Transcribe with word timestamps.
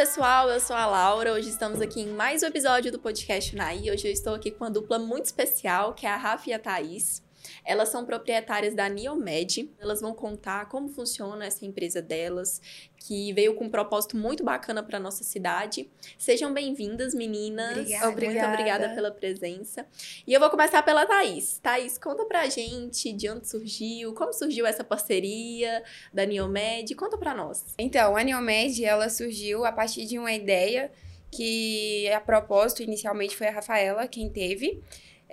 Pessoal, 0.00 0.48
eu 0.48 0.58
sou 0.58 0.74
a 0.74 0.86
Laura. 0.86 1.30
Hoje 1.30 1.50
estamos 1.50 1.78
aqui 1.78 2.00
em 2.00 2.06
mais 2.06 2.42
um 2.42 2.46
episódio 2.46 2.90
do 2.90 2.98
podcast 2.98 3.54
Naí. 3.54 3.90
Hoje 3.90 4.08
eu 4.08 4.10
estou 4.10 4.34
aqui 4.34 4.50
com 4.50 4.64
uma 4.64 4.70
dupla 4.70 4.98
muito 4.98 5.26
especial, 5.26 5.92
que 5.92 6.06
é 6.06 6.10
a 6.10 6.16
Rafa 6.16 6.48
e 6.48 6.54
a 6.54 6.58
Thaís. 6.58 7.22
Elas 7.70 7.88
são 7.88 8.04
proprietárias 8.04 8.74
da 8.74 8.88
Neomed. 8.88 9.70
Elas 9.78 10.00
vão 10.00 10.12
contar 10.12 10.68
como 10.68 10.88
funciona 10.88 11.46
essa 11.46 11.64
empresa 11.64 12.02
delas, 12.02 12.60
que 12.96 13.32
veio 13.32 13.54
com 13.54 13.66
um 13.66 13.70
propósito 13.70 14.16
muito 14.16 14.42
bacana 14.42 14.82
para 14.82 14.98
nossa 14.98 15.22
cidade. 15.22 15.88
Sejam 16.18 16.52
bem-vindas, 16.52 17.14
meninas. 17.14 17.78
Obrigada. 17.78 18.26
Muito 18.26 18.44
obrigada 18.44 18.88
pela 18.88 19.12
presença. 19.12 19.86
E 20.26 20.34
eu 20.34 20.40
vou 20.40 20.50
começar 20.50 20.82
pela 20.82 21.06
Thaís. 21.06 21.60
Thaís, 21.62 21.96
conta 21.96 22.24
pra 22.24 22.48
gente 22.48 23.12
de 23.12 23.30
onde 23.30 23.48
surgiu, 23.48 24.14
como 24.14 24.32
surgiu 24.32 24.66
essa 24.66 24.82
parceria 24.82 25.84
da 26.12 26.26
Neomed. 26.26 26.92
Conta 26.96 27.16
pra 27.16 27.32
nós. 27.32 27.64
Então, 27.78 28.16
a 28.16 28.24
Neomed, 28.24 28.84
ela 28.84 29.08
surgiu 29.08 29.64
a 29.64 29.70
partir 29.70 30.06
de 30.06 30.18
uma 30.18 30.32
ideia 30.32 30.90
que 31.30 32.10
a 32.10 32.20
propósito 32.20 32.82
inicialmente 32.82 33.36
foi 33.36 33.46
a 33.46 33.52
Rafaela 33.52 34.08
quem 34.08 34.28
teve. 34.28 34.82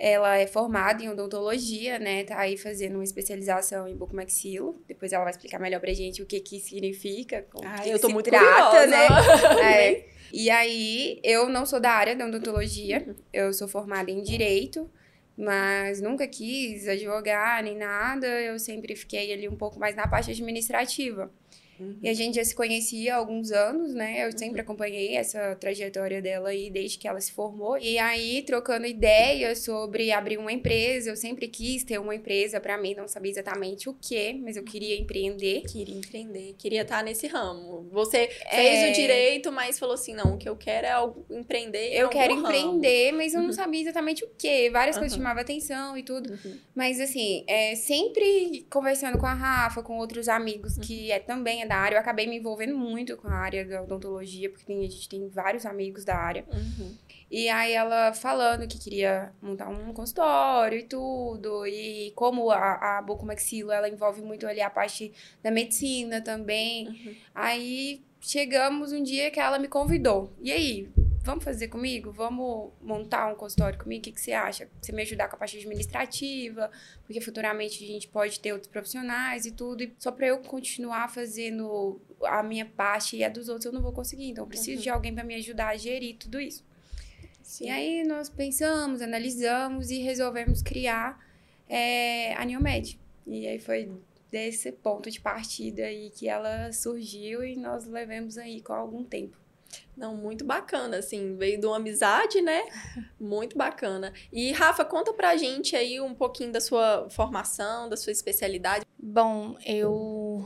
Ela 0.00 0.38
é 0.38 0.46
formada 0.46 1.02
em 1.02 1.08
odontologia, 1.08 1.98
né? 1.98 2.22
Tá 2.22 2.38
aí 2.38 2.56
fazendo 2.56 2.94
uma 2.94 3.02
especialização 3.04 3.88
em 3.88 3.96
bucomaxilo. 3.96 4.80
Depois 4.86 5.12
ela 5.12 5.24
vai 5.24 5.32
explicar 5.32 5.58
melhor 5.58 5.80
pra 5.80 5.92
gente 5.92 6.22
o 6.22 6.26
que 6.26 6.38
que 6.38 6.60
significa, 6.60 7.44
como 7.50 7.66
Ah, 7.68 7.80
que 7.80 7.90
eu 7.90 7.98
tô 7.98 8.06
se 8.06 8.12
muito 8.12 8.30
trata, 8.30 8.70
curiosa. 8.70 8.86
né? 8.86 9.08
É. 9.60 10.04
E 10.32 10.50
aí, 10.50 11.18
eu 11.24 11.48
não 11.48 11.66
sou 11.66 11.80
da 11.80 11.90
área 11.90 12.14
da 12.14 12.26
odontologia, 12.26 13.12
eu 13.32 13.52
sou 13.52 13.66
formada 13.66 14.10
em 14.10 14.22
direito, 14.22 14.88
mas 15.36 16.00
nunca 16.00 16.26
quis 16.28 16.86
advogar 16.86 17.62
nem 17.64 17.76
nada, 17.76 18.26
eu 18.26 18.58
sempre 18.58 18.94
fiquei 18.94 19.32
ali 19.32 19.48
um 19.48 19.56
pouco 19.56 19.80
mais 19.80 19.96
na 19.96 20.06
parte 20.06 20.30
administrativa. 20.30 21.30
E 22.02 22.08
a 22.08 22.14
gente 22.14 22.36
já 22.36 22.44
se 22.44 22.54
conhecia 22.54 23.14
há 23.14 23.16
alguns 23.18 23.50
anos, 23.52 23.94
né? 23.94 24.26
Eu 24.26 24.36
sempre 24.36 24.60
acompanhei 24.60 25.16
essa 25.16 25.54
trajetória 25.56 26.20
dela 26.22 26.48
aí 26.50 26.70
desde 26.70 26.98
que 26.98 27.06
ela 27.08 27.20
se 27.20 27.32
formou. 27.32 27.76
E 27.78 27.98
aí, 27.98 28.42
trocando 28.42 28.86
ideias 28.86 29.60
sobre 29.60 30.10
abrir 30.12 30.38
uma 30.38 30.52
empresa, 30.52 31.10
eu 31.10 31.16
sempre 31.16 31.48
quis 31.48 31.84
ter 31.84 31.98
uma 31.98 32.14
empresa 32.14 32.60
para 32.60 32.76
mim, 32.78 32.94
não 32.94 33.06
sabia 33.08 33.30
exatamente 33.30 33.88
o 33.88 33.94
que, 33.94 34.34
mas 34.34 34.56
eu 34.56 34.64
queria 34.64 34.98
empreender. 34.98 35.62
Queria 35.62 35.96
empreender, 35.96 36.54
queria 36.58 36.82
estar 36.82 37.02
nesse 37.04 37.26
ramo. 37.26 37.88
Você 37.92 38.28
É. 38.46 38.56
fez 38.56 38.90
o 38.90 39.00
direito, 39.00 39.52
mas 39.52 39.78
falou 39.78 39.94
assim: 39.94 40.14
não, 40.14 40.34
o 40.34 40.38
que 40.38 40.48
eu 40.48 40.56
quero 40.56 40.86
é 40.86 40.90
algo, 40.90 41.24
empreender. 41.30 41.88
em 41.92 41.94
Eu 41.94 42.08
quero 42.08 42.34
ramo. 42.34 42.46
empreender, 42.46 43.12
mas 43.12 43.34
eu 43.34 43.42
não 43.42 43.52
sabia 43.52 43.80
exatamente 43.82 44.24
o 44.24 44.28
que. 44.36 44.70
Várias 44.70 44.96
coisas 44.96 45.12
Uhum. 45.16 45.22
chamavam 45.22 45.42
atenção 45.42 45.96
e 45.96 46.02
tudo. 46.02 46.30
Uhum. 46.32 46.58
Mas 46.74 47.00
assim, 47.00 47.44
é, 47.46 47.74
sempre 47.74 48.66
conversando 48.70 49.18
com 49.18 49.26
a 49.26 49.34
Rafa, 49.34 49.82
com 49.82 49.98
outros 49.98 50.28
amigos 50.28 50.76
que 50.78 51.10
é, 51.10 51.18
também 51.18 51.62
é 51.62 51.66
da 51.68 51.76
área, 51.76 51.96
eu 51.96 52.00
acabei 52.00 52.26
me 52.26 52.36
envolvendo 52.38 52.76
muito 52.76 53.16
com 53.16 53.28
a 53.28 53.34
área 53.34 53.64
da 53.64 53.82
odontologia, 53.82 54.50
porque 54.50 54.64
tem- 54.64 54.80
a 54.84 54.88
gente 54.90 55.08
tem 55.08 55.28
vários 55.28 55.64
amigos 55.64 56.04
da 56.04 56.16
área. 56.16 56.44
Uhum. 56.52 56.96
E 57.30 57.48
aí 57.48 57.72
ela 57.72 58.12
falando 58.14 58.66
que 58.66 58.78
queria 58.78 59.32
montar 59.42 59.68
um 59.68 59.92
consultório 59.92 60.78
e 60.78 60.82
tudo, 60.82 61.66
e 61.66 62.10
como 62.16 62.50
a, 62.50 62.98
a 62.98 63.02
bucomaxilo, 63.02 63.70
ela 63.70 63.88
envolve 63.88 64.22
muito 64.22 64.46
ali 64.46 64.60
a 64.62 64.70
parte 64.70 65.12
da 65.42 65.50
medicina 65.50 66.22
também. 66.22 66.88
Uhum. 66.88 67.14
Aí 67.34 68.02
chegamos 68.20 68.92
um 68.92 69.02
dia 69.02 69.30
que 69.30 69.38
ela 69.38 69.58
me 69.58 69.68
convidou. 69.68 70.32
E 70.42 70.50
aí, 70.50 70.88
vamos 71.28 71.44
fazer 71.44 71.68
comigo? 71.68 72.10
Vamos 72.10 72.72
montar 72.80 73.30
um 73.30 73.34
consultório 73.34 73.78
comigo? 73.78 74.00
O 74.00 74.04
que, 74.04 74.12
que 74.12 74.20
você 74.20 74.32
acha? 74.32 74.66
Você 74.80 74.92
me 74.92 75.02
ajudar 75.02 75.28
com 75.28 75.36
a 75.36 75.38
parte 75.38 75.58
administrativa, 75.58 76.70
porque 77.04 77.20
futuramente 77.20 77.84
a 77.84 77.86
gente 77.86 78.08
pode 78.08 78.40
ter 78.40 78.52
outros 78.52 78.70
profissionais 78.70 79.44
e 79.44 79.52
tudo. 79.52 79.82
E 79.82 79.94
só 79.98 80.10
para 80.10 80.26
eu 80.26 80.38
continuar 80.38 81.08
fazendo 81.12 82.00
a 82.24 82.42
minha 82.42 82.64
parte 82.64 83.16
e 83.16 83.22
a 83.24 83.28
dos 83.28 83.50
outros 83.50 83.66
eu 83.66 83.72
não 83.72 83.82
vou 83.82 83.92
conseguir. 83.92 84.30
Então 84.30 84.44
eu 84.44 84.48
preciso 84.48 84.78
Uhum. 84.78 84.82
de 84.82 84.88
alguém 84.88 85.14
para 85.14 85.22
me 85.22 85.34
ajudar 85.34 85.68
a 85.68 85.76
gerir 85.76 86.16
tudo 86.16 86.40
isso. 86.40 86.64
Sim. 87.42 87.66
E 87.66 87.70
aí 87.70 88.04
nós 88.04 88.30
pensamos, 88.30 89.02
analisamos 89.02 89.90
e 89.90 89.98
resolvemos 89.98 90.62
criar 90.62 91.22
é, 91.68 92.32
a 92.34 92.44
Neomed. 92.44 92.98
E 93.26 93.46
aí 93.46 93.58
foi 93.58 93.92
desse 94.30 94.72
ponto 94.72 95.10
de 95.10 95.20
partida 95.20 95.82
aí 95.82 96.10
que 96.10 96.26
ela 96.26 96.72
surgiu 96.72 97.44
e 97.44 97.54
nós 97.54 97.84
levamos 97.86 98.38
aí 98.38 98.62
com 98.62 98.72
algum 98.72 99.04
tempo. 99.04 99.36
Não, 99.96 100.16
muito 100.16 100.44
bacana, 100.44 100.98
assim, 100.98 101.36
veio 101.36 101.60
de 101.60 101.66
uma 101.66 101.76
amizade, 101.76 102.40
né? 102.40 102.62
Muito 103.18 103.58
bacana. 103.58 104.12
E, 104.32 104.52
Rafa, 104.52 104.84
conta 104.84 105.12
pra 105.12 105.36
gente 105.36 105.74
aí 105.74 106.00
um 106.00 106.14
pouquinho 106.14 106.52
da 106.52 106.60
sua 106.60 107.08
formação, 107.10 107.88
da 107.88 107.96
sua 107.96 108.12
especialidade. 108.12 108.84
Bom, 108.98 109.56
eu 109.66 110.44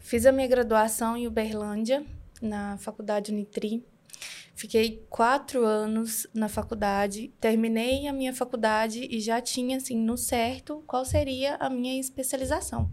fiz 0.00 0.26
a 0.26 0.32
minha 0.32 0.48
graduação 0.48 1.16
em 1.16 1.26
Uberlândia, 1.26 2.04
na 2.42 2.76
faculdade 2.78 3.32
Unitri. 3.32 3.84
Fiquei 4.56 5.04
quatro 5.10 5.66
anos 5.66 6.26
na 6.32 6.48
faculdade, 6.48 7.30
terminei 7.38 8.06
a 8.08 8.12
minha 8.12 8.32
faculdade 8.32 9.06
e 9.10 9.20
já 9.20 9.38
tinha, 9.38 9.76
assim, 9.76 9.98
no 9.98 10.16
certo 10.16 10.82
qual 10.86 11.04
seria 11.04 11.56
a 11.56 11.68
minha 11.68 12.00
especialização, 12.00 12.90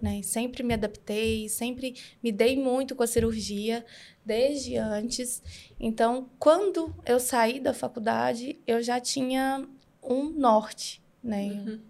né? 0.00 0.22
Sempre 0.22 0.62
me 0.62 0.72
adaptei, 0.72 1.50
sempre 1.50 1.94
me 2.22 2.32
dei 2.32 2.56
muito 2.56 2.96
com 2.96 3.02
a 3.02 3.06
cirurgia, 3.06 3.84
desde 4.24 4.78
antes. 4.78 5.42
Então, 5.78 6.30
quando 6.38 6.94
eu 7.04 7.20
saí 7.20 7.60
da 7.60 7.74
faculdade, 7.74 8.58
eu 8.66 8.82
já 8.82 8.98
tinha 8.98 9.68
um 10.02 10.30
norte, 10.30 11.02
né? 11.22 11.44
Uhum. 11.66 11.80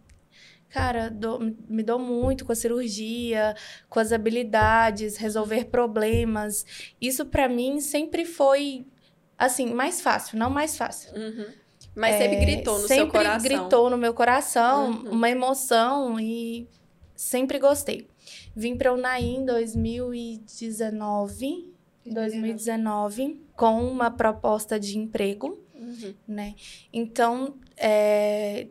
Cara, 0.69 1.09
dou- 1.11 1.39
me 1.69 1.83
dou 1.83 1.99
muito 1.99 2.45
com 2.45 2.51
a 2.51 2.57
cirurgia, 2.57 3.55
com 3.89 4.01
as 4.01 4.11
habilidades, 4.11 5.17
resolver 5.17 5.67
problemas. 5.67 6.65
Isso 7.01 7.25
pra 7.27 7.49
mim 7.49 7.79
sempre 7.81 8.25
foi 8.25 8.85
assim, 9.39 9.73
mais 9.73 10.01
fácil, 10.01 10.39
não 10.39 10.51
mais 10.51 10.77
fácil. 10.77 11.13
Uhum. 11.15 11.47
Mas 11.95 12.17
sempre 12.17 12.37
É, 12.37 12.41
gritou 12.41 12.75
no 12.79 12.89
seu 12.89 12.97
sempre 12.97 13.13
coração. 13.19 13.43
gritou 13.43 13.91
no 13.91 13.99
meu 13.99 14.15
coração, 14.15 14.91
Uhum. 14.91 15.11
uma 15.11 15.29
emoção 15.31 16.19
e 16.19 16.67
sempre 17.15 17.59
gostei. 17.59 18.09
Vim 18.57 18.77
para 18.77 18.93
Unai 18.93 19.23
em 19.25 19.45
2019, 19.45 21.73
2019, 22.07 23.43
com 23.57 23.85
uma 23.87 24.11
proposta 24.11 24.79
de 24.79 24.99
emprego 24.99 25.59
Uhum. 25.75 26.15
né? 26.29 26.55
Então, 26.93 27.57
é, 27.77 28.69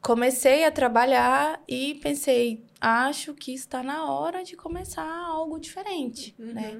comecei 0.00 0.64
a 0.64 0.70
trabalhar 0.70 1.62
e 1.68 1.96
pensei, 1.96 2.64
acho 2.80 3.34
que 3.34 3.52
está 3.52 3.82
na 3.82 4.10
hora 4.10 4.42
de 4.42 4.56
começar 4.56 5.04
algo 5.06 5.58
diferente, 5.60 6.34
né? 6.38 6.78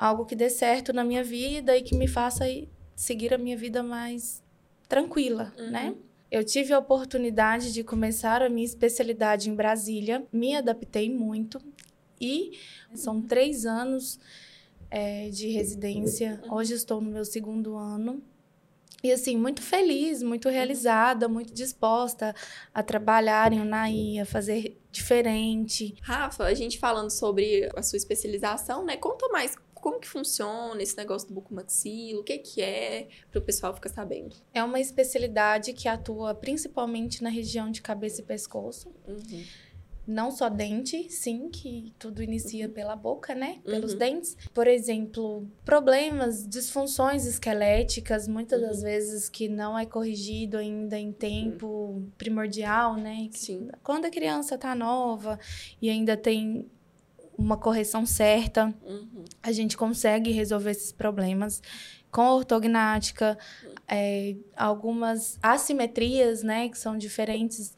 Uhum. 0.00 0.06
Algo 0.08 0.24
que 0.26 0.34
dê 0.36 0.48
certo 0.50 0.92
na 0.92 1.02
minha 1.04 1.24
vida 1.24 1.76
e 1.76 1.82
que 1.82 1.94
me 1.96 2.06
faça 2.08 2.48
ir- 2.48 2.68
seguir 2.94 3.32
a 3.34 3.38
minha 3.38 3.56
vida 3.56 3.82
mais 3.82 4.42
tranquila, 4.88 5.52
Uhum. 5.58 5.70
né? 5.70 5.94
Eu 6.30 6.44
tive 6.44 6.72
a 6.72 6.78
oportunidade 6.78 7.72
de 7.72 7.84
começar 7.84 8.42
a 8.42 8.48
minha 8.48 8.64
especialidade 8.64 9.48
em 9.48 9.54
Brasília, 9.54 10.26
me 10.32 10.56
adaptei 10.56 11.08
muito 11.12 11.60
e 12.20 12.52
são 12.94 13.22
três 13.22 13.64
anos 13.64 14.18
é, 14.90 15.28
de 15.30 15.48
residência. 15.48 16.40
Hoje 16.50 16.74
estou 16.74 17.00
no 17.00 17.10
meu 17.10 17.24
segundo 17.24 17.76
ano. 17.76 18.22
E 19.04 19.12
assim, 19.12 19.36
muito 19.36 19.60
feliz, 19.62 20.22
muito 20.22 20.48
realizada, 20.48 21.28
muito 21.28 21.52
disposta 21.52 22.34
a 22.74 22.82
trabalhar 22.82 23.52
em 23.52 23.60
Unai, 23.60 24.18
a 24.18 24.24
fazer 24.24 24.76
diferente. 24.90 25.94
Rafa, 26.02 26.44
a 26.44 26.54
gente 26.54 26.78
falando 26.78 27.10
sobre 27.10 27.68
a 27.76 27.82
sua 27.82 27.96
especialização, 27.98 28.84
né? 28.84 28.96
Conta 28.96 29.28
mais 29.28 29.54
como 29.86 30.00
que 30.00 30.08
funciona 30.08 30.82
esse 30.82 30.96
negócio 30.96 31.28
do 31.28 31.34
bucomaxilo, 31.34 32.20
o 32.22 32.24
que 32.24 32.38
que 32.38 32.60
é, 32.60 33.06
para 33.30 33.38
o 33.38 33.42
pessoal 33.42 33.72
ficar 33.72 33.88
sabendo. 33.88 34.34
É 34.52 34.60
uma 34.64 34.80
especialidade 34.80 35.72
que 35.72 35.86
atua 35.86 36.34
principalmente 36.34 37.22
na 37.22 37.30
região 37.30 37.70
de 37.70 37.80
cabeça 37.80 38.20
e 38.20 38.24
pescoço. 38.24 38.92
Uhum. 39.06 39.44
Não 40.04 40.30
só 40.32 40.48
dente, 40.48 41.08
sim, 41.10 41.48
que 41.50 41.92
tudo 42.00 42.20
inicia 42.20 42.68
pela 42.68 42.96
boca, 42.96 43.32
né? 43.32 43.60
Pelos 43.64 43.92
Uhum. 43.92 43.98
dentes. 43.98 44.36
Por 44.52 44.66
exemplo, 44.66 45.48
problemas, 45.64 46.46
disfunções 46.48 47.24
esqueléticas, 47.24 48.26
muitas 48.26 48.60
das 48.60 48.78
Uhum. 48.78 48.82
vezes 48.84 49.28
que 49.28 49.48
não 49.48 49.78
é 49.78 49.86
corrigido 49.86 50.56
ainda 50.58 50.98
em 50.98 51.12
tempo 51.12 52.02
primordial, 52.18 52.96
né? 52.96 53.28
Que 53.32 53.38
Sim. 53.38 53.68
Quando 53.84 54.04
a 54.06 54.10
criança 54.10 54.58
tá 54.58 54.74
nova 54.74 55.38
e 55.80 55.88
ainda 55.90 56.16
tem 56.16 56.68
uma 57.38 57.56
correção 57.56 58.04
certa, 58.06 58.74
Uhum. 58.84 59.24
a 59.42 59.52
gente 59.52 59.76
consegue 59.76 60.30
resolver 60.30 60.70
esses 60.70 60.92
problemas 60.92 61.62
com 62.10 62.28
ortognática, 62.30 63.36
é, 63.88 64.34
algumas 64.56 65.38
assimetrias, 65.42 66.42
né, 66.42 66.68
que 66.68 66.78
são 66.78 66.96
diferentes 66.96 67.74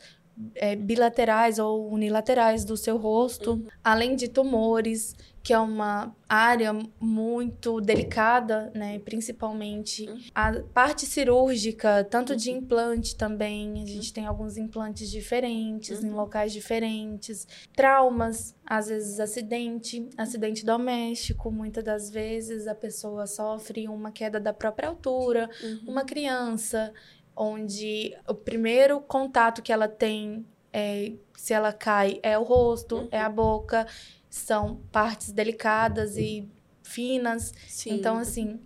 é, 0.55 0.77
bilaterais 0.77 1.59
ou 1.59 1.91
unilaterais 1.93 2.65
do 2.65 2.77
seu 2.77 2.97
rosto, 2.97 3.53
Uhum. 3.55 3.67
além 3.83 4.15
de 4.15 4.29
tumores, 4.29 5.17
que 5.49 5.55
é 5.55 5.59
uma 5.59 6.15
área 6.29 6.75
muito 7.01 7.81
delicada, 7.81 8.71
né? 8.75 8.99
Principalmente 8.99 10.07
Uhum. 10.07 10.19
a 10.35 10.53
parte 10.75 11.07
cirúrgica, 11.07 12.05
tanto 12.05 12.37
de 12.37 12.51
implante 12.51 13.17
também. 13.17 13.83
A 13.83 13.87
gente 13.87 14.13
tem 14.13 14.27
alguns 14.27 14.59
implantes 14.59 15.11
diferentes, 15.11 16.05
em 16.05 16.11
Uhum. 16.11 16.17
locais 16.17 16.53
diferentes. 16.53 17.49
Traumas, 17.75 18.55
às 18.67 18.89
vezes 18.89 19.19
acidente, 19.19 20.07
acidente 20.19 20.67
doméstico. 20.67 21.51
Muitas 21.51 21.83
das 21.83 22.11
vezes 22.11 22.67
a 22.67 22.75
pessoa 22.75 23.27
sofre 23.27 23.89
uma 23.89 24.13
queda 24.13 24.39
da 24.39 24.53
própria 24.53 24.91
altura, 24.91 25.49
Uhum. 25.65 25.81
uma 25.93 26.05
criança, 26.05 26.93
onde 27.35 28.15
o 28.29 28.35
primeiro 28.35 29.01
contato 29.01 29.63
que 29.63 29.73
ela 29.73 29.89
tem, 29.89 30.45
é, 30.71 31.13
se 31.35 31.55
ela 31.55 31.73
cai, 31.73 32.21
é 32.23 32.37
o 32.37 32.43
rosto, 32.43 32.97
Uhum. 32.97 33.09
é 33.11 33.19
a 33.21 33.31
boca, 33.31 33.87
são 34.31 34.77
partes 34.93 35.33
delicadas 35.33 36.17
e 36.17 36.49
finas. 36.83 37.53
Sim. 37.67 37.95
Então, 37.95 38.17
assim, 38.19 38.59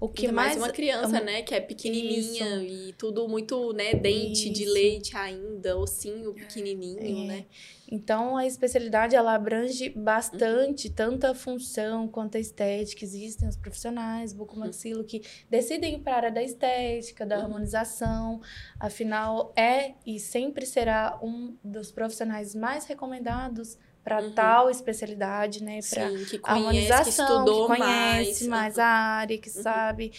o 0.00 0.08
que 0.08 0.22
Ainda 0.26 0.32
mais 0.34 0.48
mais. 0.52 0.62
uma 0.62 0.70
criança, 0.72 1.20
um- 1.20 1.24
né? 1.24 1.42
Que 1.42 1.54
é 1.54 1.60
pequenininha 1.60 2.56
Isso. 2.64 2.88
e 2.88 2.92
tudo 2.94 3.28
muito, 3.28 3.72
né? 3.74 3.92
Dente 3.94 4.48
de 4.48 4.62
Isso. 4.64 4.72
leite 4.72 5.16
ainda, 5.16 5.76
ossinho 5.76 6.32
pequenininho, 6.32 7.24
É. 7.24 7.26
né? 7.26 7.44
Então, 7.92 8.36
a 8.36 8.46
especialidade, 8.46 9.16
ela 9.16 9.34
abrange 9.34 9.90
bastante, 9.90 10.88
tanto 10.88 11.26
a 11.26 11.34
função 11.34 12.06
quanto 12.06 12.36
a 12.36 12.40
estética. 12.40 13.04
Existem 13.04 13.48
os 13.48 13.56
profissionais, 13.56 14.32
bucomaxilo, 14.32 15.02
que 15.04 15.22
decidem 15.50 15.98
para 15.98 16.12
a 16.12 16.16
área 16.16 16.30
da 16.30 16.42
estética, 16.42 17.26
da 17.26 17.36
Uhum. 17.38 17.42
harmonização. 17.42 18.40
Afinal, 18.78 19.52
é 19.56 19.94
e 20.06 20.18
sempre 20.20 20.64
será 20.66 21.18
um 21.22 21.56
dos 21.64 21.90
profissionais 21.90 22.54
mais 22.54 22.86
recomendados 22.86 23.76
para 24.04 24.22
Uhum. 24.22 24.32
tal 24.32 24.70
especialidade, 24.70 25.62
né? 25.62 25.80
Para 25.88 26.08
Sim, 26.10 26.24
que 26.24 26.40
harmonização, 26.42 27.06
estudou 27.44 27.62
que 27.62 27.76
conhece 27.76 28.48
mais. 28.48 28.48
mais 28.48 28.78
a 28.78 28.86
área, 28.86 29.38
que 29.38 29.50
sabe 29.50 30.12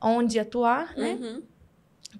onde 0.00 0.38
atuar, 0.38 0.96
né? 0.96 1.18
Uhum, 1.20 1.42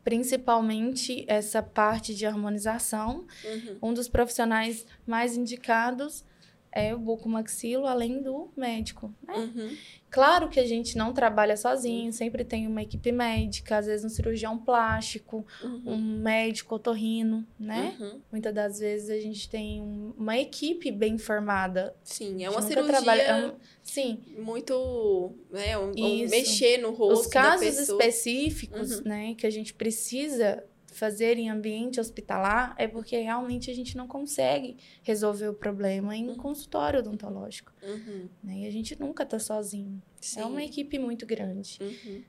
Principalmente 0.03 1.25
essa 1.29 1.63
parte 1.63 2.15
de 2.15 2.27
harmonização. 2.27 3.27
uhum. 3.45 3.79
Um 3.83 3.95
dos 3.95 4.09
profissionais 4.09 4.87
mais 5.07 5.37
indicados 5.37 6.25
é 6.73 6.95
o 6.95 6.99
bucomaxilo, 6.99 7.87
além 7.87 8.23
do 8.23 8.51
médico. 8.57 9.15
né? 9.27 9.35
Uhum. 9.37 9.77
Claro 10.11 10.49
que 10.51 10.61
a 10.61 10.67
gente 10.67 10.97
não 10.97 11.13
trabalha 11.15 11.57
sozinho, 11.57 12.13
sempre 12.13 12.45
tem 12.45 12.67
uma 12.67 12.83
equipe 12.83 13.11
médica, 13.13 13.79
às 13.79 13.87
vezes 13.87 14.05
um 14.05 14.11
cirurgião 14.11 14.59
plástico, 14.59 15.47
Uhum. 15.63 15.83
um 15.87 15.99
médico 16.21 16.75
otorrino, 16.75 17.47
né? 17.59 17.97
Uhum. 17.99 18.21
Muitas 18.31 18.55
das 18.55 18.79
vezes 18.79 19.09
a 19.09 19.19
gente 19.19 19.49
tem 19.49 19.81
um- 19.81 20.13
uma 20.19 20.37
equipe 20.39 20.91
bem 20.91 21.17
formada. 21.17 21.95
Sim, 22.05 22.45
é 22.45 22.51
uma 22.51 22.61
cirurgia 22.61 22.93
trabalha- 22.93 23.23
é 23.23 23.47
um- 23.47 23.55
sim, 23.83 24.19
muito, 24.39 25.33
né, 25.51 25.79
um, 25.79 25.93
um 25.93 26.29
mexer 26.29 26.77
no 26.79 26.91
rosto 26.93 27.21
os 27.23 27.27
casos 27.29 27.79
específicos, 27.79 28.99
Uhum. 28.99 29.03
né, 29.07 29.35
que 29.35 29.47
a 29.47 29.51
gente 29.51 29.73
precisa 29.75 30.63
fazer 30.93 31.37
em 31.39 31.51
ambiente 31.51 31.99
hospitalar 32.01 32.75
é 32.79 32.87
porque 32.87 33.17
realmente 33.17 33.71
a 33.71 33.75
gente 33.75 33.97
não 33.97 34.07
consegue 34.07 34.77
resolver 35.03 35.49
o 35.49 35.55
problema 35.55 36.17
em 36.17 36.29
Uhum. 36.29 36.37
consultório 36.37 37.01
odontológico, 37.01 37.73
Uhum. 37.83 38.29
né? 38.43 38.59
E 38.61 38.67
a 38.67 38.71
gente 38.71 38.99
nunca 39.01 39.25
tá 39.27 39.39
sozinho. 39.39 40.01
Sim. 40.21 40.41
É 40.41 40.45
uma 40.45 40.63
equipe 40.63 40.99
muito 40.99 41.27
grande. 41.27 41.79
Uhum. 41.81 42.23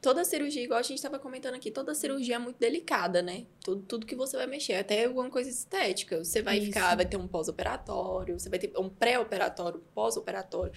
Toda 0.00 0.24
cirurgia, 0.24 0.62
igual 0.62 0.78
a 0.78 0.82
gente 0.82 0.96
estava 0.96 1.18
comentando 1.18 1.54
aqui, 1.54 1.70
toda 1.70 1.94
cirurgia 1.94 2.36
é 2.36 2.38
muito 2.38 2.58
delicada, 2.58 3.20
né? 3.22 3.46
Tudo, 3.62 3.82
tudo 3.82 4.06
que 4.06 4.14
você 4.14 4.36
vai 4.36 4.46
mexer, 4.46 4.74
até 4.74 5.04
alguma 5.04 5.28
coisa 5.28 5.50
estética. 5.50 6.22
Você 6.22 6.40
vai 6.42 6.58
Isso. 6.58 6.66
ficar, 6.66 6.94
vai 6.96 7.04
ter 7.06 7.16
um 7.16 7.26
pós-operatório, 7.26 8.38
você 8.38 8.48
vai 8.48 8.58
ter 8.58 8.72
um 8.78 8.88
pré-operatório, 8.88 9.82
pós-operatório. 9.94 10.72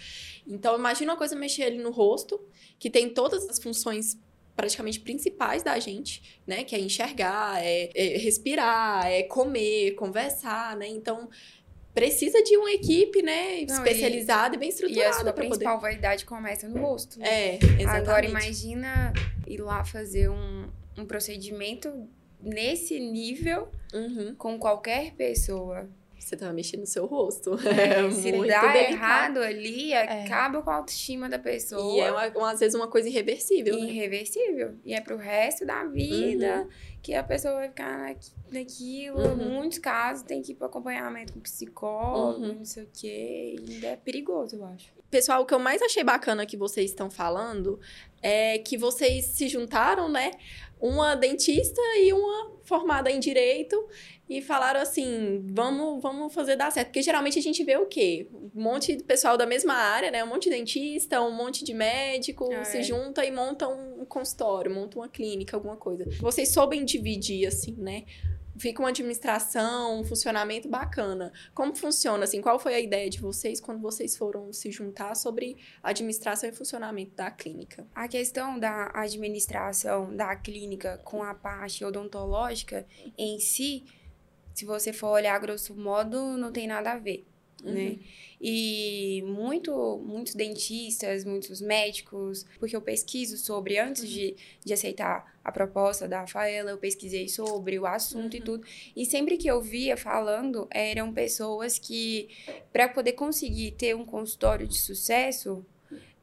Então, 0.47 0.75
imagina 0.75 1.11
uma 1.13 1.17
coisa 1.17 1.35
mexer 1.35 1.63
ali 1.63 1.77
no 1.77 1.91
rosto, 1.91 2.41
que 2.77 2.89
tem 2.89 3.09
todas 3.13 3.47
as 3.47 3.61
funções 3.61 4.17
praticamente 4.59 4.99
principais 4.99 5.63
da 5.63 5.79
gente, 5.79 6.41
né? 6.45 6.65
Que 6.65 6.75
é 6.75 6.79
enxergar, 6.79 7.63
é, 7.63 7.89
é 7.95 8.17
respirar, 8.17 9.07
é 9.07 9.23
comer, 9.23 9.91
conversar, 9.95 10.75
né? 10.75 10.85
Então, 10.85 11.29
precisa 11.93 12.43
de 12.43 12.57
uma 12.57 12.69
equipe, 12.73 13.21
né? 13.21 13.61
Não, 13.61 13.75
especializada 13.75 14.57
e, 14.57 14.59
bem 14.59 14.67
E 14.67 14.71
a 14.71 14.73
estruturada 14.73 15.13
sua 15.13 15.23
para 15.23 15.31
poder... 15.33 15.47
principal 15.47 15.79
vaidade 15.79 16.25
começa 16.25 16.67
no 16.67 16.81
rosto. 16.81 17.17
né? 17.19 17.27
É, 17.29 17.55
exatamente. 17.55 17.87
Agora 17.87 18.25
imagina 18.25 19.13
ir 19.47 19.61
lá 19.61 19.85
fazer 19.85 20.29
um, 20.29 20.67
um 20.97 21.05
procedimento 21.05 22.05
nesse 22.41 22.99
nível 22.99 23.69
Uhum. 23.93 24.35
com 24.37 24.59
qualquer 24.59 25.13
pessoa. 25.13 25.89
Você 26.19 26.35
tá 26.37 26.51
mexendo 26.53 26.81
no 26.81 26.85
seu 26.87 27.05
rosto. 27.05 27.53
É 27.67 28.09
Se 28.11 28.31
muito 28.31 28.49
dá 28.51 28.61
delicado. 28.71 28.93
errado 28.93 29.37
ali, 29.39 29.93
acaba 29.93 30.61
com 30.61 30.69
a 30.69 30.75
autoestima 30.75 31.27
da 31.29 31.39
pessoa. 31.39 31.95
E 31.95 31.99
é, 32.01 32.11
uma, 32.35 32.51
às 32.51 32.59
vezes, 32.59 32.75
uma 32.75 32.87
coisa 32.87 33.07
irreversível, 33.09 33.75
né? 33.79 33.81
irreversível. 33.89 34.75
E 34.85 34.93
é 34.93 35.01
pro 35.01 35.17
resto 35.17 35.65
da 35.65 35.85
vida 35.85 36.67
que 37.01 37.13
a 37.13 37.23
pessoa 37.23 37.55
vai 37.55 37.69
ficar 37.69 37.97
naqui- 37.97 38.31
naquilo. 38.51 39.17
Uhum. 39.19 39.53
Muitos 39.55 39.79
casos 39.79 40.23
tem 40.23 40.41
que 40.41 40.51
ir 40.51 40.55
pro 40.55 40.67
acompanhamento 40.67 41.33
com 41.33 41.39
psicólogo, 41.39 42.45
Uhum. 42.45 42.55
não 42.55 42.65
sei 42.65 42.83
o 42.83 42.89
quê. 42.93 43.55
E 43.67 43.73
ainda 43.73 43.87
é 43.87 43.95
perigoso, 43.95 44.57
eu 44.57 44.65
acho. 44.65 44.91
Pessoal, 45.09 45.41
o 45.41 45.45
que 45.45 45.53
eu 45.55 45.59
mais 45.59 45.81
achei 45.81 46.03
bacana 46.03 46.45
que 46.45 46.55
vocês 46.55 46.91
estão 46.91 47.09
falando 47.09 47.79
é 48.21 48.59
que 48.59 48.77
vocês 48.77 49.25
se 49.25 49.47
juntaram, 49.47 50.07
né? 50.07 50.31
Uma 50.79 51.15
dentista 51.15 51.81
e 51.97 52.13
uma 52.13 52.57
formada 52.63 53.11
em 53.11 53.19
direito 53.19 53.87
e 54.29 54.41
falaram 54.41 54.79
assim: 54.79 55.43
vamos, 55.49 56.01
vamos 56.01 56.33
fazer 56.33 56.55
dar 56.55 56.71
certo. 56.71 56.87
Porque 56.87 57.01
geralmente 57.01 57.39
a 57.39 57.41
gente 57.41 57.63
vê 57.63 57.75
o 57.77 57.87
quê? 57.87 58.29
Um 58.31 58.61
monte 58.61 58.95
de 58.95 59.03
pessoal 59.03 59.37
da 59.37 59.45
mesma 59.45 59.73
área, 59.73 60.11
né? 60.11 60.23
Um 60.23 60.27
monte 60.27 60.43
de 60.43 60.51
dentista, 60.51 61.21
um 61.21 61.31
monte 61.31 61.63
de 61.63 61.73
médico 61.73 62.47
Ah, 62.53 62.63
se 62.63 62.77
é. 62.77 62.83
junta 62.83 63.25
e 63.25 63.31
monta 63.31 63.67
um 63.67 64.05
consultório, 64.05 64.71
monta 64.71 64.97
uma 64.99 65.09
clínica, 65.09 65.57
alguma 65.57 65.75
coisa. 65.75 66.05
Vocês 66.19 66.49
soubem 66.53 66.85
dividir, 66.85 67.47
assim, 67.47 67.75
né? 67.77 68.03
Fica 68.59 68.81
uma 68.81 68.89
administração, 68.89 70.01
um 70.01 70.03
funcionamento 70.03 70.67
bacana. 70.67 71.31
Como 71.53 71.73
funciona, 71.73 72.25
assim? 72.25 72.41
Qual 72.41 72.59
foi 72.59 72.73
a 72.75 72.79
ideia 72.79 73.09
de 73.09 73.19
vocês 73.19 73.61
quando 73.61 73.79
vocês 73.79 74.17
foram 74.17 74.51
se 74.51 74.69
juntar 74.69 75.15
sobre 75.15 75.55
administração 75.81 76.49
e 76.49 76.51
funcionamento 76.51 77.15
da 77.15 77.31
clínica? 77.31 77.87
A 77.95 78.07
questão 78.07 78.59
da 78.59 78.91
administração 78.93 80.13
da 80.13 80.35
clínica 80.35 80.99
com 81.05 81.23
a 81.23 81.33
parte 81.33 81.85
odontológica 81.85 82.85
em 83.17 83.39
si, 83.39 83.85
se 84.53 84.65
você 84.65 84.91
for 84.91 85.07
olhar 85.07 85.39
grosso 85.39 85.73
modo, 85.73 86.37
não 86.37 86.51
tem 86.51 86.67
nada 86.67 86.91
a 86.91 86.97
ver. 86.99 87.25
Né? 87.63 87.97
E 88.41 89.21
muito, 89.27 90.01
muitos 90.05 90.33
dentistas, 90.33 91.25
muitos 91.25 91.59
médicos, 91.59 92.45
porque 92.57 92.75
eu 92.75 92.81
pesquiso 92.81 93.37
sobre, 93.37 93.77
antes 93.77 94.07
de, 94.07 94.35
de 94.63 94.73
aceitar 94.73 95.37
a 95.43 95.51
proposta 95.51 96.07
da 96.07 96.21
Rafaela, 96.21 96.71
eu 96.71 96.77
pesquisei 96.77 97.27
sobre 97.27 97.77
o 97.77 97.85
assunto 97.85 98.35
e 98.35 98.39
Uhum. 98.39 98.45
tudo. 98.45 98.67
E 98.95 99.05
sempre 99.05 99.35
que 99.37 99.47
eu 99.47 99.61
via 99.61 99.97
falando, 99.97 100.67
eram 100.71 101.11
pessoas 101.13 101.77
que, 101.77 102.29
para 102.71 102.87
poder 102.87 103.13
conseguir 103.13 103.71
ter 103.71 103.95
um 103.95 104.05
consultório 104.05 104.65
de 104.67 104.77
sucesso, 104.77 105.65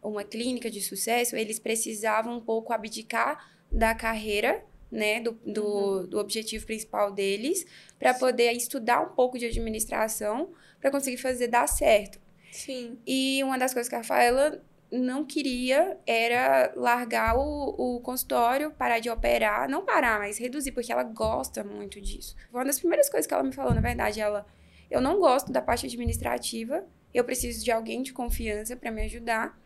uma 0.03 0.23
clínica 0.25 0.71
de 0.71 0.81
sucesso, 0.81 1.37
eles 1.37 1.59
precisavam 1.59 2.37
um 2.37 2.41
pouco 2.41 2.73
abdicar 2.73 3.53
da 3.71 3.95
carreira, 3.95 4.65
né, 4.91 5.21
do, 5.21 5.33
do, 5.45 6.07
do 6.07 6.19
objetivo 6.19 6.65
principal 6.65 7.11
deles, 7.13 7.67
para 7.99 8.15
poder 8.15 8.53
estudar 8.53 9.01
um 9.01 9.15
pouco 9.15 9.37
de 9.37 9.45
administração, 9.45 10.51
para 10.87 10.93
conseguir 10.93 11.17
fazer 11.17 11.49
dar 11.49 11.67
certo. 11.67 12.21
Sim. 12.53 12.97
E 13.05 13.43
uma 13.43 13.59
das 13.59 13.73
coisas 13.75 13.89
que 13.89 13.95
a 13.97 13.99
Rafaela 13.99 14.63
não 14.89 15.25
queria 15.25 15.99
era 16.07 16.73
largar 16.77 17.37
o, 17.37 17.97
o 17.97 18.01
consultório, 18.01 18.71
parar 18.71 19.01
de 19.01 19.11
operar, 19.11 19.69
não 19.69 19.85
parar, 19.85 20.21
mas 20.21 20.39
reduzir, 20.39 20.71
porque 20.71 20.93
ela 20.93 21.03
gosta 21.03 21.65
muito 21.65 22.01
disso. 22.01 22.37
Uma 22.53 22.65
das 22.65 22.79
primeiras 22.79 23.11
coisas 23.11 23.27
que 23.27 23.35
ela 23.35 23.43
me 23.43 23.53
falou, 23.53 23.75
na 23.75 23.81
verdade, 23.81 24.21
ela, 24.21 24.47
eu 24.89 25.01
não 25.01 25.19
gosto 25.19 25.51
da 25.51 25.61
parte 25.61 25.87
administrativa, 25.87 26.87
eu 27.13 27.25
preciso 27.25 27.65
de 27.65 27.73
alguém 27.73 28.01
de 28.01 28.13
confiança 28.13 28.77
para 28.77 28.93
me 28.93 29.03
ajudar, 29.03 29.59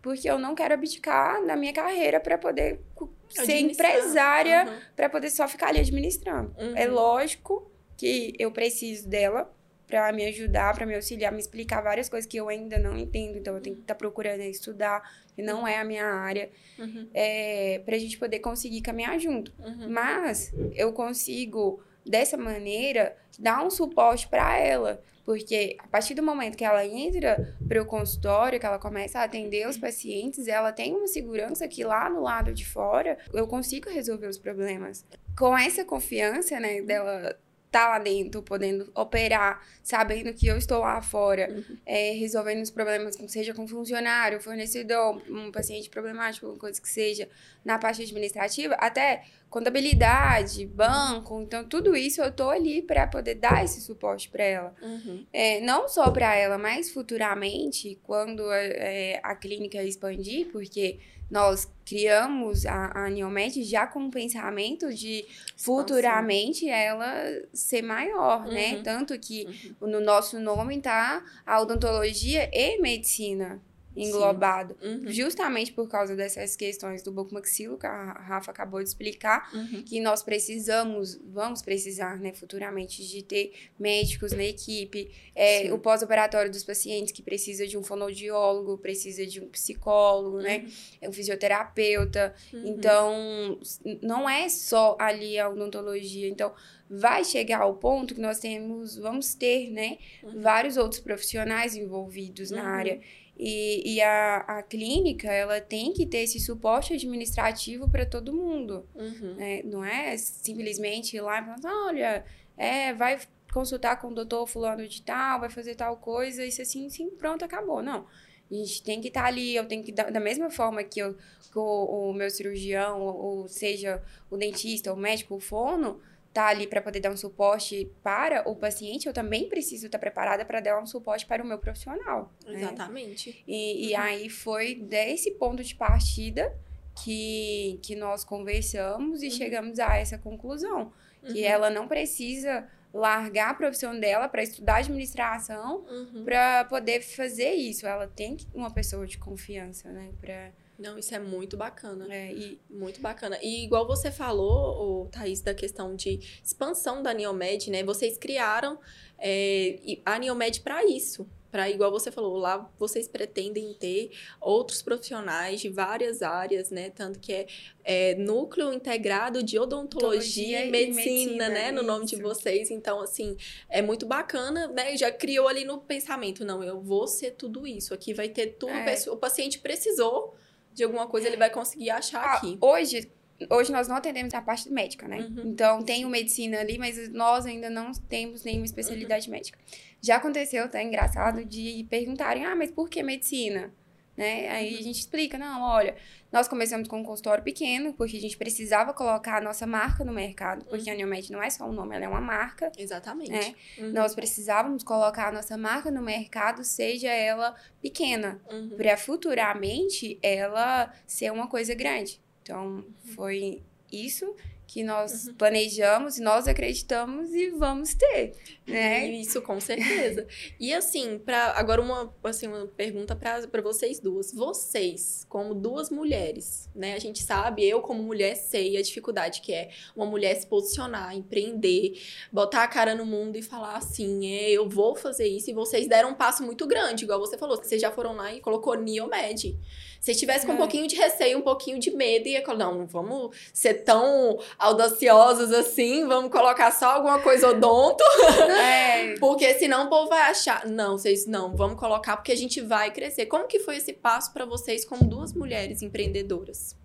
porque 0.00 0.28
eu 0.28 0.38
não 0.38 0.54
quero 0.54 0.72
abdicar 0.72 1.44
da 1.44 1.54
minha 1.54 1.74
carreira 1.74 2.18
para 2.18 2.38
poder 2.38 2.80
ser 3.28 3.58
empresária, 3.58 4.64
Uhum. 4.64 4.78
para 4.96 5.10
poder 5.10 5.28
só 5.28 5.46
ficar 5.46 5.68
ali 5.68 5.80
administrando. 5.80 6.54
Uhum. 6.58 6.74
É 6.74 6.86
lógico 6.86 7.70
que 7.94 8.32
eu 8.38 8.50
preciso 8.50 9.06
dela 9.06 9.54
para 9.86 10.12
me 10.12 10.26
ajudar, 10.26 10.74
para 10.74 10.84
me 10.84 10.94
auxiliar, 10.94 11.32
me 11.32 11.38
explicar 11.38 11.80
várias 11.80 12.08
coisas 12.08 12.28
que 12.28 12.36
eu 12.36 12.48
ainda 12.48 12.78
não 12.78 12.96
entendo, 12.96 13.38
então 13.38 13.54
eu 13.54 13.60
tenho 13.60 13.76
que 13.76 13.82
estar 13.82 13.94
procurando 13.94 14.40
estudar, 14.42 15.02
que 15.34 15.42
não 15.42 15.66
é 15.66 15.78
a 15.78 15.84
minha 15.84 16.06
área, 16.06 16.50
Uhum. 16.78 17.08
é, 17.14 17.80
para 17.84 17.94
a 17.96 17.98
gente 17.98 18.18
poder 18.18 18.40
conseguir 18.40 18.80
caminhar 18.82 19.18
junto. 19.18 19.52
Uhum. 19.58 19.88
Mas 19.88 20.52
eu 20.74 20.92
consigo, 20.92 21.82
dessa 22.04 22.36
maneira, 22.36 23.16
dar 23.38 23.64
um 23.64 23.70
suporte 23.70 24.28
para 24.28 24.58
ela. 24.58 25.02
Porque 25.24 25.76
a 25.80 25.88
partir 25.88 26.14
do 26.14 26.22
momento 26.22 26.56
que 26.56 26.64
ela 26.64 26.86
entra 26.86 27.56
para 27.66 27.82
o 27.82 27.84
consultório, 27.86 28.60
que 28.60 28.66
ela 28.66 28.78
começa 28.78 29.18
a 29.18 29.24
atender 29.24 29.66
os 29.68 29.76
pacientes, 29.76 30.46
ela 30.46 30.70
tem 30.70 30.94
uma 30.94 31.08
segurança 31.08 31.66
que 31.66 31.82
lá 31.82 32.08
no 32.08 32.22
lado 32.22 32.54
de 32.54 32.64
fora 32.64 33.18
eu 33.34 33.44
consigo 33.48 33.90
resolver 33.90 34.28
os 34.28 34.38
problemas. 34.38 35.04
Com 35.36 35.58
essa 35.58 35.84
confiança, 35.84 36.60
né, 36.60 36.80
dela 36.80 37.36
tá 37.70 37.88
lá 37.88 37.98
dentro, 37.98 38.42
podendo 38.42 38.90
operar, 38.94 39.60
sabendo 39.82 40.32
que 40.32 40.46
eu 40.46 40.56
estou 40.56 40.78
lá 40.80 41.02
fora, 41.02 41.50
Uhum. 41.50 41.76
é, 41.84 42.12
resolvendo 42.12 42.62
os 42.62 42.70
problemas, 42.70 43.16
seja 43.28 43.52
com 43.52 43.66
funcionário, 43.68 44.40
fornecedor, 44.40 45.20
um 45.28 45.50
paciente 45.52 45.90
problemático, 45.90 46.46
alguma 46.46 46.60
coisa 46.60 46.80
que 46.80 46.88
seja, 46.88 47.28
na 47.64 47.78
parte 47.78 48.02
administrativa, 48.02 48.74
até 48.74 49.24
contabilidade, 49.50 50.66
banco, 50.66 51.40
então 51.40 51.64
tudo 51.64 51.96
isso 51.96 52.20
eu 52.22 52.32
tô 52.32 52.50
ali 52.50 52.82
para 52.82 53.06
poder 53.06 53.34
dar 53.34 53.64
esse 53.64 53.80
suporte 53.80 54.28
para 54.28 54.44
ela. 54.44 54.74
Uhum. 54.82 55.24
É, 55.32 55.60
não 55.60 55.88
só 55.88 56.10
para 56.10 56.34
ela, 56.34 56.56
mas 56.58 56.90
futuramente, 56.90 57.98
quando 58.02 58.42
é, 58.52 59.20
a 59.22 59.34
clínica 59.34 59.82
expandir, 59.82 60.46
porque 60.50 60.98
nós 61.30 61.70
criamos 61.84 62.66
a, 62.66 63.04
a 63.06 63.10
Neomed 63.10 63.62
já 63.64 63.86
com 63.86 64.06
o 64.06 64.10
pensamento 64.10 64.92
de 64.92 65.24
futuramente 65.56 66.68
ela 66.68 67.12
ser 67.52 67.82
maior, 67.82 68.46
né? 68.46 68.76
Uhum. 68.76 68.82
Tanto 68.82 69.18
que 69.18 69.74
Uhum. 69.80 69.88
no 69.88 70.00
nosso 70.00 70.38
nome 70.40 70.80
tá 70.80 71.22
a 71.44 71.60
odontologia 71.60 72.50
e 72.52 72.80
medicina 72.80 73.60
englobado. 73.96 74.76
Uhum. 74.82 75.04
Justamente 75.10 75.72
por 75.72 75.88
causa 75.88 76.14
dessas 76.14 76.54
questões 76.56 77.02
do 77.02 77.10
bucomaxilo 77.10 77.78
que 77.78 77.86
a 77.86 78.12
Rafa 78.12 78.50
acabou 78.50 78.82
de 78.82 78.88
explicar, 78.88 79.50
Uhum. 79.54 79.82
que 79.82 80.00
nós 80.00 80.22
precisamos, 80.22 81.18
vamos 81.24 81.62
precisar, 81.62 82.18
né, 82.20 82.32
futuramente, 82.32 83.06
de 83.06 83.22
ter 83.22 83.52
médicos 83.78 84.32
na 84.32 84.44
equipe, 84.44 85.10
é, 85.34 85.72
o 85.72 85.78
pós-operatório 85.78 86.50
dos 86.50 86.62
pacientes 86.64 87.12
que 87.12 87.22
precisa 87.22 87.66
de 87.66 87.76
um 87.78 87.82
fonoaudiólogo, 87.82 88.78
precisa 88.78 89.26
de 89.26 89.40
um 89.40 89.48
psicólogo, 89.48 90.38
né, 90.38 90.66
um 91.02 91.12
fisioterapeuta. 91.12 92.34
Uhum. 92.52 92.66
Então, 92.66 93.58
não 94.02 94.28
é 94.28 94.48
só 94.48 94.96
ali 94.98 95.38
a 95.38 95.48
odontologia. 95.48 96.28
Então, 96.28 96.52
vai 96.88 97.24
chegar 97.24 97.62
ao 97.62 97.74
ponto 97.74 98.14
que 98.14 98.20
nós 98.20 98.38
temos, 98.38 98.96
vamos 98.96 99.34
ter, 99.34 99.70
né, 99.70 99.98
Uhum. 100.22 100.40
vários 100.40 100.76
outros 100.76 101.00
profissionais 101.00 101.74
envolvidos 101.74 102.50
na 102.50 102.62
Uhum. 102.62 102.68
área. 102.68 103.00
E, 103.38 103.94
e 103.96 104.00
a, 104.00 104.36
a 104.38 104.62
clínica, 104.62 105.30
ela 105.30 105.60
tem 105.60 105.92
que 105.92 106.06
ter 106.06 106.18
esse 106.18 106.40
suporte 106.40 106.94
administrativo 106.94 107.88
para 107.88 108.06
todo 108.06 108.32
mundo 108.32 108.86
Uhum. 108.94 109.34
né? 109.34 109.62
Não 109.64 109.84
é 109.84 110.16
simplesmente 110.16 111.16
ir 111.16 111.20
lá 111.20 111.40
e 111.40 111.44
falar, 111.44 111.86
olha, 111.86 112.24
é, 112.56 112.94
vai 112.94 113.18
consultar 113.52 114.00
com 114.00 114.08
o 114.08 114.14
doutor 114.14 114.46
fulano 114.46 114.86
de 114.88 115.02
tal, 115.02 115.40
vai 115.40 115.50
fazer 115.50 115.74
tal 115.74 115.96
coisa, 115.96 116.44
isso 116.44 116.62
assim, 116.62 116.88
sim, 116.88 117.10
pronto, 117.10 117.44
acabou. 117.44 117.82
Não. 117.82 118.06
A 118.50 118.54
gente 118.54 118.82
tem 118.82 119.00
que 119.00 119.08
estar 119.08 119.24
ali, 119.24 119.54
eu 119.56 119.66
tenho 119.66 119.82
que 119.82 119.92
dar, 119.92 120.10
da 120.10 120.20
mesma 120.20 120.50
forma 120.50 120.82
que, 120.84 121.00
eu, 121.00 121.14
que 121.50 121.58
o, 121.58 122.10
o 122.10 122.12
meu 122.12 122.30
cirurgião, 122.30 123.00
ou, 123.00 123.16
ou 123.16 123.48
seja, 123.48 124.02
o 124.30 124.36
dentista, 124.36 124.92
o 124.92 124.96
médico, 124.96 125.34
o 125.34 125.40
fono, 125.40 126.00
tá 126.36 126.48
ali 126.48 126.66
para 126.66 126.82
poder 126.82 127.00
dar 127.00 127.10
um 127.10 127.16
suporte 127.16 127.90
para 128.02 128.46
o 128.46 128.54
paciente, 128.54 129.06
eu 129.06 129.12
também 129.14 129.48
preciso 129.48 129.86
estar 129.86 129.98
preparada 129.98 130.44
para 130.44 130.60
dar 130.60 130.78
um 130.82 130.84
suporte 130.86 131.24
para 131.24 131.42
o 131.42 131.46
meu 131.46 131.58
profissional. 131.58 132.30
né? 132.46 132.60
Exatamente. 132.60 133.42
E, 133.46 133.88
e 133.88 133.94
Uhum. 133.94 134.00
aí 134.00 134.28
foi 134.28 134.74
desse 134.74 135.30
ponto 135.32 135.62
de 135.64 135.74
partida 135.74 136.54
que, 137.02 137.78
que 137.82 137.94
nós 137.96 138.22
conversamos 138.24 139.22
e 139.22 139.26
Uhum. 139.26 139.30
chegamos 139.32 139.78
a 139.78 139.96
essa 139.96 140.18
conclusão. 140.18 140.92
Que 141.24 141.40
Uhum. 141.40 141.46
ela 141.48 141.70
não 141.70 141.88
precisa 141.88 142.66
largar 142.92 143.50
a 143.50 143.54
profissão 143.54 143.98
dela 143.98 144.28
para 144.28 144.42
estudar 144.42 144.76
administração 144.76 145.84
Uhum. 145.90 146.24
para 146.24 146.64
poder 146.66 147.00
fazer 147.02 147.52
isso. 147.54 147.86
Ela 147.86 148.06
tem 148.06 148.36
que- 148.36 148.46
uma 148.54 148.70
pessoa 148.70 149.06
de 149.06 149.18
confiança, 149.18 149.90
né? 149.90 150.10
Pra, 150.20 150.50
Não, 150.78 150.98
isso 150.98 151.14
é 151.14 151.18
muito 151.18 151.56
bacana. 151.56 152.06
é, 152.12 152.32
e, 152.32 152.60
Muito 152.68 153.00
bacana. 153.00 153.38
E 153.42 153.64
igual 153.64 153.86
você 153.86 154.10
falou, 154.10 155.04
ô, 155.04 155.06
Thaís, 155.06 155.40
da 155.40 155.54
questão 155.54 155.94
de 155.94 156.20
expansão 156.44 157.02
da 157.02 157.14
Neomed, 157.14 157.70
né? 157.70 157.82
Vocês 157.82 158.18
criaram 158.18 158.78
é, 159.18 159.98
a 160.04 160.18
Neomed 160.18 160.60
para 160.60 160.84
isso. 160.84 161.26
Para, 161.50 161.70
igual 161.70 161.90
você 161.90 162.10
falou, 162.10 162.36
lá 162.36 162.70
vocês 162.78 163.08
pretendem 163.08 163.72
ter 163.72 164.10
outros 164.40 164.82
profissionais 164.82 165.60
de 165.60 165.70
várias 165.70 166.20
áreas, 166.20 166.70
né? 166.70 166.90
Tanto 166.90 167.18
que 167.18 167.32
é, 167.32 167.46
é 167.82 168.14
núcleo 168.16 168.70
integrado 168.72 169.42
de 169.42 169.58
odontologia 169.58 170.64
e 170.64 170.68
e 170.68 170.70
medicina, 170.70 171.04
medicina, 171.04 171.48
né? 171.48 171.72
No 171.72 171.82
nome 171.82 172.04
de 172.04 172.16
isso. 172.16 172.22
vocês. 172.22 172.70
Então, 172.70 173.00
assim, 173.00 173.38
é 173.70 173.80
muito 173.80 174.04
bacana, 174.04 174.68
né? 174.68 174.94
Já 174.98 175.10
criou 175.10 175.48
ali 175.48 175.64
no 175.64 175.78
pensamento, 175.78 176.44
não, 176.44 176.62
eu 176.62 176.80
vou 176.82 177.06
ser 177.06 177.30
tudo 177.30 177.66
isso. 177.66 177.94
Aqui 177.94 178.12
vai 178.12 178.28
ter 178.28 178.58
tudo. 178.58 178.72
É. 178.72 178.94
O 179.08 179.16
paciente 179.16 179.58
precisou 179.60 180.36
de 180.76 180.84
alguma 180.84 181.06
coisa, 181.06 181.26
ele 181.26 181.36
vai 181.36 181.50
conseguir 181.50 181.90
achar 181.90 182.22
Ah, 182.22 182.34
aqui. 182.34 182.58
hoje, 182.60 183.10
hoje 183.50 183.72
nós 183.72 183.88
não 183.88 183.96
atendemos 183.96 184.34
a 184.34 184.42
parte 184.42 184.70
médica, 184.70 185.08
né? 185.08 185.18
Uhum. 185.20 185.42
Então 185.46 185.82
tem 185.82 186.04
o 186.04 186.08
medicina 186.08 186.60
ali, 186.60 186.76
mas 186.78 187.08
nós 187.08 187.46
ainda 187.46 187.70
não 187.70 187.90
temos 187.92 188.44
nenhuma 188.44 188.66
especialidade 188.66 189.28
médica. 189.30 189.58
Já 190.02 190.16
aconteceu, 190.16 190.68
tá 190.70 190.82
engraçado, 190.82 191.44
de 191.44 191.86
perguntarem: 191.88 192.44
ah, 192.44 192.54
mas 192.54 192.70
por 192.70 192.88
que 192.90 193.02
medicina? 193.02 193.72
Né? 194.16 194.48
Aí 194.48 194.72
Uhum. 194.74 194.78
a 194.78 194.82
gente 194.82 194.98
explica: 195.00 195.36
não, 195.36 195.60
olha, 195.62 195.94
nós 196.32 196.48
começamos 196.48 196.88
com 196.88 197.00
um 197.00 197.04
consultório 197.04 197.44
pequeno, 197.44 197.92
porque 197.92 198.16
a 198.16 198.20
gente 198.20 198.36
precisava 198.36 198.94
colocar 198.94 199.36
a 199.36 199.40
nossa 199.42 199.66
marca 199.66 200.04
no 200.04 200.12
mercado, 200.12 200.64
porque 200.64 200.88
a 200.88 200.94
Neomed 200.94 201.30
não 201.30 201.42
é 201.42 201.50
só 201.50 201.66
um 201.68 201.72
nome, 201.72 201.94
ela 201.94 202.04
é 202.06 202.08
uma 202.08 202.20
marca. 202.20 202.72
Exatamente. 202.78 203.32
É. 203.78 203.82
Uhum. 203.82 203.92
Nós 203.92 204.14
precisávamos 204.14 204.82
colocar 204.82 205.28
a 205.28 205.32
nossa 205.32 205.56
marca 205.58 205.90
no 205.90 206.00
mercado, 206.02 206.64
seja 206.64 207.08
ela 207.10 207.54
pequena, 207.82 208.40
Uhum. 208.50 208.70
para 208.76 208.96
futuramente 208.96 210.18
ela 210.22 210.92
ser 211.06 211.30
uma 211.32 211.46
coisa 211.48 211.74
grande. 211.74 212.20
Então, 212.42 212.84
foi 213.14 213.62
isso 213.92 214.34
que 214.66 214.82
nós 214.82 215.28
Uhum. 215.28 215.34
planejamos, 215.34 216.18
nós 216.18 216.48
acreditamos 216.48 217.32
e 217.32 217.50
vamos 217.50 217.94
ter, 217.94 218.32
né? 218.66 219.06
Isso, 219.08 219.40
com 219.40 219.60
certeza. 219.60 220.26
e 220.58 220.74
assim, 220.74 221.18
para 221.18 221.52
agora 221.52 221.80
uma, 221.80 222.12
assim, 222.24 222.48
uma 222.48 222.66
pergunta 222.66 223.14
para 223.14 223.62
vocês 223.62 224.00
duas. 224.00 224.32
Vocês, 224.32 225.24
como 225.28 225.54
duas 225.54 225.88
mulheres, 225.88 226.68
né? 226.74 226.94
A 226.94 226.98
gente 226.98 227.22
sabe, 227.22 227.64
eu 227.64 227.80
como 227.80 228.02
mulher 228.02 228.34
sei 228.34 228.76
a 228.76 228.82
dificuldade 228.82 229.40
que 229.40 229.52
é 229.52 229.70
uma 229.94 230.06
mulher 230.06 230.34
se 230.34 230.46
posicionar, 230.46 231.14
empreender, 231.14 232.00
botar 232.32 232.64
a 232.64 232.68
cara 232.68 232.94
no 232.94 233.06
mundo 233.06 233.36
e 233.36 233.42
falar 233.42 233.76
assim, 233.76 234.26
é, 234.26 234.50
eu 234.50 234.68
vou 234.68 234.96
fazer 234.96 235.28
isso. 235.28 235.48
E 235.50 235.54
vocês 235.54 235.86
deram 235.86 236.10
um 236.10 236.14
passo 236.14 236.42
muito 236.42 236.66
grande, 236.66 237.04
igual 237.04 237.20
você 237.20 237.38
falou, 237.38 237.56
vocês 237.56 237.80
já 237.80 237.92
foram 237.92 238.14
lá 238.14 238.32
e 238.34 238.40
colocou 238.40 238.74
Neomed. 238.74 239.56
Se 240.00 240.14
tivesse 240.14 240.46
com 240.46 240.52
um 240.52 240.56
É. 240.56 240.58
pouquinho 240.58 240.86
de 240.86 240.94
receio, 240.96 241.38
um 241.38 241.42
pouquinho 241.42 241.78
de 241.78 241.90
medo, 241.90 242.28
ia 242.28 242.44
falar, 242.44 242.58
não, 242.58 242.86
vamos 242.86 243.36
ser 243.52 243.74
tão 243.84 244.38
audaciosos 244.58 245.52
assim, 245.52 246.06
vamos 246.06 246.30
colocar 246.30 246.70
só 246.70 246.92
alguma 246.92 247.18
coisa 247.20 247.48
odonto, 247.48 248.04
É, 248.60 249.14
porque 249.20 249.54
senão 249.54 249.86
o 249.86 249.88
povo 249.88 250.08
vai 250.08 250.22
achar, 250.30 250.66
não, 250.66 250.96
vocês 250.96 251.26
não, 251.26 251.56
vamos 251.56 251.78
colocar 251.78 252.16
porque 252.16 252.32
a 252.32 252.36
gente 252.36 252.60
vai 252.60 252.92
crescer. 252.92 253.26
Como 253.26 253.46
que 253.46 253.58
foi 253.60 253.76
esse 253.76 253.92
passo 253.92 254.32
pra 254.32 254.44
vocês 254.44 254.84
como 254.84 255.04
duas 255.04 255.32
mulheres 255.32 255.82
empreendedoras? 255.82 256.76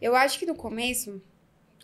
eu 0.00 0.14
acho 0.14 0.38
que 0.38 0.44
no 0.44 0.54
começo, 0.54 1.22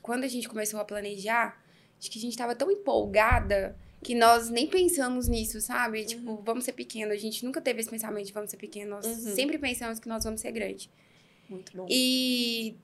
quando 0.02 0.24
a 0.24 0.28
gente 0.28 0.46
começou 0.48 0.78
a 0.78 0.84
planejar, 0.84 1.56
acho 1.98 2.10
que 2.10 2.18
a 2.18 2.20
gente 2.20 2.36
tava 2.36 2.54
tão 2.54 2.70
empolgada 2.70 3.74
que 4.02 4.14
nós 4.14 4.50
nem 4.50 4.66
pensamos 4.66 5.28
nisso, 5.28 5.60
sabe? 5.60 6.04
Tipo, 6.04 6.36
vamos 6.44 6.64
ser 6.64 6.72
pequeno. 6.72 7.12
A 7.12 7.16
gente 7.16 7.44
nunca 7.44 7.60
teve 7.60 7.80
esse 7.80 7.88
pensamento 7.90 8.26
de 8.26 8.32
vamos 8.32 8.50
ser 8.50 8.56
pequeno. 8.56 8.90
Nós 8.90 9.06
Uhum. 9.06 9.34
sempre 9.34 9.58
pensamos 9.58 9.98
que 10.00 10.08
nós 10.08 10.24
vamos 10.24 10.40
ser 10.40 10.50
grande. 10.52 10.90
Muito 11.48 11.76
bom. 11.76 11.86
E 11.88 12.74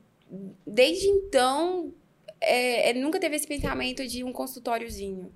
desde 0.66 1.06
então, 1.06 1.92
é, 2.40 2.90
é, 2.90 2.94
nunca 2.94 3.18
teve 3.18 3.34
esse 3.36 3.46
pensamento 3.46 4.06
de 4.06 4.22
um 4.22 4.32
consultóriozinho. 4.32 5.32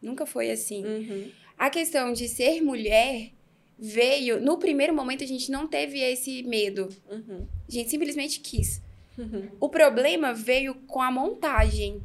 Nunca 0.00 0.26
foi 0.26 0.50
assim. 0.50 0.84
Uhum. 0.84 1.30
A 1.58 1.70
questão 1.70 2.12
de 2.12 2.28
ser 2.28 2.60
mulher 2.62 3.30
veio. 3.78 4.40
No 4.40 4.58
primeiro 4.58 4.94
momento, 4.94 5.24
a 5.24 5.26
gente 5.26 5.50
não 5.50 5.66
teve 5.66 5.98
esse 6.00 6.42
medo. 6.44 6.88
Uhum. 7.10 7.46
A 7.68 7.70
gente 7.70 7.90
simplesmente 7.90 8.40
quis. 8.40 8.80
Uhum. 9.18 9.48
O 9.58 9.68
problema 9.68 10.32
veio 10.32 10.74
com 10.86 11.00
a 11.02 11.10
montagem. 11.10 12.00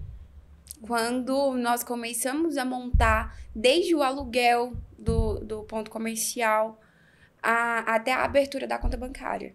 Quando 0.81 1.53
nós 1.57 1.83
começamos 1.83 2.57
a 2.57 2.65
montar, 2.65 3.37
desde 3.55 3.93
o 3.95 4.01
aluguel 4.01 4.73
do, 4.97 5.39
do 5.39 5.63
ponto 5.63 5.91
comercial 5.91 6.79
a- 7.41 7.95
até 7.95 8.11
a 8.11 8.23
abertura 8.23 8.67
da 8.67 8.77
conta 8.77 8.97
bancária. 8.97 9.53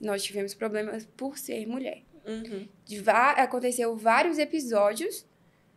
Nós 0.00 0.22
tivemos 0.22 0.54
problemas 0.54 1.06
por 1.16 1.38
ser 1.38 1.66
mulher. 1.66 2.02
Uhum. 2.26 2.66
De 2.84 3.02
aconteceu 3.08 3.96
vários 3.96 4.38
episódios 4.38 5.24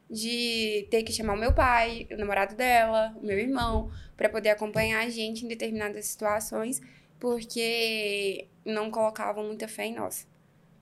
de 0.09 0.87
ter 0.89 1.03
que 1.03 1.11
chamar 1.13 1.33
o 1.33 1.37
meu 1.37 1.53
pai, 1.53 2.07
o 2.11 2.17
namorado 2.17 2.55
dela, 2.55 3.15
o 3.21 3.25
meu 3.25 3.37
irmão, 3.37 3.91
para 4.17 4.27
poder 4.27 4.49
acompanhar 4.49 5.05
a 5.05 5.09
gente 5.09 5.45
em 5.45 5.47
determinadas 5.47 6.05
situações, 6.07 6.81
porque 7.19 8.47
não 8.65 8.89
colocavam 8.89 9.43
muita 9.45 9.67
fé 9.67 9.85
em 9.85 9.93
nós. 9.95 10.27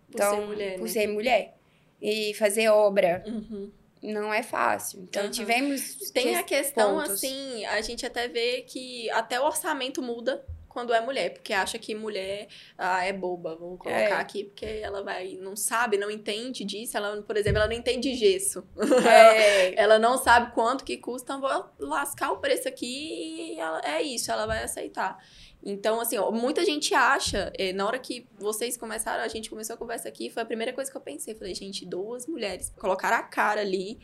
Por 0.09 0.19
ser 0.21 0.41
mulher, 0.45 0.73
por 0.77 0.83
né? 0.85 0.87
ser 0.89 1.07
mulher. 1.07 1.57
E 2.01 2.33
fazer 2.35 2.69
obra 2.69 3.23
Uhum. 3.27 3.69
Não 4.01 4.33
é 4.33 4.43
fácil. 4.43 5.01
Então, 5.01 5.23
Aham. 5.23 5.31
tivemos. 5.31 5.95
Tem 6.13 6.35
a 6.35 6.43
questão, 6.43 6.95
pontos. 6.97 7.11
assim, 7.11 7.65
a 7.65 7.81
gente 7.81 8.05
até 8.05 8.27
vê 8.27 8.61
que 8.61 9.09
até 9.11 9.39
o 9.39 9.45
orçamento 9.45 10.01
muda 10.01 10.43
quando 10.77 10.93
é 10.93 11.01
mulher, 11.01 11.33
porque 11.33 11.53
acha 11.53 11.79
que 11.79 11.95
mulher 11.95 12.47
ah, 12.77 13.03
é 13.03 13.11
boba, 13.11 13.55
vamos 13.55 13.79
colocar 13.79 13.99
É. 13.99 14.11
aqui, 14.13 14.43
porque 14.43 14.63
ela 14.65 15.01
vai, 15.01 15.33
não 15.41 15.55
sabe, 15.55 15.97
não 15.97 16.11
entende 16.11 16.63
disso, 16.63 16.95
ela, 16.95 17.19
por 17.23 17.35
exemplo, 17.35 17.57
ela 17.57 17.65
não 17.67 17.75
entende 17.75 18.13
gesso. 18.13 18.63
É, 19.03 19.73
Ela 19.81 19.97
não 19.97 20.19
sabe 20.19 20.53
quanto 20.53 20.83
que 20.85 20.97
custa, 20.97 21.33
então 21.33 21.41
vou 21.41 21.65
lascar 21.79 22.31
o 22.31 22.37
preço 22.37 22.67
aqui 22.67 23.55
e 23.55 23.59
ela- 23.59 23.81
é 23.83 24.03
isso, 24.03 24.31
ela 24.31 24.45
vai 24.45 24.63
aceitar. 24.63 25.17
Então, 25.63 25.99
assim, 25.99 26.15
ó, 26.19 26.29
muita 26.29 26.63
gente 26.63 26.93
acha, 26.93 27.51
eh, 27.57 27.73
na 27.73 27.87
hora 27.87 27.97
que 27.97 28.27
vocês 28.37 28.77
começaram, 28.77 29.23
a 29.23 29.27
gente 29.27 29.49
começou 29.49 29.73
a 29.73 29.77
conversa 29.77 30.07
aqui, 30.07 30.29
foi 30.29 30.43
a 30.43 30.45
primeira 30.45 30.71
coisa 30.73 30.91
que 30.91 30.95
eu 30.95 31.01
pensei. 31.01 31.33
Falei, 31.33 31.55
gente, 31.55 31.85
duas 31.87 32.27
mulheres 32.27 32.71
colocaram 32.77 33.17
a 33.17 33.23
cara 33.23 33.61
ali 33.61 33.99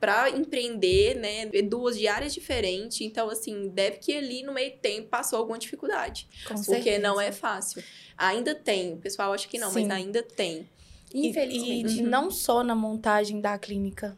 pra 0.00 0.30
empreender, 0.30 1.16
né? 1.16 1.46
Duas 1.62 1.98
de 1.98 2.06
áreas 2.06 2.34
diferentes. 2.34 3.00
Então, 3.00 3.28
assim, 3.30 3.68
deve 3.68 3.98
que 3.98 4.12
ali 4.16 4.42
no 4.42 4.52
meio 4.52 4.76
tempo 4.78 5.08
passou 5.08 5.38
alguma 5.38 5.58
dificuldade. 5.58 6.28
Com 6.46 6.54
porque 6.54 6.64
certeza. 6.64 6.98
não 7.00 7.20
é 7.20 7.32
fácil. 7.32 7.82
Ainda 8.16 8.54
tem, 8.54 8.94
o 8.94 8.98
pessoal 8.98 9.32
acha 9.32 9.46
que 9.48 9.58
não, 9.58 9.70
Sim. 9.70 9.86
mas 9.86 9.98
ainda 9.98 10.22
tem. 10.22 10.68
E- 11.12 11.28
infelizmente. 11.28 11.98
E, 11.98 12.02
não 12.02 12.30
só 12.30 12.62
na 12.62 12.74
montagem 12.74 13.40
da 13.40 13.58
clínica. 13.58 14.16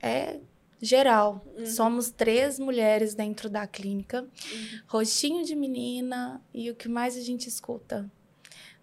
É 0.00 0.38
geral. 0.80 1.44
Uhum. 1.56 1.66
Somos 1.66 2.10
três 2.10 2.58
mulheres 2.58 3.14
dentro 3.14 3.48
da 3.48 3.66
clínica. 3.66 4.22
Uhum. 4.22 4.80
Rostinho 4.86 5.44
de 5.44 5.54
menina. 5.54 6.40
E 6.52 6.70
o 6.70 6.74
que 6.74 6.88
mais 6.88 7.16
a 7.16 7.20
gente 7.20 7.48
escuta? 7.48 8.10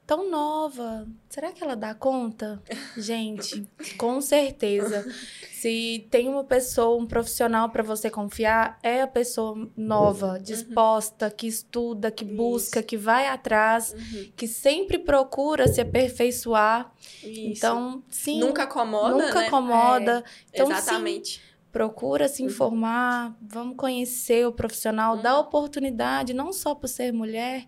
Tão 0.06 0.30
nova. 0.30 1.08
Será 1.30 1.54
que 1.54 1.64
ela 1.64 1.78
dá 1.78 1.96
conta? 1.96 2.62
Gente, 2.98 3.66
com 3.98 4.20
certeza. 4.20 5.10
Se 5.52 6.06
tem 6.12 6.28
uma 6.28 6.44
pessoa, 6.44 7.02
um 7.02 7.06
profissional 7.08 7.70
para 7.70 7.82
você 7.84 8.10
confiar, 8.10 8.78
é 8.84 9.02
a 9.02 9.08
pessoa 9.08 9.70
nova, 9.78 10.38
disposta, 10.38 11.32
que 11.32 11.48
estuda, 11.48 12.12
que 12.12 12.26
busca, 12.26 12.80
Isso. 12.80 12.88
que 12.88 12.98
vai 12.98 13.28
atrás, 13.28 13.94
Uhum. 13.94 14.32
que 14.36 14.46
sempre 14.46 15.00
procura 15.00 15.70
se 15.70 15.80
aperfeiçoar. 15.80 16.92
Isso. 17.24 17.40
Então, 17.58 18.04
sim. 18.10 18.42
nunca 18.42 18.64
acomoda, 18.64 19.10
nunca 19.16 19.40
né? 19.40 19.48
acomoda. 19.48 20.24
Então, 20.52 20.68
sim, 20.68 20.74
Exatamente. 20.74 21.42
procura 21.72 22.28
se 22.28 22.44
informar, 22.44 23.34
vamos 23.42 23.78
conhecer 23.78 24.46
o 24.46 24.52
profissional, 24.52 25.16
dá 25.16 25.40
oportunidade, 25.40 26.34
não 26.34 26.52
só 26.52 26.76
por 26.76 26.90
ser 26.90 27.14
mulher. 27.14 27.68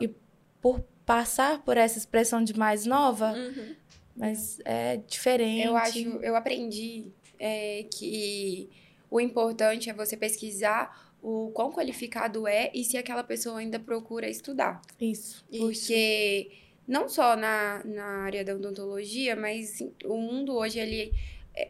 E- 0.00 0.12
por 0.60 0.82
passar 1.08 1.62
por 1.62 1.78
essa 1.78 1.96
expressão 1.98 2.44
de 2.44 2.56
mais 2.56 2.84
nova, 2.84 3.32
Uhum. 3.32 3.74
mas 4.14 4.60
é 4.64 4.98
diferente. 4.98 5.66
Eu 5.66 5.74
acho, 5.76 5.98
eu 5.98 6.36
aprendi 6.36 7.06
é, 7.40 7.86
que 7.90 8.68
o 9.10 9.18
importante 9.18 9.88
é 9.88 9.94
você 9.94 10.16
pesquisar 10.18 11.08
o 11.22 11.50
quão 11.54 11.72
qualificado 11.72 12.46
é 12.46 12.70
e 12.74 12.84
se 12.84 12.98
aquela 12.98 13.24
pessoa 13.24 13.58
ainda 13.58 13.78
procura 13.80 14.28
estudar. 14.28 14.82
Isso. 15.00 15.44
Isso. 15.50 15.62
Porque 15.62 16.50
não 16.86 17.08
só 17.08 17.34
na, 17.36 17.82
na 17.84 18.04
área 18.24 18.44
da 18.44 18.54
odontologia, 18.54 19.34
mas 19.34 19.82
o 20.04 20.16
mundo 20.18 20.54
hoje 20.54 20.78
ele 20.78 21.12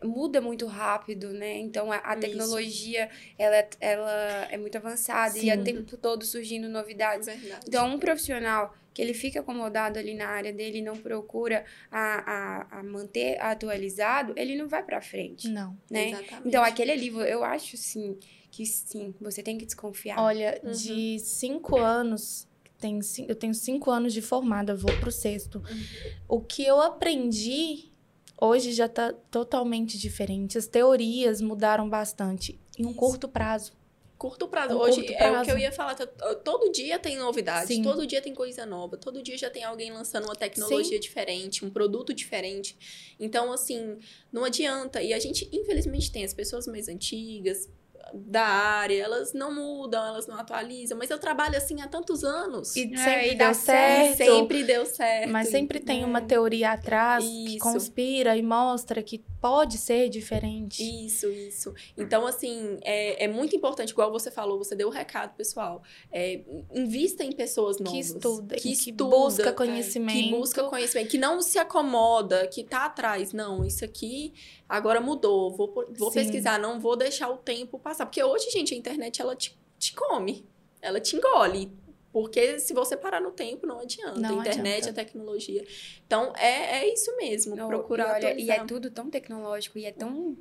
muda 0.04 0.40
muito 0.40 0.66
rápido, 0.66 1.30
né? 1.32 1.58
Então 1.58 1.90
a, 1.92 2.16
tecnologia 2.16 3.08
ela, 3.38 3.56
é- 3.56 3.68
ela 3.80 4.48
é 4.50 4.56
muito 4.56 4.76
avançada 4.76 5.38
e 5.38 5.48
é 5.50 5.54
o 5.54 5.58
Sim. 5.58 5.64
tempo 5.64 5.96
todo 5.96 6.24
surgindo 6.24 6.68
novidades. 6.68 7.26
Verdade. 7.26 7.64
Então, 7.66 7.88
um 7.94 7.98
profissional 7.98 8.74
que 8.94 9.02
ele 9.02 9.14
fica 9.14 9.40
acomodado 9.40 9.98
ali 9.98 10.14
na 10.14 10.26
área 10.28 10.52
dele 10.52 10.78
e 10.78 10.82
não 10.82 10.96
procura 10.96 11.64
a, 11.90 12.32
a, 12.72 12.78
a 12.80 12.82
manter 12.82 13.40
atualizado, 13.40 14.32
ele 14.36 14.56
não 14.56 14.66
vai 14.68 14.82
pra 14.82 15.00
frente, 15.00 15.48
Não. 15.48 15.76
né? 15.88 16.08
Exatamente. 16.08 16.48
Então, 16.48 16.64
aquele 16.64 16.90
ali, 16.90 17.06
eu 17.08 17.44
acho, 17.44 17.76
sim, 17.76 18.18
que 18.50 18.66
sim, 18.66 19.14
você 19.20 19.40
tem 19.42 19.56
que 19.56 19.64
desconfiar. 19.66 20.18
Olha, 20.20 20.60
Uhum. 20.64 20.72
de 20.72 21.18
cinco 21.20 21.76
anos, 21.78 22.48
tem, 22.80 22.98
eu 23.28 23.36
tenho 23.36 23.54
cinco 23.54 23.88
anos 23.90 24.12
de 24.12 24.20
formada, 24.20 24.74
vou 24.74 24.92
pro 24.98 25.12
sexto. 25.12 25.58
Uhum. 25.58 25.84
O 26.26 26.40
que 26.40 26.64
eu 26.64 26.80
aprendi 26.80 27.92
hoje 28.40 28.72
já 28.72 28.88
tá 28.88 29.12
totalmente 29.30 29.98
diferente. 29.98 30.56
As 30.58 30.66
teorias 30.66 31.40
mudaram 31.40 31.88
bastante 31.88 32.58
em 32.78 32.84
um 32.86 32.90
Isso. 32.90 32.98
curto 32.98 33.28
prazo. 33.28 33.72
Curto 34.16 34.48
prazo. 34.48 34.74
Um 34.74 34.78
Hoje 34.78 34.96
curto 34.96 35.12
é 35.12 35.14
o 35.14 35.16
que 35.18 35.30
prazo. 35.30 35.50
eu 35.50 35.58
ia 35.58 35.70
falar. 35.70 35.94
to- 35.94 36.08
Todo 36.42 36.72
dia 36.72 36.98
tem 36.98 37.16
novidades, 37.16 37.68
Sim. 37.68 37.84
todo 37.84 38.04
dia 38.04 38.20
tem 38.20 38.34
coisa 38.34 38.66
nova, 38.66 38.96
todo 38.96 39.22
dia 39.22 39.38
já 39.38 39.48
tem 39.48 39.62
alguém 39.62 39.92
lançando 39.92 40.24
uma 40.24 40.34
tecnologia 40.34 40.98
diferente, 40.98 41.64
um 41.64 41.70
produto 41.70 42.12
diferente. 42.12 42.76
Então, 43.20 43.52
assim, 43.52 43.96
não 44.32 44.44
adianta. 44.44 45.00
E 45.00 45.12
a 45.12 45.20
gente, 45.20 45.48
infelizmente, 45.52 46.10
tem 46.10 46.24
as 46.24 46.34
pessoas 46.34 46.66
mais 46.66 46.88
antigas 46.88 47.68
da 48.14 48.42
área, 48.44 49.02
elas 49.02 49.32
não 49.32 49.54
mudam, 49.54 50.04
elas 50.06 50.26
não 50.26 50.36
atualizam, 50.36 50.96
mas 50.96 51.10
eu 51.10 51.18
trabalho 51.18 51.56
assim 51.56 51.80
há 51.82 51.88
tantos 51.88 52.24
anos. 52.24 52.74
E 52.76 52.92
É, 52.94 52.96
sempre 52.96 53.32
e 53.32 53.34
dá 53.36 53.44
deu 53.46 53.54
certo. 53.54 54.16
sempre 54.16 54.62
deu 54.64 54.86
certo. 54.86 55.30
Mas 55.30 55.48
sempre 55.48 55.80
tem 55.80 56.02
É. 56.02 56.06
uma 56.06 56.20
teoria 56.20 56.72
atrás 56.72 57.24
que 57.24 57.56
Isso. 57.56 57.58
conspira 57.58 58.36
e 58.36 58.42
mostra 58.42 59.02
que 59.02 59.22
pode 59.40 59.78
ser 59.78 60.08
diferente. 60.08 60.82
Isso, 60.82 61.28
isso. 61.30 61.74
Então, 61.96 62.26
assim, 62.26 62.78
é, 62.82 63.24
é 63.24 63.28
muito 63.28 63.54
importante, 63.54 63.90
igual 63.90 64.10
você 64.10 64.30
falou, 64.30 64.58
você 64.58 64.74
deu 64.74 64.88
o 64.88 64.90
recado, 64.90 65.34
pessoal. 65.36 65.82
É, 66.10 66.40
invista 66.74 67.22
em 67.24 67.32
pessoas 67.32 67.78
novas. 67.78 67.92
Que 67.92 68.00
estuda, 68.00 68.54
que, 68.56 68.62
que 68.62 68.72
estuda, 68.72 69.04
busca 69.04 69.48
é, 69.50 69.52
conhecimento. 69.52 70.12
Que 70.18 70.30
busca 70.30 70.64
conhecimento, 70.64 71.10
que 71.10 71.18
não 71.18 71.40
se 71.42 71.58
acomoda, 71.58 72.46
que 72.48 72.64
tá 72.64 72.86
atrás. 72.86 73.32
Não, 73.32 73.64
isso 73.64 73.84
aqui 73.84 74.32
agora 74.68 75.00
mudou. 75.00 75.56
Vou, 75.56 75.72
vou 75.96 76.10
Sim. 76.10 76.20
pesquisar, 76.20 76.58
não 76.58 76.78
vou 76.78 76.96
deixar 76.96 77.28
o 77.28 77.36
tempo 77.36 77.78
passar. 77.78 78.06
Porque 78.06 78.22
hoje, 78.22 78.50
gente, 78.50 78.74
a 78.74 78.76
internet, 78.76 79.20
ela 79.22 79.34
te, 79.34 79.58
te 79.78 79.94
come. 79.94 80.46
Ela 80.82 81.00
te 81.00 81.16
engole. 81.16 81.72
Porque 82.12 82.58
se 82.58 82.72
você 82.72 82.96
parar 82.96 83.20
no 83.20 83.30
tempo, 83.30 83.66
não 83.66 83.80
adianta. 83.80 84.18
Não 84.18 84.38
a 84.38 84.40
internet, 84.40 84.78
adianta. 84.88 85.00
a 85.00 85.04
tecnologia. 85.04 85.64
Então, 86.06 86.32
é, 86.36 86.80
é 86.80 86.92
isso 86.92 87.14
mesmo. 87.16 87.54
Não, 87.54 87.68
procurar 87.68 88.20
e, 88.22 88.26
olha, 88.26 88.40
e 88.40 88.50
é 88.50 88.64
tudo 88.64 88.90
tão 88.90 89.10
tecnológico 89.10 89.78
e 89.78 89.84
é 89.84 89.92
tão, 89.92 90.36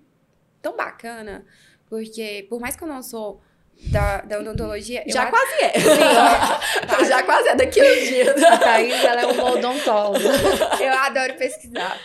tão 0.61 0.75
bacana, 0.75 1.45
porque 1.89 2.45
por 2.49 2.59
mais 2.59 2.75
que 2.75 2.83
eu 2.83 2.87
não 2.87 3.03
sou 3.03 3.41
da, 3.91 4.21
da 4.21 4.39
odontologia, 4.39 5.03
eu 5.05 5.13
Já 5.13 5.23
a- 5.23 5.29
quase 5.29 5.53
é. 5.61 5.73
Sim, 5.79 7.05
Já 7.07 7.23
quase 7.23 7.49
é 7.49 7.55
daqui 7.55 7.81
uns 7.81 8.07
dias. 8.07 8.43
A 8.43 8.57
Thaís, 8.57 9.03
ela 9.03 9.21
é 9.21 9.25
uma 9.27 9.51
odontóloga. 9.51 10.19
eu 10.81 10.93
adoro 10.93 11.35
pesquisar. 11.35 11.99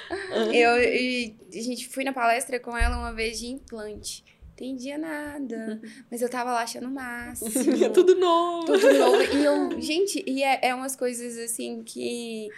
Eu, 0.52 0.78
e, 0.82 1.36
a 1.54 1.60
gente 1.60 1.88
fui 1.88 2.04
na 2.04 2.12
palestra 2.12 2.58
com 2.60 2.76
ela 2.76 2.96
uma 2.96 3.12
vez 3.12 3.38
de 3.38 3.46
implante. 3.46 4.24
Entendia 4.52 4.96
nada, 4.98 5.80
mas 6.10 6.22
eu 6.22 6.28
tava 6.28 6.52
lá 6.52 6.62
achando 6.62 6.86
o 6.86 6.90
máximo. 6.90 7.50
Tudo 7.92 8.14
novo. 8.14 8.66
tudo 8.66 8.92
novo. 8.98 9.22
E 9.22 9.44
eu, 9.44 9.80
gente, 9.80 10.22
e 10.26 10.42
é, 10.42 10.60
é 10.68 10.74
umas 10.74 10.94
coisas 10.94 11.36
assim 11.38 11.82
que 11.82 12.48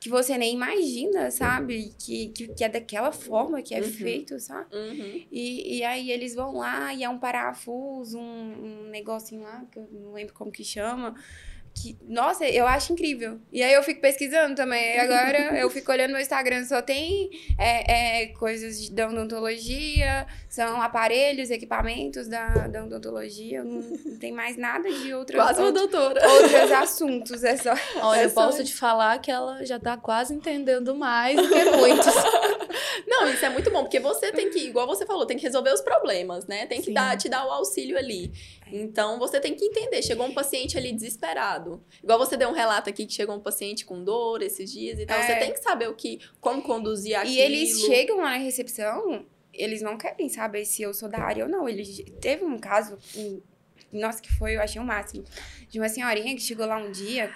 que 0.00 0.08
você 0.08 0.38
nem 0.38 0.54
imagina, 0.54 1.30
sabe? 1.30 1.92
Que, 1.98 2.28
que, 2.28 2.48
que 2.48 2.64
é 2.64 2.70
daquela 2.70 3.12
forma 3.12 3.60
que 3.60 3.74
é 3.74 3.80
Uhum. 3.82 3.84
feito, 3.92 4.40
sabe? 4.40 4.74
Uhum. 4.74 5.26
E, 5.30 5.76
e 5.76 5.84
aí 5.84 6.10
eles 6.10 6.34
vão 6.34 6.56
lá 6.56 6.92
e 6.94 7.04
é 7.04 7.08
um 7.08 7.18
parafuso, 7.18 8.18
um, 8.18 8.84
um 8.86 8.88
negocinho 8.88 9.42
lá, 9.42 9.62
que 9.70 9.78
eu 9.78 9.86
não 9.92 10.12
lembro 10.14 10.32
como 10.32 10.50
que 10.50 10.64
chama. 10.64 11.14
Que, 11.72 11.96
nossa, 12.06 12.46
eu 12.46 12.66
acho 12.66 12.92
incrível. 12.92 13.38
E 13.50 13.62
aí 13.62 13.72
eu 13.72 13.82
fico 13.82 14.00
pesquisando 14.02 14.54
também. 14.54 14.96
E 14.96 14.98
agora 14.98 15.58
eu 15.58 15.70
fico 15.70 15.90
olhando 15.92 16.10
no 16.12 16.20
Instagram, 16.20 16.64
só 16.66 16.82
tem 16.82 17.30
é, 17.58 18.22
é, 18.22 18.26
coisas 18.26 18.78
de- 18.82 18.90
da 18.92 19.08
odontologia, 19.08 20.26
são 20.48 20.82
aparelhos, 20.82 21.50
equipamentos 21.50 22.28
da, 22.28 22.48
da 22.68 22.84
odontologia. 22.84 23.64
Não, 23.64 23.80
não 23.80 24.18
tem 24.18 24.30
mais 24.32 24.56
nada 24.58 24.90
de 24.92 25.14
outras, 25.14 25.40
Quase 25.40 25.60
uma 25.60 25.68
outros, 25.68 25.90
doutora. 25.90 26.28
outros 26.28 26.72
assuntos. 26.72 27.44
É 27.44 27.56
só. 27.56 27.72
Olha, 28.02 28.20
É 28.20 28.24
eu 28.26 28.30
só 28.30 28.46
posso 28.46 28.62
te 28.64 28.74
falar 28.74 29.18
que 29.20 29.30
ela 29.30 29.64
já 29.64 29.78
tá 29.78 29.96
quase 29.96 30.34
entendendo 30.34 30.94
mais 30.94 31.36
do 31.36 31.48
que 31.48 31.64
muitos. 31.64 32.14
Não, 33.06 33.28
isso 33.32 33.44
é 33.44 33.48
muito 33.48 33.70
bom, 33.70 33.82
porque 33.82 33.98
você 33.98 34.30
tem 34.32 34.50
que, 34.50 34.58
igual 34.68 34.86
você 34.86 35.04
falou, 35.06 35.26
tem 35.26 35.36
que 35.36 35.42
resolver 35.42 35.72
os 35.72 35.80
problemas, 35.80 36.46
né? 36.46 36.66
Tem 36.66 36.80
que 36.80 36.86
Sim. 36.86 36.94
dar, 36.94 37.16
te 37.16 37.28
dar 37.28 37.46
o 37.46 37.50
auxílio 37.50 37.96
ali. 37.98 38.30
Então, 38.72 39.18
você 39.18 39.40
tem 39.40 39.54
que 39.54 39.64
entender. 39.64 40.02
Chegou 40.02 40.26
um 40.26 40.34
paciente 40.34 40.76
ali 40.78 40.92
desesperado. 40.92 41.82
Igual 42.02 42.18
você 42.18 42.36
deu 42.36 42.48
um 42.48 42.52
relato 42.52 42.88
aqui 42.90 43.06
que 43.06 43.12
chegou 43.12 43.34
um 43.36 43.40
paciente 43.40 43.84
com 43.84 44.02
dor 44.02 44.42
esses 44.42 44.70
dias 44.70 44.98
e 44.98 45.06
tal. 45.06 45.18
É. 45.18 45.22
Você 45.26 45.36
tem 45.36 45.52
que 45.52 45.60
saber 45.60 45.88
o 45.88 45.94
que, 45.94 46.20
como 46.40 46.62
conduzir 46.62 47.16
aquilo. 47.16 47.34
E 47.34 47.38
eles 47.40 47.80
chegam 47.80 48.18
lá 48.18 48.30
na 48.30 48.36
recepção, 48.36 49.24
eles 49.52 49.82
não 49.82 49.96
querem 49.98 50.28
saber 50.28 50.64
se 50.64 50.82
eu 50.82 50.94
sou 50.94 51.08
da 51.08 51.18
área 51.18 51.44
ou 51.44 51.50
não. 51.50 51.68
Eles 51.68 52.02
teve 52.20 52.44
um 52.44 52.58
caso, 52.58 52.96
um- 53.16 53.40
nossa, 53.92 54.22
que 54.22 54.32
foi, 54.32 54.56
eu 54.56 54.60
achei 54.62 54.80
o 54.80 54.84
máximo, 54.84 55.24
de 55.68 55.78
uma 55.80 55.88
senhorinha 55.88 56.34
que 56.34 56.40
chegou 56.42 56.64
lá 56.66 56.76
um 56.76 56.92
dia 56.92 57.32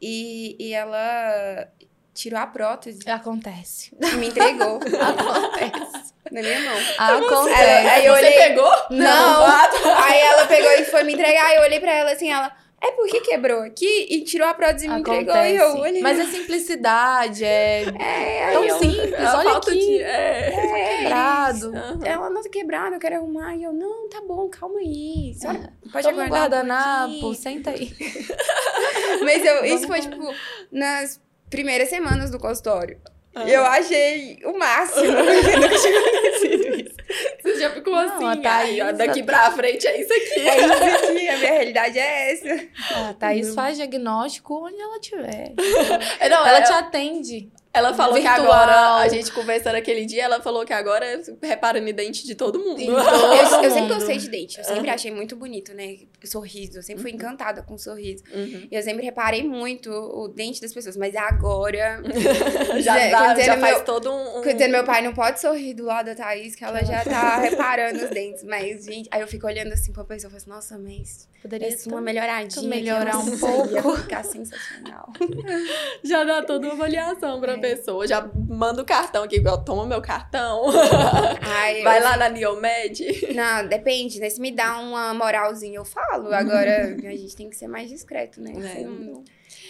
e, 0.00 0.56
e 0.58 0.72
ela 0.72 1.68
tirou 2.14 2.38
a 2.38 2.46
prótese 2.46 3.00
Acontece. 3.10 3.90
e 4.00 4.16
me 4.16 4.28
entregou 4.28 4.78
Acontece. 5.02 6.13
Na 6.34 6.42
minha 6.42 6.60
mão. 6.60 6.76
Acontece. 6.98 7.60
Ela- 7.62 7.92
aí 7.92 8.06
eu 8.06 8.14
Você 8.14 8.24
olhei- 8.24 8.38
pegou? 8.38 8.70
Não. 8.90 9.46
Ah, 9.46 9.68
tá. 9.68 10.04
Aí 10.04 10.20
ela 10.20 10.46
pegou 10.46 10.70
e 10.72 10.84
foi 10.84 11.02
me 11.04 11.14
entregar, 11.14 11.46
aí 11.46 11.56
eu 11.56 11.62
olhei 11.62 11.80
pra 11.80 11.92
ela 11.92 12.10
assim, 12.12 12.30
ela, 12.30 12.52
é 12.82 12.90
porque 12.90 13.20
quebrou 13.20 13.62
aqui 13.62 14.06
e 14.10 14.24
tirou 14.24 14.46
a 14.46 14.52
prótese 14.52 14.86
e 14.86 14.88
me 14.90 15.00
entregou. 15.00 15.34
E 15.36 15.56
eu 15.56 15.76
olhei. 15.78 16.02
Mas 16.02 16.18
é 16.18 16.24
simplicidade, 16.26 17.44
é, 17.44 17.84
É, 17.98 18.50
tão 18.52 18.64
eu- 18.64 18.78
simples. 18.78 19.14
A 19.14 19.38
Olha 19.38 19.50
falta 19.52 19.70
aqui, 19.70 19.78
de- 19.80 20.02
é. 20.02 20.52
É, 20.54 20.96
quebrado. 20.98 21.66
Aham. 21.76 22.00
Ela 22.04 22.30
não 22.30 22.42
tá 22.42 22.48
quebrada, 22.50 22.96
eu 22.96 23.00
quero 23.00 23.16
arrumar. 23.16 23.54
E 23.56 23.62
eu, 23.62 23.72
não, 23.72 24.08
tá 24.08 24.20
bom, 24.20 24.48
calma 24.50 24.80
aí. 24.80 25.34
Senhora 25.38 25.72
pode 25.92 26.06
Toma 26.08 26.18
um 26.22 26.26
aguardar 26.26 26.64
um 26.64 26.68
guardanapo, 26.68 27.12
pouquinho. 27.20 27.34
senta 27.34 27.70
aí. 27.70 27.94
Mas 29.22 29.44
eu, 29.44 29.64
isso 29.64 29.86
foi, 29.86 30.00
tipo, 30.00 30.34
nas 30.70 31.20
primeiras 31.48 31.88
semanas 31.88 32.30
do 32.30 32.38
consultório. 32.38 32.98
Ah. 33.34 33.48
Eu 33.48 33.64
achei 33.64 34.38
o 34.44 34.56
máximo. 34.56 35.12
porque 35.16 35.56
nunca 35.56 35.78
tinha 35.78 36.00
acontecido 36.00 36.80
isso. 36.80 36.94
Você 37.42 37.58
já 37.60 37.70
ficou 37.70 37.92
Não, 37.94 38.00
assim, 38.30 38.40
Thaís- 38.42 38.80
ai, 38.80 38.88
ó, 38.88 38.92
daqui 38.92 39.22
pra 39.22 39.50
frente 39.52 39.86
é 39.86 40.00
isso 40.00 40.12
aqui. 40.12 40.48
É 40.48 40.60
isso 40.60 40.72
aqui, 40.72 41.06
a 41.08 41.12
minha 41.12 41.36
realidade 41.36 41.98
é 41.98 42.32
essa. 42.32 42.68
A 43.10 43.14
Thaís 43.14 43.54
faz 43.54 43.76
diagnóstico 43.76 44.66
onde 44.66 44.80
ela 44.80 44.96
estiver. 44.96 45.52
É, 46.20 46.28
Não, 46.28 46.38
Ela 46.46 46.56
ela, 46.58 46.62
te 46.62 46.72
atende. 46.72 47.48
ela 47.72 47.92
falou 47.94 48.14
que 48.14 48.22
virtual. 48.22 48.46
agora, 48.52 48.94
a 49.02 49.08
gente 49.08 49.30
conversando 49.32 49.74
aquele 49.76 50.04
dia, 50.06 50.24
ela 50.24 50.40
falou 50.40 50.64
que 50.64 50.72
agora 50.72 51.20
repara 51.42 51.80
no 51.80 51.92
dente 51.92 52.24
de 52.26 52.34
todo 52.34 52.58
mundo. 52.58 52.78
Sim. 52.78 52.88
Eu, 52.94 53.04
Todo 53.04 53.64
eu 53.64 53.70
sempre 53.70 53.80
mundo. 53.82 53.94
gostei 53.94 54.16
de 54.18 54.28
dente. 54.28 54.58
Eu 54.58 54.64
sempre 54.64 54.86
Aham. 54.88 54.94
achei 54.94 55.10
muito 55.10 55.36
bonito, 55.36 55.74
né? 55.74 55.96
Sorriso. 56.26 56.78
Eu 56.78 56.82
sempre 56.82 57.02
fui 57.02 57.10
encantada 57.12 57.62
com 57.62 57.76
sorriso. 57.78 58.22
Uhum. 58.34 58.68
E 58.70 58.74
eu 58.74 58.82
sempre 58.82 59.04
reparei 59.04 59.42
muito 59.42 59.90
o 59.90 60.28
dente 60.28 60.60
das 60.60 60.72
pessoas. 60.72 60.96
Mas 60.96 61.14
agora. 61.16 62.02
Já, 62.80 62.94
Zé, 62.94 63.10
dá, 63.10 63.18
quando 63.18 63.40
já 63.42 63.58
faz 63.58 63.76
meu- 63.76 63.84
todo 63.84 64.12
um... 64.12 64.42
dizer, 64.42 64.68
meu 64.68 64.84
pai 64.84 65.02
não 65.02 65.12
pode 65.14 65.40
sorrir 65.40 65.74
do 65.74 65.84
lado 65.84 66.06
da 66.06 66.14
Thaís, 66.14 66.54
que 66.54 66.64
ela 66.64 66.82
já 66.84 67.02
tá 67.04 67.36
reparando 67.42 68.04
os 68.04 68.10
dentes. 68.10 68.42
Mas, 68.44 68.84
gente, 68.84 69.08
aí 69.12 69.20
eu 69.20 69.28
fico 69.28 69.46
olhando 69.46 69.72
assim 69.72 69.92
pra 69.92 70.04
pessoa 70.04 70.28
e 70.28 70.30
falo 70.32 70.36
assim, 70.36 70.50
nossa, 70.50 70.78
mas 70.78 71.28
Poderia 71.42 71.68
esse 71.68 71.86
uma 71.88 71.98
ser 71.98 72.04
melhoradinha. 72.04 72.68
melhorar 72.68 73.18
um 73.18 73.38
pouco. 73.38 73.96
Ficar 74.04 74.24
sensacional. 74.24 75.12
Já 76.02 76.24
dá 76.24 76.42
toda 76.42 76.66
uma 76.66 76.74
avaliação 76.74 77.40
pra 77.40 77.52
É. 77.52 77.58
pessoa. 77.58 78.06
Já 78.06 78.28
manda 78.48 78.82
o 78.82 78.84
cartão 78.84 79.24
aqui, 79.24 79.36
igual, 79.36 79.62
toma 79.64 79.86
meu 79.86 80.00
cartão. 80.00 80.64
Ai, 81.40 81.82
Vai 81.82 81.98
eu- 81.98 82.04
lá 82.04 82.16
na 82.16 82.28
Neomed. 82.28 83.34
Não, 83.34 83.66
depende, 83.66 84.18
né? 84.20 84.30
Se 84.30 84.40
me 84.40 84.50
dá 84.52 84.78
uma 84.78 85.12
moralzinha, 85.14 85.76
eu 85.76 85.84
falo. 85.84 86.13
Agora, 86.32 86.94
a 86.94 87.16
gente 87.16 87.36
tem 87.36 87.50
que 87.50 87.56
ser 87.56 87.68
mais 87.68 87.88
discreto, 87.88 88.40
né? 88.40 88.52
É. 88.52 88.84
Não 88.84 89.24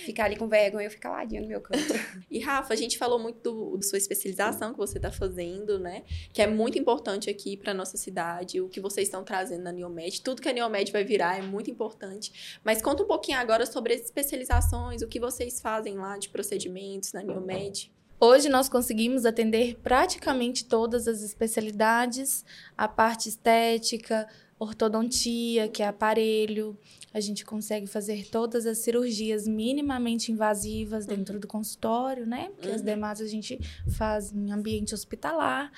ficar 0.04 0.24
ali 0.24 0.36
com 0.36 0.46
vergonha, 0.48 0.86
eu 0.86 0.90
ficar 0.90 1.10
ladinho 1.10 1.42
no 1.42 1.48
meu 1.48 1.60
canto. 1.60 1.80
E 2.30 2.40
Rafa, 2.40 2.72
a 2.72 2.76
gente 2.76 2.98
falou 2.98 3.18
muito 3.18 3.40
do, 3.42 3.76
da 3.76 3.82
sua 3.82 3.98
especialização 3.98 4.72
que 4.72 4.78
você 4.78 4.98
está 4.98 5.10
fazendo, 5.10 5.78
né? 5.78 6.02
Que 6.32 6.42
é 6.42 6.46
muito 6.46 6.78
importante 6.78 7.30
aqui 7.30 7.56
para 7.56 7.72
nossa 7.72 7.96
cidade, 7.96 8.60
o 8.60 8.68
que 8.68 8.80
vocês 8.80 9.06
estão 9.06 9.22
trazendo 9.22 9.62
na 9.62 9.72
Neomed. 9.72 10.20
Tudo 10.20 10.42
que 10.42 10.48
a 10.48 10.52
Neomed 10.52 10.90
vai 10.90 11.04
virar 11.04 11.38
é 11.38 11.42
muito 11.42 11.70
importante. 11.70 12.58
Mas 12.64 12.82
conta 12.82 13.02
um 13.02 13.06
pouquinho 13.06 13.38
agora 13.38 13.66
sobre 13.66 13.94
as 13.94 14.00
especializações, 14.00 15.02
o 15.02 15.08
que 15.08 15.20
vocês 15.20 15.60
fazem 15.60 15.96
lá 15.96 16.18
de 16.18 16.28
procedimentos 16.28 17.12
na 17.12 17.22
Neomed. 17.22 17.92
Hoje 18.20 18.48
nós 18.48 18.68
conseguimos 18.68 19.26
atender 19.26 19.76
praticamente 19.82 20.64
todas 20.64 21.06
as 21.06 21.22
especialidades, 21.22 22.44
a 22.76 22.88
parte 22.88 23.28
estética, 23.28 24.26
ortodontia, 24.64 25.68
que 25.68 25.82
é 25.82 25.86
aparelho. 25.86 26.76
A 27.12 27.20
gente 27.20 27.44
consegue 27.44 27.86
fazer 27.86 28.28
todas 28.28 28.66
as 28.66 28.78
cirurgias 28.78 29.46
minimamente 29.46 30.32
invasivas 30.32 31.06
dentro 31.06 31.38
do 31.38 31.46
consultório, 31.46 32.26
né? 32.26 32.50
Porque 32.54 32.68
as 32.68 32.80
Uhum. 32.80 32.86
demais 32.86 33.20
a 33.20 33.26
gente 33.26 33.58
faz 33.96 34.32
em 34.32 34.50
ambiente 34.52 34.92
hospitalar. 34.94 35.70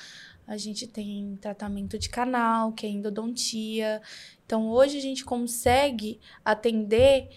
A 0.46 0.56
gente 0.56 0.86
tem 0.86 1.36
tratamento 1.40 1.98
de 1.98 2.08
canal, 2.08 2.72
que 2.72 2.86
é 2.86 2.88
endodontia. 2.88 4.00
Então, 4.46 4.70
hoje 4.70 4.96
a 4.96 5.00
gente 5.02 5.24
consegue 5.24 6.20
atender 6.44 7.28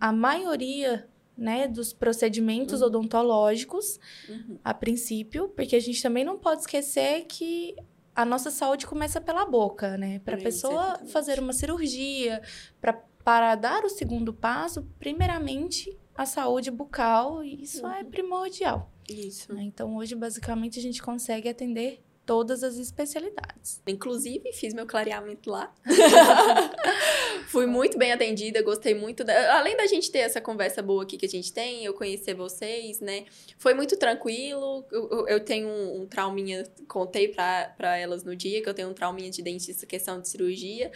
a 0.00 0.12
maioria 0.12 1.06
né, 1.38 1.66
dos 1.66 1.92
procedimentos 1.94 2.80
Uhum. 2.82 2.88
odontológicos 2.88 3.98
Uhum. 4.28 4.58
a 4.62 4.74
princípio, 4.74 5.48
porque 5.48 5.74
a 5.74 5.80
gente 5.80 6.02
também 6.02 6.22
não 6.24 6.36
pode 6.38 6.60
esquecer 6.62 7.24
que 7.26 7.74
a 8.14 8.24
nossa 8.24 8.50
saúde 8.50 8.86
começa 8.86 9.20
pela 9.20 9.44
boca, 9.46 9.96
né? 9.96 10.18
Para 10.20 10.34
a 10.34 10.38
Isso, 10.38 10.44
pessoa 10.44 10.82
exatamente. 10.84 11.12
fazer 11.12 11.38
uma 11.40 11.52
cirurgia, 11.52 12.42
pra, 12.80 12.92
para 13.24 13.54
dar 13.54 13.84
o 13.84 13.88
segundo 13.88 14.32
passo, 14.32 14.82
primeiramente 14.98 15.96
a 16.14 16.26
saúde 16.26 16.70
bucal, 16.70 17.42
isso 17.44 17.86
é 17.86 18.00
Uhum. 18.02 18.10
primordial. 18.10 18.90
Isso. 19.08 19.52
né? 19.54 19.62
Então, 19.62 19.96
hoje, 19.96 20.14
basicamente, 20.14 20.78
a 20.78 20.82
gente 20.82 21.02
consegue 21.02 21.48
atender 21.48 22.02
todas 22.30 22.62
as 22.62 22.76
especialidades. 22.76 23.82
Inclusive, 23.88 24.52
fiz 24.52 24.72
meu 24.72 24.86
clareamento 24.86 25.50
lá. 25.50 25.74
Fui 27.48 27.66
muito 27.66 27.98
bem 27.98 28.12
atendida, 28.12 28.62
gostei 28.62 28.94
muito. 28.94 29.24
Da... 29.24 29.58
Além 29.58 29.76
da 29.76 29.84
gente 29.88 30.12
ter 30.12 30.20
essa 30.20 30.40
conversa 30.40 30.80
boa 30.80 31.02
aqui 31.02 31.16
que 31.18 31.26
a 31.26 31.28
gente 31.28 31.52
tem, 31.52 31.84
eu 31.84 31.92
conhecer 31.92 32.34
vocês, 32.34 33.00
né? 33.00 33.24
Foi 33.58 33.74
muito 33.74 33.96
tranquilo. 33.96 34.84
Eu, 34.92 35.26
eu- 35.26 35.40
tenho 35.40 35.66
um, 35.66 36.02
um 36.02 36.06
trauminha, 36.06 36.64
contei 36.86 37.26
pra 37.26 37.96
elas 37.98 38.22
no 38.22 38.36
dia 38.36 38.62
que 38.62 38.68
eu 38.68 38.74
tenho 38.74 38.90
um 38.90 38.94
trauminha 38.94 39.28
de 39.28 39.42
dentista, 39.42 39.84
questão 39.84 40.20
de 40.20 40.28
cirurgia. 40.28 40.92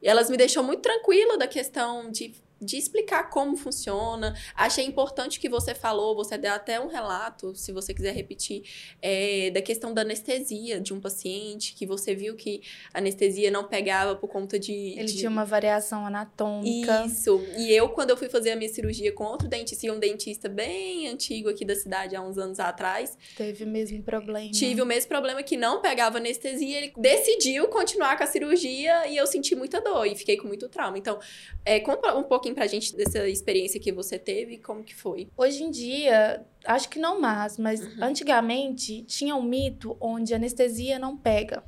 E 0.00 0.08
elas 0.08 0.30
me 0.30 0.38
deixou 0.38 0.62
muito 0.62 0.80
tranquila 0.80 1.36
da 1.36 1.46
questão 1.46 2.10
de. 2.10 2.32
De 2.60 2.76
explicar 2.76 3.30
como 3.30 3.56
funciona. 3.56 4.34
Achei 4.54 4.84
importante 4.84 5.40
que 5.40 5.48
você 5.48 5.74
falou, 5.74 6.14
você 6.14 6.36
deu 6.36 6.52
até 6.52 6.78
um 6.80 6.88
relato, 6.88 7.54
se 7.54 7.72
você 7.72 7.94
quiser 7.94 8.14
repetir, 8.14 8.62
é, 9.00 9.50
da 9.50 9.62
questão 9.62 9.94
da 9.94 10.02
anestesia 10.02 10.78
de 10.80 10.92
um 10.92 11.00
paciente, 11.00 11.74
que 11.74 11.86
você 11.86 12.14
viu 12.14 12.36
que 12.36 12.60
a 12.92 12.98
anestesia 12.98 13.50
não 13.50 13.64
pegava 13.64 14.14
por 14.14 14.28
conta 14.28 14.58
de. 14.58 14.72
Ele 14.72 15.04
de- 15.04 15.16
tinha 15.16 15.30
uma 15.30 15.44
variação 15.44 16.04
anatômica. 16.06 17.04
Isso. 17.06 17.40
E 17.56 17.72
eu, 17.72 17.88
quando 17.88 18.10
eu 18.10 18.16
fui 18.16 18.28
fazer 18.28 18.50
a 18.52 18.56
minha 18.56 18.68
cirurgia 18.68 19.12
com 19.12 19.24
outro 19.24 19.48
dentista, 19.48 19.86
e 19.86 19.90
um 19.90 19.98
dentista 19.98 20.48
bem 20.48 21.08
antigo 21.08 21.48
aqui 21.48 21.64
da 21.64 21.74
cidade, 21.74 22.14
há 22.14 22.20
uns 22.22 22.36
anos 22.38 22.60
atrás, 22.60 23.16
Teve 23.36 23.64
o 23.64 23.66
mesmo 23.66 24.02
problema. 24.02 24.50
tive 24.50 24.82
o 24.82 24.86
mesmo 24.86 25.08
problema 25.08 25.42
que 25.42 25.56
não 25.56 25.80
pegava 25.80 26.18
anestesia. 26.18 26.76
Ele 26.78 26.92
decidiu 26.98 27.68
continuar 27.68 28.16
com 28.16 28.24
a 28.24 28.26
cirurgia 28.26 29.06
e 29.08 29.16
eu 29.16 29.26
senti 29.26 29.54
muita 29.54 29.80
dor 29.80 30.04
e 30.06 30.14
fiquei 30.14 30.36
com 30.36 30.46
muito 30.46 30.68
trauma. 30.68 30.98
Então, 30.98 31.18
é, 31.64 31.80
conta 31.80 32.14
um 32.16 32.22
pouquinho 32.50 32.54
pra 32.54 32.66
gente 32.66 32.94
dessa 32.96 33.28
experiência 33.28 33.80
que 33.80 33.92
você 33.92 34.18
teve 34.18 34.54
e 34.54 34.58
como 34.58 34.82
que 34.82 34.94
foi. 34.94 35.28
Hoje 35.36 35.62
em 35.62 35.70
dia, 35.70 36.44
acho 36.64 36.88
que 36.88 36.98
não 36.98 37.20
mais, 37.20 37.56
mas 37.58 37.80
Uhum. 37.80 38.02
antigamente 38.04 39.02
tinha 39.02 39.34
um 39.36 39.42
mito 39.42 39.96
onde 40.00 40.34
anestesia 40.34 40.98
não 40.98 41.16
pega. 41.16 41.62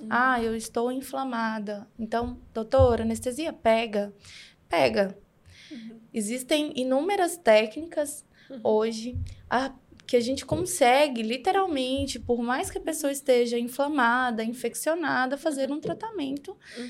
Uhum. 0.00 0.08
Ah, 0.10 0.42
eu 0.42 0.54
estou 0.54 0.92
inflamada. 0.92 1.86
Então, 1.98 2.38
doutor, 2.52 3.00
anestesia 3.00 3.52
pega. 3.52 4.12
Pega. 4.68 5.16
Uhum. 5.70 5.98
Existem 6.12 6.72
inúmeras 6.76 7.36
técnicas 7.36 8.24
Uhum. 8.50 8.60
hoje 8.62 9.18
a- 9.48 9.72
que 10.06 10.16
a 10.16 10.20
gente 10.20 10.46
consegue, 10.46 11.20
literalmente, 11.22 12.20
por 12.20 12.40
mais 12.40 12.70
que 12.70 12.78
a 12.78 12.80
pessoa 12.80 13.10
esteja 13.10 13.58
inflamada, 13.58 14.44
infeccionada, 14.44 15.36
fazer 15.36 15.72
um 15.72 15.80
tratamento 15.80 16.56
Uhum. 16.78 16.88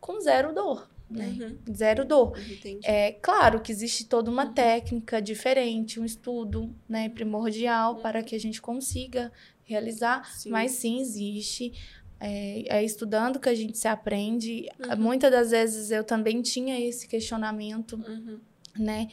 com 0.00 0.20
zero 0.20 0.52
dor. 0.52 0.90
Né? 1.08 1.36
Uhum. 1.40 1.74
Zero 1.74 2.04
dor. 2.04 2.36
Entendi. 2.50 2.80
É 2.84 3.12
claro 3.12 3.60
que 3.60 3.70
existe 3.70 4.04
toda 4.06 4.30
uma 4.30 4.46
Uhum. 4.46 4.52
técnica 4.54 5.22
diferente, 5.22 6.00
um 6.00 6.04
estudo 6.04 6.74
né, 6.88 7.08
primordial 7.08 7.94
Uhum. 7.94 8.02
para 8.02 8.22
que 8.24 8.34
a 8.34 8.40
gente 8.40 8.60
consiga 8.60 9.32
realizar, 9.62 10.24
Sim. 10.32 10.50
mas 10.50 10.72
sim 10.72 11.00
existe. 11.00 11.72
É, 12.18 12.78
é 12.78 12.82
estudando 12.84 13.38
que 13.38 13.48
a 13.48 13.54
gente 13.54 13.76
se 13.76 13.86
aprende. 13.86 14.66
Uhum. 14.80 14.96
Muitas 14.96 15.30
das 15.30 15.50
vezes 15.50 15.90
eu 15.90 16.02
também 16.02 16.40
tinha 16.42 16.80
esse 16.80 17.06
questionamento, 17.06 17.94
Uhum. 17.96 18.40
né? 18.76 19.08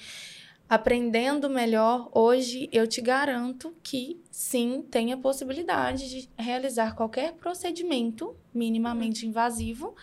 Aprendendo 0.69 1.49
melhor, 1.49 2.09
hoje 2.13 2.67
eu 2.71 2.87
te 2.87 3.01
garanto 3.01 3.75
que 3.83 4.19
sim, 4.31 4.81
tem 4.89 5.11
a 5.13 5.17
possibilidade 5.17 6.09
de 6.09 6.29
realizar 6.37 6.95
qualquer 6.95 7.33
procedimento 7.33 8.35
minimamente 8.53 9.27
invasivo 9.27 9.93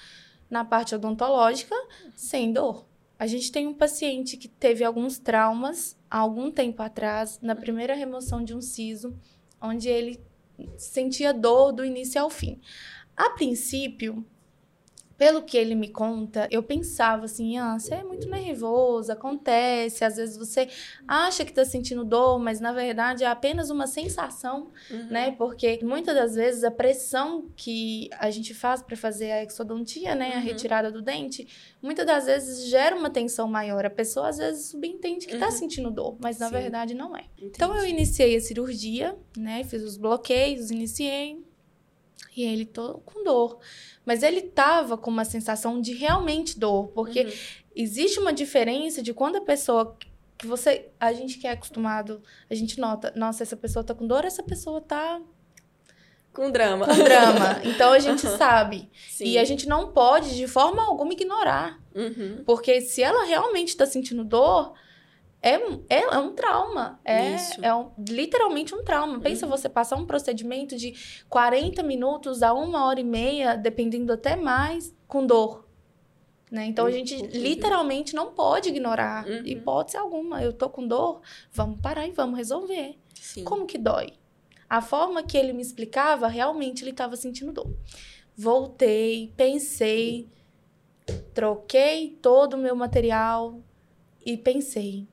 na 0.50 0.64
parte 0.64 0.94
odontológica 0.94 1.74
sem 2.14 2.52
dor. 2.52 2.86
A 3.18 3.26
gente 3.26 3.52
tem 3.52 3.66
um 3.66 3.74
paciente 3.74 4.36
que 4.36 4.48
teve 4.48 4.82
alguns 4.82 5.18
traumas 5.18 5.96
há 6.10 6.18
algum 6.18 6.50
tempo 6.50 6.82
atrás, 6.82 7.38
na 7.40 7.54
primeira 7.54 7.94
remoção 7.94 8.42
de 8.42 8.54
um 8.54 8.62
siso, 8.62 9.14
onde 9.60 9.88
ele 9.88 10.20
sentia 10.76 11.32
dor 11.32 11.72
do 11.72 11.84
início 11.84 12.20
ao 12.20 12.30
fim. 12.30 12.60
A 13.16 13.30
princípio, 13.30 14.24
pelo 15.20 15.42
que 15.42 15.54
ele 15.58 15.74
me 15.74 15.88
conta, 15.88 16.48
eu 16.50 16.62
pensava 16.62 17.26
assim, 17.26 17.58
ah, 17.58 17.78
você 17.78 17.96
é 17.96 18.02
muito 18.02 18.26
nervoso, 18.26 19.12
acontece, 19.12 20.02
às 20.02 20.16
vezes 20.16 20.34
você 20.38 20.66
acha 21.06 21.44
que 21.44 21.50
está 21.50 21.62
sentindo 21.62 22.06
dor, 22.06 22.38
mas 22.38 22.58
na 22.58 22.72
verdade 22.72 23.22
é 23.22 23.26
apenas 23.26 23.68
uma 23.68 23.86
sensação, 23.86 24.70
Uhum. 24.90 25.08
né? 25.10 25.32
Porque 25.32 25.78
muitas 25.82 26.14
das 26.14 26.34
vezes 26.34 26.64
a 26.64 26.70
pressão 26.70 27.50
que 27.54 28.08
a 28.18 28.30
gente 28.30 28.54
faz 28.54 28.80
para 28.80 28.96
fazer 28.96 29.30
a 29.30 29.44
exodontia, 29.44 30.14
né, 30.14 30.32
a 30.32 30.38
Uhum. 30.38 30.42
retirada 30.44 30.90
do 30.90 31.02
dente, 31.02 31.46
muitas 31.82 32.06
das 32.06 32.24
vezes 32.24 32.70
gera 32.70 32.96
uma 32.96 33.10
tensão 33.10 33.46
maior. 33.46 33.84
A 33.84 33.90
pessoa 33.90 34.28
às 34.30 34.38
vezes 34.38 34.70
subentende 34.70 35.26
que 35.26 35.34
está 35.34 35.46
Uhum. 35.46 35.52
sentindo 35.52 35.90
dor, 35.90 36.16
mas 36.18 36.38
na 36.38 36.46
Sim. 36.46 36.52
verdade 36.52 36.94
não 36.94 37.14
é. 37.14 37.24
Então 37.38 37.72
eu 37.72 37.80
Entendi. 37.84 37.92
iniciei 37.92 38.36
a 38.36 38.40
cirurgia, 38.40 39.14
né? 39.36 39.64
Fiz 39.64 39.82
os 39.82 39.98
bloqueios, 39.98 40.70
iniciei. 40.70 41.44
E 42.36 42.42
ele 42.44 42.64
tô 42.64 43.00
com 43.04 43.24
dor. 43.24 43.58
Mas 44.10 44.24
ele 44.24 44.42
tava 44.42 44.98
com 44.98 45.08
uma 45.08 45.24
sensação 45.24 45.80
de 45.80 45.92
realmente 45.94 46.58
dor, 46.58 46.88
porque 46.88 47.22
Uhum. 47.22 47.32
existe 47.76 48.18
uma 48.18 48.32
diferença 48.32 49.00
de 49.00 49.14
quando 49.14 49.36
a 49.36 49.40
pessoa 49.40 49.96
que 50.36 50.48
você, 50.48 50.88
a 50.98 51.12
gente 51.12 51.38
que 51.38 51.46
é 51.46 51.52
acostumado, 51.52 52.20
a 52.50 52.54
gente 52.56 52.80
nota, 52.80 53.12
nossa, 53.14 53.44
essa 53.44 53.56
pessoa 53.56 53.84
tá 53.84 53.94
com 53.94 54.08
dor, 54.08 54.24
essa 54.24 54.42
pessoa 54.42 54.80
tá 54.80 55.20
com 56.32 56.50
drama. 56.50 56.86
Com 56.86 57.04
drama. 57.04 57.60
Então 57.62 57.92
a 57.92 58.00
gente 58.00 58.22
sabe. 58.22 58.90
Sim. 59.08 59.26
E 59.26 59.38
a 59.38 59.44
gente 59.44 59.68
não 59.68 59.92
pode, 59.92 60.34
de 60.34 60.48
forma 60.48 60.82
alguma, 60.82 61.12
ignorar. 61.12 61.80
Uhum. 61.94 62.42
Porque 62.44 62.80
se 62.80 63.00
ela 63.04 63.24
realmente 63.24 63.68
está 63.68 63.86
sentindo 63.86 64.24
dor, 64.24 64.72
é, 65.42 65.54
é, 65.88 66.00
é 66.14 66.18
um 66.18 66.34
trauma. 66.34 67.00
É, 67.04 67.34
Isso. 67.34 67.64
é 67.64 67.74
um- 67.74 67.90
literalmente 68.08 68.74
um 68.74 68.84
trauma. 68.84 69.20
Pensa 69.20 69.46
Uhum. 69.46 69.52
você 69.52 69.68
passar 69.68 69.96
um 69.96 70.04
procedimento 70.06 70.76
de 70.76 70.94
40 71.28 71.82
minutos 71.82 72.42
a 72.42 72.52
uma 72.52 72.84
hora 72.86 73.00
e 73.00 73.04
meia, 73.04 73.56
dependendo 73.56 74.12
até 74.12 74.36
mais, 74.36 74.94
com 75.08 75.26
dor. 75.26 75.66
Né? 76.50 76.66
Então 76.66 76.84
a 76.84 76.90
gente 76.90 77.16
literalmente 77.28 78.12
não 78.14 78.32
pode 78.32 78.68
ignorar. 78.70 79.24
Uhum. 79.26 79.42
Hipótese 79.46 79.96
alguma. 79.96 80.42
Eu 80.42 80.52
tô 80.52 80.68
com 80.68 80.86
dor, 80.86 81.20
vamos 81.52 81.80
parar 81.80 82.06
e 82.06 82.10
vamos 82.10 82.36
resolver. 82.36 82.98
Sim. 83.14 83.44
Como 83.44 83.66
que 83.66 83.78
dói? 83.78 84.14
A 84.68 84.80
forma 84.82 85.22
que 85.22 85.36
ele 85.38 85.52
me 85.52 85.62
explicava, 85.62 86.26
realmente 86.28 86.82
ele 86.82 86.90
estava 86.90 87.14
sentindo 87.16 87.52
dor. 87.52 87.72
Voltei, 88.36 89.32
pensei, 89.36 90.28
troquei 91.34 92.18
todo 92.22 92.54
o 92.54 92.58
meu 92.58 92.74
material 92.74 93.60
e 94.24 94.36
pensei. 94.36 95.06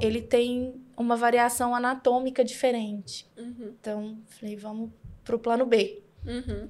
Ele 0.00 0.20
tem 0.20 0.74
uma 0.96 1.16
variação 1.16 1.74
anatômica 1.74 2.44
diferente. 2.44 3.26
Uhum. 3.36 3.74
Então, 3.80 4.18
falei, 4.28 4.56
vamos 4.56 4.90
pro 5.22 5.38
plano 5.38 5.66
B. 5.66 6.02
Uhum. 6.26 6.68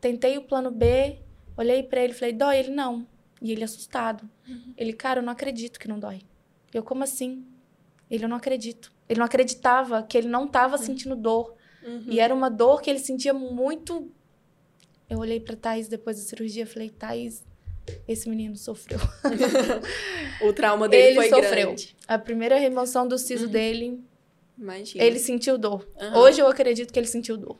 Tentei 0.00 0.36
o 0.38 0.42
plano 0.42 0.70
B, 0.70 1.18
olhei 1.56 1.82
pra 1.82 2.02
ele 2.02 2.12
falei, 2.12 2.32
dói? 2.32 2.58
Ele 2.58 2.70
não. 2.70 3.06
E 3.40 3.52
ele 3.52 3.64
assustado. 3.64 4.28
Ele, 4.76 4.92
cara, 4.92 5.20
eu 5.20 5.24
não 5.24 5.32
acredito 5.32 5.78
que 5.78 5.88
não 5.88 5.98
dói. 5.98 6.20
Eu, 6.72 6.82
como 6.82 7.04
assim? 7.04 7.44
Ele, 8.10 8.24
eu 8.24 8.28
não 8.28 8.36
acredito. 8.36 8.92
Ele 9.08 9.18
não 9.18 9.26
acreditava 9.26 10.02
que 10.02 10.16
ele 10.16 10.28
não 10.28 10.46
tava 10.48 10.78
sentindo 10.78 11.14
dor. 11.14 11.54
Uhum. 11.84 12.06
E 12.08 12.20
era 12.20 12.34
uma 12.34 12.48
dor 12.48 12.80
que 12.80 12.88
ele 12.88 12.98
sentia 12.98 13.34
muito. 13.34 14.10
Eu 15.08 15.18
olhei 15.18 15.38
pra 15.38 15.56
Thaís 15.56 15.88
depois 15.88 16.16
da 16.16 16.22
cirurgia 16.22 16.62
e 16.62 16.66
falei, 16.66 16.88
Thaís, 16.88 17.44
esse 18.08 18.28
menino 18.28 18.56
sofreu. 18.56 18.98
O 20.40 20.52
trauma 20.52 20.88
dele 20.88 21.08
Ele 21.08 21.14
foi 21.16 21.28
sofreu. 21.28 21.66
grande. 21.68 21.96
A 22.08 22.18
primeira 22.18 22.56
remoção 22.58 23.06
do 23.06 23.16
siso 23.18 23.46
Uhum. 23.46 23.50
dele, 23.52 24.00
Imagina. 24.58 25.04
ele 25.04 25.18
sentiu 25.18 25.56
dor. 25.56 25.86
Aham. 26.00 26.18
Hoje 26.20 26.40
eu 26.40 26.46
acredito 26.48 26.92
que 26.92 26.98
ele 26.98 27.06
sentiu 27.06 27.36
dor. 27.36 27.56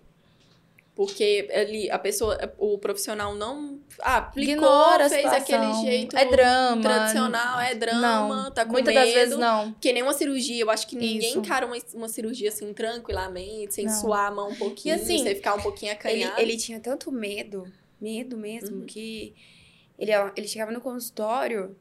Porque 0.95 1.49
ele, 1.51 1.91
a 1.91 1.99
pessoa, 1.99 2.39
o 2.57 2.79
profissional 2.79 3.35
não 3.35 3.81
ah, 4.01 4.19
aplicou, 4.19 4.55
Ignora 4.55 5.09
fez 5.11 5.27
aquele 5.27 5.73
jeito 5.83 6.17
É 6.17 6.25
drama. 6.25 6.83
tradicional, 6.83 7.61
é 7.61 7.75
drama, 7.75 8.45
Não, 8.45 8.51
tá 8.53 8.65
com 8.65 8.71
muitas 8.73 8.95
medo. 8.95 9.05
das 9.07 9.13
vezes 9.15 9.37
não. 9.37 9.73
Porque 9.73 9.93
nem 9.93 10.05
uma 10.05 10.13
cirurgia, 10.13 10.63
eu 10.63 10.71
acho 10.71 10.87
que 10.87 10.95
ninguém 10.95 11.31
Isso. 11.31 11.39
encara 11.41 11.67
uma, 11.67 11.77
uma 11.95 12.09
cirurgia 12.09 12.49
assim 12.49 12.73
tranquilamente, 12.73 13.75
sem 13.75 13.87
Não. 13.87 13.93
suar 14.01 14.31
a 14.31 14.35
mão 14.35 14.51
um 14.51 14.55
pouquinho, 14.55 14.95
E 14.95 15.01
assim, 15.01 15.19
sem 15.19 15.35
ficar 15.35 15.55
um 15.57 15.61
pouquinho 15.61 15.91
Ele, 15.91 15.99
acanhado. 15.99 16.41
ele 16.41 16.57
tinha 16.57 16.79
tanto 16.79 17.11
medo, 17.11 17.65
medo 18.01 18.37
mesmo, 18.37 18.77
Uhum. 18.83 18.87
que 18.87 19.35
ele, 19.98 20.11
ele 20.37 20.48
chegava 20.48 20.72
no 20.72 20.80
consultório. 20.80 21.76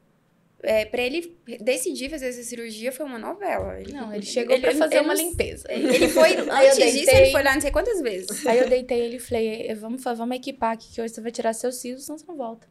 É, 0.66 0.86
pra 0.86 1.02
ele 1.02 1.36
decidir 1.60 2.08
fazer 2.08 2.28
essa 2.28 2.42
cirurgia 2.42 2.90
foi 2.90 3.04
uma 3.04 3.18
novela. 3.18 3.78
Ele, 3.78 3.92
Não, 3.92 4.14
ele 4.14 4.24
chegou 4.24 4.58
pra 4.58 4.74
fazer 4.74 4.94
ele 4.96 5.04
uma 5.04 5.12
limpeza. 5.14 5.70
Ele 5.70 6.08
foi, 6.08 6.36
antes 6.48 6.76
disso, 6.76 7.04
deitei. 7.04 7.20
ele 7.22 7.30
foi 7.32 7.42
lá 7.42 7.52
não 7.54 7.60
sei 7.60 7.70
quantas 7.70 8.00
vezes. 8.00 8.46
Aí 8.46 8.60
eu 8.60 8.68
deitei 8.68 8.98
ele 8.98 9.16
e 9.16 9.20
falei, 9.20 9.66
"Eh, 9.68 9.74
vamos, 9.74 10.02
vamos 10.02 10.36
equipar 10.36 10.72
aqui, 10.72 10.90
que 10.90 11.02
hoje 11.02 11.12
você 11.12 11.20
vai 11.20 11.30
tirar 11.30 11.52
seus 11.52 11.76
sisos, 11.76 12.06
senão 12.06 12.16
você 12.16 12.24
não 12.26 12.36
volta. 12.36 12.66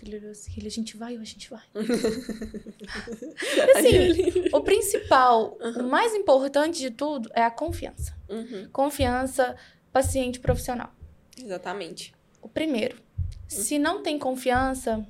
Ele 0.00 0.16
olhou 0.18 0.30
assim, 0.30 0.52
a 0.64 0.68
gente 0.68 0.96
vai, 0.96 1.16
a 1.16 1.24
gente 1.24 1.50
vai. 1.50 1.62
assim, 3.74 4.48
o 4.52 4.60
principal, 4.60 5.56
o 5.60 5.82
mais 5.84 6.14
importante 6.14 6.78
de 6.78 6.90
tudo 6.90 7.30
é 7.34 7.42
a 7.42 7.50
confiança. 7.50 8.14
Uhum, 8.28 8.68
Confiança 8.72 9.56
paciente 9.92 10.38
profissional. 10.38 10.92
exatamente. 11.42 12.14
O 12.42 12.48
primeiro. 12.48 12.96
Se 13.46 13.78
não 13.78 14.02
tem 14.02 14.18
confiança, 14.18 15.06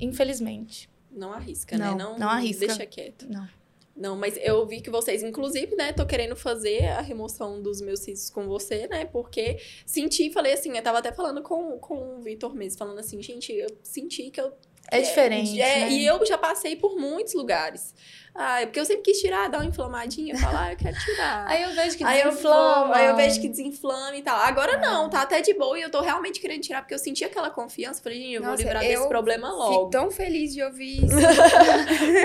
infelizmente, 0.00 0.90
Não 1.10 1.32
arrisca, 1.32 1.78
Não, 1.78 1.96
né? 1.96 2.04
Não, 2.04 2.18
não 2.18 2.28
arrisca. 2.28 2.66
Deixa 2.66 2.86
quieto. 2.86 3.26
não. 3.28 3.48
Não, 3.96 4.14
mas 4.14 4.36
eu 4.42 4.66
vi 4.66 4.82
que 4.82 4.90
vocês, 4.90 5.22
inclusive, 5.22 5.74
né, 5.74 5.90
tô 5.90 6.04
querendo 6.04 6.36
fazer 6.36 6.84
a 6.88 7.00
remoção 7.00 7.62
dos 7.62 7.80
meus 7.80 8.00
cílios 8.00 8.28
com 8.28 8.46
você, 8.46 8.86
né? 8.86 9.06
Porque 9.06 9.58
senti, 9.86 10.30
falei 10.30 10.52
assim, 10.52 10.76
eu 10.76 10.82
tava 10.82 10.98
até 10.98 11.10
falando 11.10 11.40
com, 11.40 11.78
com 11.78 12.18
o 12.18 12.20
Vitor 12.20 12.54
mesmo, 12.54 12.76
falando 12.76 12.98
assim, 12.98 13.22
gente, 13.22 13.50
eu 13.54 13.68
senti 13.82 14.30
que 14.30 14.38
eu. 14.38 14.52
É 14.90 15.00
diferente, 15.00 15.60
é, 15.60 15.80
né? 15.80 15.90
E 15.90 16.06
eu 16.06 16.24
já 16.24 16.38
passei 16.38 16.76
por 16.76 16.96
muitos 16.96 17.34
lugares. 17.34 17.94
Ah, 18.38 18.60
é 18.60 18.66
porque 18.66 18.78
eu 18.78 18.84
sempre 18.84 19.02
quis 19.02 19.18
tirar, 19.18 19.48
dar 19.48 19.58
uma 19.60 19.64
inflamadinha, 19.64 20.36
falar, 20.36 20.64
ah, 20.66 20.72
eu 20.72 20.76
quero 20.76 20.94
tirar. 21.00 21.46
Aí 21.48 21.62
eu 21.62 21.72
vejo 21.72 21.96
que 21.96 22.04
Aí 22.04 22.22
desinflama. 22.22 22.84
vou, 22.84 22.94
aí 22.94 23.06
eu 23.06 23.16
vejo 23.16 23.40
que 23.40 23.48
desinflama 23.48 24.14
e 24.14 24.20
tal. 24.20 24.38
Agora 24.38 24.72
É. 24.72 24.76
não, 24.78 25.08
tá 25.08 25.22
até 25.22 25.40
de 25.40 25.54
boa 25.54 25.78
e 25.78 25.80
eu 25.82 25.90
tô 25.90 26.02
realmente 26.02 26.38
querendo 26.38 26.60
tirar, 26.60 26.82
porque 26.82 26.92
eu 26.92 26.98
senti 26.98 27.24
aquela 27.24 27.48
confiança. 27.48 28.02
Falei, 28.02 28.18
gente, 28.20 28.32
eu 28.34 28.42
vou 28.42 28.50
Nossa, 28.50 28.62
livrar 28.62 28.84
eu 28.84 28.90
desse 28.90 29.08
problema 29.08 29.48
Fico 29.48 29.56
logo. 29.58 29.88
tão 29.90 30.10
feliz 30.10 30.52
de 30.52 30.62
ouvir 30.62 30.98
isso. 31.06 31.16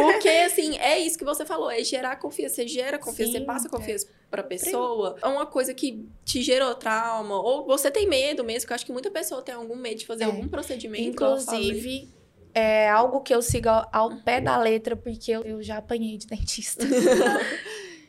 Porque, 0.03 0.27
assim, 0.29 0.77
é 0.79 0.99
isso 0.99 1.17
que 1.17 1.23
você 1.23 1.45
falou, 1.45 1.71
é 1.71 1.81
gerar 1.83 2.17
confiança. 2.17 2.55
Você 2.55 2.67
gera 2.67 2.99
confiança, 2.99 3.31
Sim, 3.31 3.39
você 3.39 3.45
passa 3.45 3.69
confiança 3.69 4.07
pra 4.29 4.43
pessoa. 4.43 5.15
É 5.23 5.27
uma 5.27 5.45
coisa 5.45 5.73
que 5.73 6.05
te 6.25 6.41
gerou 6.41 6.75
trauma, 6.75 7.41
ou 7.41 7.65
você 7.65 7.89
tem 7.89 8.05
medo 8.07 8.43
mesmo, 8.43 8.67
que 8.67 8.73
eu 8.73 8.75
acho 8.75 8.85
que 8.85 8.91
muita 8.91 9.09
pessoa 9.09 9.41
tem 9.41 9.55
algum 9.55 9.77
medo 9.77 9.99
de 9.99 10.05
fazer 10.05 10.23
É. 10.23 10.27
algum 10.27 10.47
procedimento. 10.49 11.03
Inclusive, 11.07 12.09
é 12.53 12.89
algo 12.89 13.21
que 13.21 13.33
eu 13.33 13.41
sigo 13.41 13.69
ao, 13.69 13.87
ao 13.91 14.17
pé 14.17 14.39
da 14.41 14.57
letra, 14.57 14.95
porque 14.95 15.31
eu, 15.31 15.41
eu 15.43 15.61
já 15.63 15.77
apanhei 15.77 16.17
de 16.17 16.27
dentista. 16.27 16.85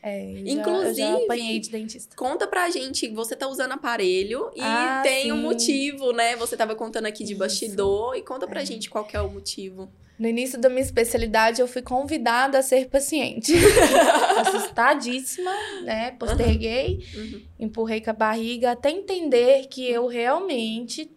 É, 0.05 0.33
eu 0.33 0.39
já- 0.39 0.45
já 0.47 0.53
Inclusive, 0.61 1.25
apanhei 1.25 1.61
de 1.61 1.71
dentista. 1.71 2.17
Conta 2.17 2.45
pra 2.49 2.69
gente, 2.71 3.07
você 3.11 3.37
tá 3.37 3.47
usando 3.47 3.71
aparelho 3.71 4.51
e 4.53 4.61
Ah, 4.61 5.01
tem 5.05 5.31
um 5.31 5.37
sim. 5.37 5.43
motivo, 5.43 6.13
né? 6.13 6.35
Você 6.35 6.57
tava 6.57 6.75
contando 6.75 7.07
aqui 7.07 7.23
de 7.23 7.35
Isso. 7.35 7.39
bastidor, 7.39 8.17
e 8.17 8.23
conta 8.23 8.49
pra 8.49 8.63
É. 8.63 8.65
gente 8.65 8.91
qual 8.91 9.05
que 9.05 9.17
é 9.17 9.21
o 9.21 9.31
motivo. 9.31 9.89
No 10.19 10.27
início 10.27 10.59
da 10.61 10.69
minha 10.69 10.83
especialidade, 10.83 11.61
eu 11.61 11.69
fui 11.69 11.83
convidada 11.83 12.59
a 12.59 12.63
ser 12.63 12.89
paciente. 12.89 13.53
Assustadíssima, 14.43 15.53
né? 15.85 16.11
Posterguei, 16.19 17.07
Uhum. 17.15 17.43
empurrei 17.61 18.01
com 18.01 18.11
a 18.11 18.15
barriga, 18.15 18.73
até 18.73 18.91
entender 18.91 19.67
que 19.69 19.89
eu 19.89 20.07
realmente 20.07 21.11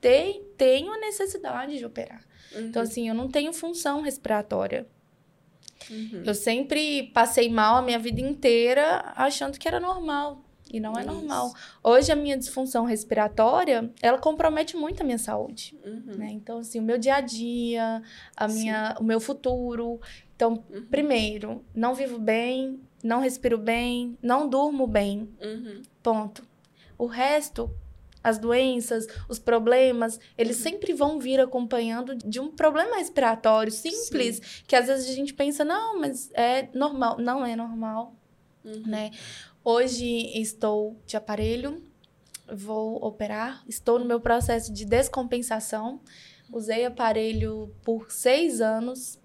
te- 0.00 0.42
tenho 0.56 0.92
a 0.92 0.98
necessidade 0.98 1.78
de 1.78 1.84
operar. 1.84 2.24
Uhum. 2.54 2.66
Então, 2.66 2.82
assim, 2.82 3.08
eu 3.08 3.14
não 3.14 3.28
tenho 3.28 3.52
função 3.52 4.00
respiratória. 4.00 4.86
Uhum. 5.90 6.22
Eu 6.24 6.34
sempre 6.34 7.10
passei 7.12 7.48
mal 7.50 7.76
a 7.76 7.82
minha 7.82 7.98
vida 7.98 8.20
inteira 8.20 9.12
achando 9.16 9.58
que 9.58 9.66
era 9.66 9.80
normal. 9.80 10.44
E 10.72 10.80
não 10.80 10.94
é 10.96 11.02
Isso. 11.02 11.12
normal. 11.12 11.52
Hoje, 11.82 12.10
a 12.10 12.16
minha 12.16 12.36
disfunção 12.36 12.84
respiratória, 12.86 13.90
ela 14.00 14.16
compromete 14.16 14.74
muito 14.76 15.02
a 15.02 15.04
minha 15.04 15.18
saúde. 15.18 15.76
Uhum. 15.84 16.16
né? 16.16 16.30
Então, 16.32 16.58
assim, 16.58 16.78
o 16.78 16.82
meu 16.82 16.96
dia 16.96 17.16
a 17.16 17.20
dia, 17.20 18.02
a 18.36 18.48
minha, 18.48 18.96
o 18.98 19.04
meu 19.04 19.20
futuro. 19.20 20.00
Então, 20.34 20.64
Uhum. 20.70 20.86
primeiro, 20.86 21.62
não 21.74 21.94
vivo 21.94 22.18
bem, 22.18 22.80
não 23.04 23.20
respiro 23.20 23.58
bem, 23.58 24.16
não 24.22 24.48
durmo 24.48 24.86
bem. 24.86 25.28
Uhum. 25.42 25.82
Ponto. 26.02 26.42
O 26.96 27.04
resto, 27.06 27.70
as 28.22 28.38
doenças, 28.38 29.06
os 29.28 29.38
problemas, 29.38 30.18
eles 30.38 30.56
Uhum. 30.58 30.62
sempre 30.62 30.92
vão 30.92 31.18
vir 31.18 31.40
acompanhando 31.40 32.14
de 32.16 32.38
um 32.40 32.50
problema 32.50 32.96
respiratório 32.96 33.72
simples, 33.72 34.62
que 34.66 34.76
às 34.76 34.86
vezes 34.86 35.10
a 35.10 35.14
gente 35.14 35.34
pensa, 35.34 35.64
não, 35.64 35.98
mas 36.00 36.30
é 36.34 36.68
normal. 36.74 37.18
Não 37.18 37.44
é 37.44 37.56
normal, 37.56 38.14
Uhum. 38.64 38.82
né? 38.86 39.10
Hoje 39.64 40.06
estou 40.40 40.96
de 41.06 41.16
aparelho, 41.16 41.82
vou 42.52 42.96
operar, 43.04 43.62
estou 43.68 43.98
no 43.98 44.04
meu 44.04 44.20
processo 44.20 44.72
de 44.72 44.84
descompensação. 44.84 46.00
Usei 46.52 46.84
aparelho 46.84 47.74
por 47.82 48.10
seis 48.12 48.60
anos, 48.60 49.18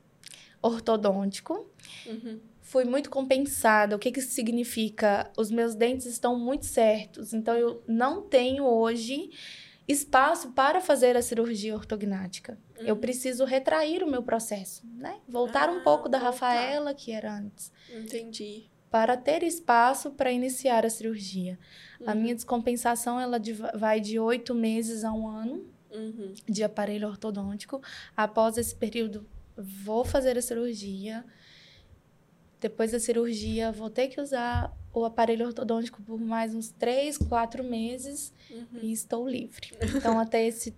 ortodôntico. 0.61 1.69
Uhum. 2.05 2.39
Fui 2.67 2.83
muito 2.83 3.09
compensada. 3.09 3.95
O 3.95 3.99
que, 3.99 4.11
que 4.11 4.19
isso 4.19 4.31
significa? 4.31 5.31
Os 5.37 5.49
meus 5.49 5.73
dentes 5.73 6.05
estão 6.05 6.37
muito 6.37 6.65
certos, 6.65 7.33
então 7.33 7.55
eu 7.55 7.81
não 7.87 8.21
tenho 8.21 8.65
hoje 8.65 9.29
espaço 9.87 10.51
para 10.51 10.81
fazer 10.81 11.15
a 11.15 11.21
cirurgia 11.21 11.73
ortognática. 11.73 12.57
Eu 12.79 12.95
Uhum. 12.95 12.99
preciso 13.01 13.45
retrair 13.45 14.03
o 14.03 14.11
meu 14.11 14.21
processo, 14.21 14.85
né? 14.97 15.15
Voltar 15.29 15.69
um 15.69 15.77
Ah, 15.77 15.81
pouco 15.81 16.09
da 16.09 16.17
voltar. 16.19 16.31
Rafaela, 16.33 16.93
que 16.93 17.13
era 17.13 17.33
antes 17.37 17.71
Entendi. 17.89 18.65
para 18.91 19.15
ter 19.15 19.43
espaço 19.43 20.11
para 20.11 20.29
iniciar 20.29 20.85
a 20.85 20.89
cirurgia. 20.89 21.57
A 22.05 22.11
Uhum. 22.11 22.19
minha 22.21 22.35
descompensação 22.35 23.17
ela 23.17 23.39
de- 23.39 23.53
vai 23.75 24.01
de 24.01 24.19
oito 24.19 24.53
meses 24.53 25.05
a 25.05 25.13
um 25.13 25.25
ano 25.25 25.65
Uhum. 25.89 26.33
de 26.49 26.65
aparelho 26.65 27.07
ortodôntico. 27.07 27.81
Após 28.15 28.57
esse 28.57 28.75
período, 28.75 29.25
vou 29.55 30.03
fazer 30.03 30.37
a 30.37 30.41
cirurgia. 30.41 31.23
Depois 32.59 32.91
da 32.91 32.99
cirurgia, 32.99 33.71
vou 33.71 33.89
ter 33.89 34.07
que 34.07 34.19
usar 34.19 34.73
o 34.93 35.05
aparelho 35.05 35.45
ortodôntico 35.45 36.01
por 36.01 36.19
mais 36.19 36.55
uns 36.55 36.69
três, 36.71 37.17
quatro 37.17 37.63
meses 37.63 38.33
Uhum. 38.49 38.79
e 38.81 38.91
estou 38.91 39.27
livre. 39.27 39.71
Então, 39.95 40.19
até 40.19 40.45
esse 40.45 40.75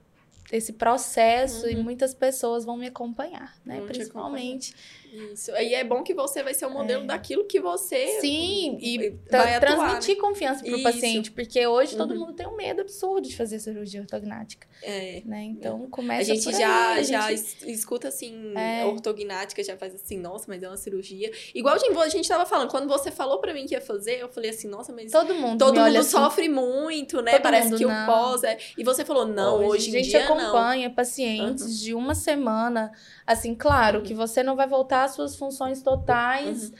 esse 0.51 0.73
processo 0.73 1.69
e 1.69 1.75
Uhum. 1.75 1.83
muitas 1.83 2.11
pessoas 2.15 2.65
vão 2.65 2.75
me 2.75 2.87
acompanhar, 2.87 3.55
né? 3.63 3.77
Vão 3.77 3.85
te 3.85 3.93
Principalmente. 3.99 4.73
Isso. 5.11 5.51
E 5.51 5.73
é 5.73 5.83
bom 5.83 6.03
que 6.03 6.13
você 6.13 6.43
vai 6.43 6.53
ser 6.53 6.65
o 6.65 6.69
modelo 6.69 7.05
daquilo 7.05 7.45
que 7.45 7.59
você 7.59 8.19
Sim, 8.21 8.77
e 8.81 9.09
vai 9.29 9.55
atuar, 9.55 9.59
transmitir 9.59 10.17
confiança 10.17 10.63
pro 10.63 10.73
Isso. 10.75 10.83
paciente, 10.83 11.31
porque 11.31 11.65
hoje 11.65 11.95
todo 11.95 12.11
Uhum. 12.13 12.19
mundo 12.19 12.33
tem 12.33 12.47
um 12.47 12.55
medo 12.55 12.81
absurdo 12.81 13.27
de 13.27 13.35
fazer 13.35 13.59
cirurgia 13.59 14.01
ortognática, 14.01 14.67
É. 14.83 15.21
né? 15.25 15.43
Então 15.43 15.85
A 15.85 15.89
começa 15.89 16.25
gente 16.33 16.43
por 16.43 16.53
já, 16.53 16.89
aí, 16.93 16.99
a 16.99 17.03
já 17.03 17.21
gente- 17.29 17.33
es- 17.39 17.63
escuta 17.63 18.07
assim, 18.07 18.53
É. 18.55 18.85
ortognática, 18.85 19.63
já 19.63 19.75
faz 19.77 19.95
assim, 19.95 20.17
nossa, 20.17 20.45
mas 20.47 20.61
é 20.63 20.67
uma 20.67 20.77
cirurgia. 20.77 21.31
Igual 21.55 21.75
a 21.75 21.77
gente, 21.77 21.97
a 21.97 22.07
gente 22.09 22.27
tava 22.29 22.45
falando, 22.45 22.69
quando 22.69 22.87
você 22.87 23.09
falou 23.11 23.39
pra 23.39 23.53
mim 23.53 23.65
que 23.65 23.73
ia 23.73 23.81
fazer, 23.81 24.19
eu 24.19 24.29
falei 24.29 24.51
assim, 24.51 24.67
nossa, 24.67 24.93
mas 24.93 25.11
todo 25.11 25.33
mundo 25.33 25.57
todo 25.59 25.79
mundo 25.79 25.97
assim, 25.97 26.09
sofre 26.11 26.47
muito, 26.49 27.21
né? 27.21 27.31
Todo 27.33 27.41
Parece 27.41 27.75
que 27.75 27.85
o 27.85 27.89
não. 27.89 28.05
pós 28.05 28.43
é. 28.43 28.57
E 28.77 28.83
você 28.83 29.03
falou, 29.03 29.25
não, 29.25 29.65
hoje, 29.65 29.85
a 29.85 29.89
em 29.89 29.91
gente 30.03 30.09
dia 30.09 30.25
não. 30.29 30.37
acompanha 30.37 30.89
pacientes 30.89 31.79
de 31.79 31.93
uma 31.93 32.13
semana. 32.15 32.91
Assim, 33.25 33.53
claro 33.55 33.99
Uhum. 33.99 34.03
que 34.05 34.13
você 34.13 34.41
não 34.43 34.55
vai 34.55 34.67
voltar 34.67 34.98
às 35.05 35.11
suas 35.11 35.35
funções 35.35 35.81
totais 35.81 36.71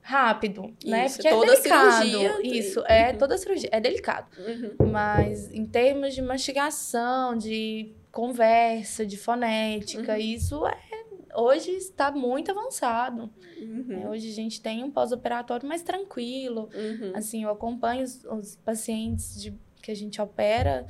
rápido, 0.00 0.74
né? 0.84 1.04
Isso, 1.06 1.16
Porque 1.16 1.28
toda 1.30 1.52
é 1.52 1.56
delicado. 1.56 1.92
cirurgia- 2.02 2.40
Isso, 2.42 2.84
é 2.86 3.10
Uhum. 3.12 3.18
toda 3.18 3.38
cirurgia, 3.38 3.68
é 3.72 3.80
delicado. 3.80 4.26
Uhum. 4.38 4.90
Mas 4.90 5.50
em 5.52 5.66
termos 5.66 6.14
de 6.14 6.22
mastigação, 6.22 7.36
de 7.36 7.92
conversa, 8.10 9.04
de 9.04 9.16
fonética, 9.18 10.12
Uhum. 10.14 10.18
isso 10.18 10.66
é 10.66 10.98
hoje 11.34 11.70
está 11.72 12.10
muito 12.10 12.50
avançado. 12.50 13.30
Uhum. 13.60 13.84
né? 13.86 14.08
Hoje 14.08 14.30
a 14.30 14.32
gente 14.34 14.60
tem 14.62 14.82
um 14.82 14.90
pós-operatório 14.90 15.68
mais 15.68 15.82
tranquilo. 15.82 16.68
Uhum. 16.74 17.12
Assim, 17.14 17.42
eu 17.44 17.50
acompanho 17.50 18.02
os, 18.02 18.24
os 18.24 18.56
pacientes 18.56 19.40
de, 19.40 19.52
que 19.82 19.90
a 19.90 19.94
gente 19.94 20.20
opera. 20.22 20.86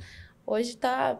Hoje 0.47 0.77
tá 0.77 1.19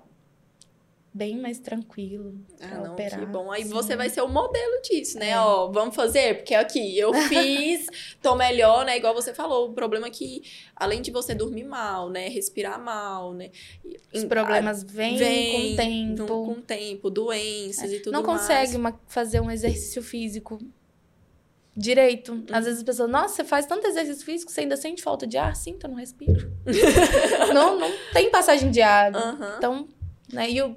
bem 1.12 1.38
mais 1.40 1.60
tranquilo 1.60 2.36
Ah, 2.62 2.68
não, 2.84 2.94
operar. 2.94 3.20
que 3.20 3.26
bom. 3.26 3.52
Aí 3.52 3.64
sim. 3.64 3.70
você 3.70 3.96
vai 3.96 4.10
ser 4.10 4.22
o 4.22 4.28
modelo 4.28 4.82
disso, 4.84 5.18
né? 5.18 5.30
É. 5.32 5.40
Ó, 5.40 5.72
vamos 5.72 5.96
fazer? 5.96 6.36
Porque 6.38 6.54
aqui, 6.54 6.98
eu 7.00 7.12
fiz, 7.28 7.88
tô 8.22 8.36
melhor, 8.36 8.86
né? 8.86 8.96
Igual 8.98 9.14
você 9.14 9.34
falou, 9.34 9.70
o 9.70 9.74
problema 9.74 10.08
é 10.08 10.10
que, 10.12 10.44
além 10.76 11.02
de 11.02 11.10
você 11.12 11.34
dormir 11.34 11.64
mal, 11.64 12.10
né? 12.10 12.28
Respirar 12.30 12.80
mal, 12.80 13.34
né? 13.34 13.50
Os 14.14 14.24
em- 14.24 14.28
problemas 14.28 14.84
vêm 14.84 15.18
vem 15.18 15.52
com 15.52 15.74
o 15.74 15.76
tempo. 15.76 16.26
Com, 16.28 16.52
o 16.52 16.62
tempo, 16.62 17.10
doenças 17.10 17.92
e 17.92 18.00
tudo 18.00 18.14
não 18.14 18.22
mais. 18.24 18.42
consegue 18.42 18.78
uma- 18.78 19.00
fazer 19.08 19.40
um 19.40 19.50
exercício 19.50 20.04
físico 20.04 20.60
direito. 21.76 22.34
Uhum. 22.34 22.46
Às 22.52 22.66
vezes 22.66 22.80
as 22.80 22.84
pessoas, 22.84 23.10
nossa, 23.10 23.36
você 23.36 23.44
faz 23.44 23.66
tanto 23.66 23.88
exercício 23.88 24.26
físico, 24.26 24.52
você 24.52 24.62
ainda 24.62 24.76
sente 24.78 25.02
falta 25.02 25.26
de 25.26 25.38
ar? 25.38 25.56
Sim, 25.56 25.72
então 25.72 25.90
não 25.90 25.98
respiro. 25.98 26.52
não, 27.54 27.80
não 27.80 27.92
tem 28.14 28.30
passagem 28.30 28.70
de 28.70 28.82
ar. 28.82 29.12
Então, 29.58 29.88
né? 30.32 30.50
E 30.50 30.62
o 30.62 30.76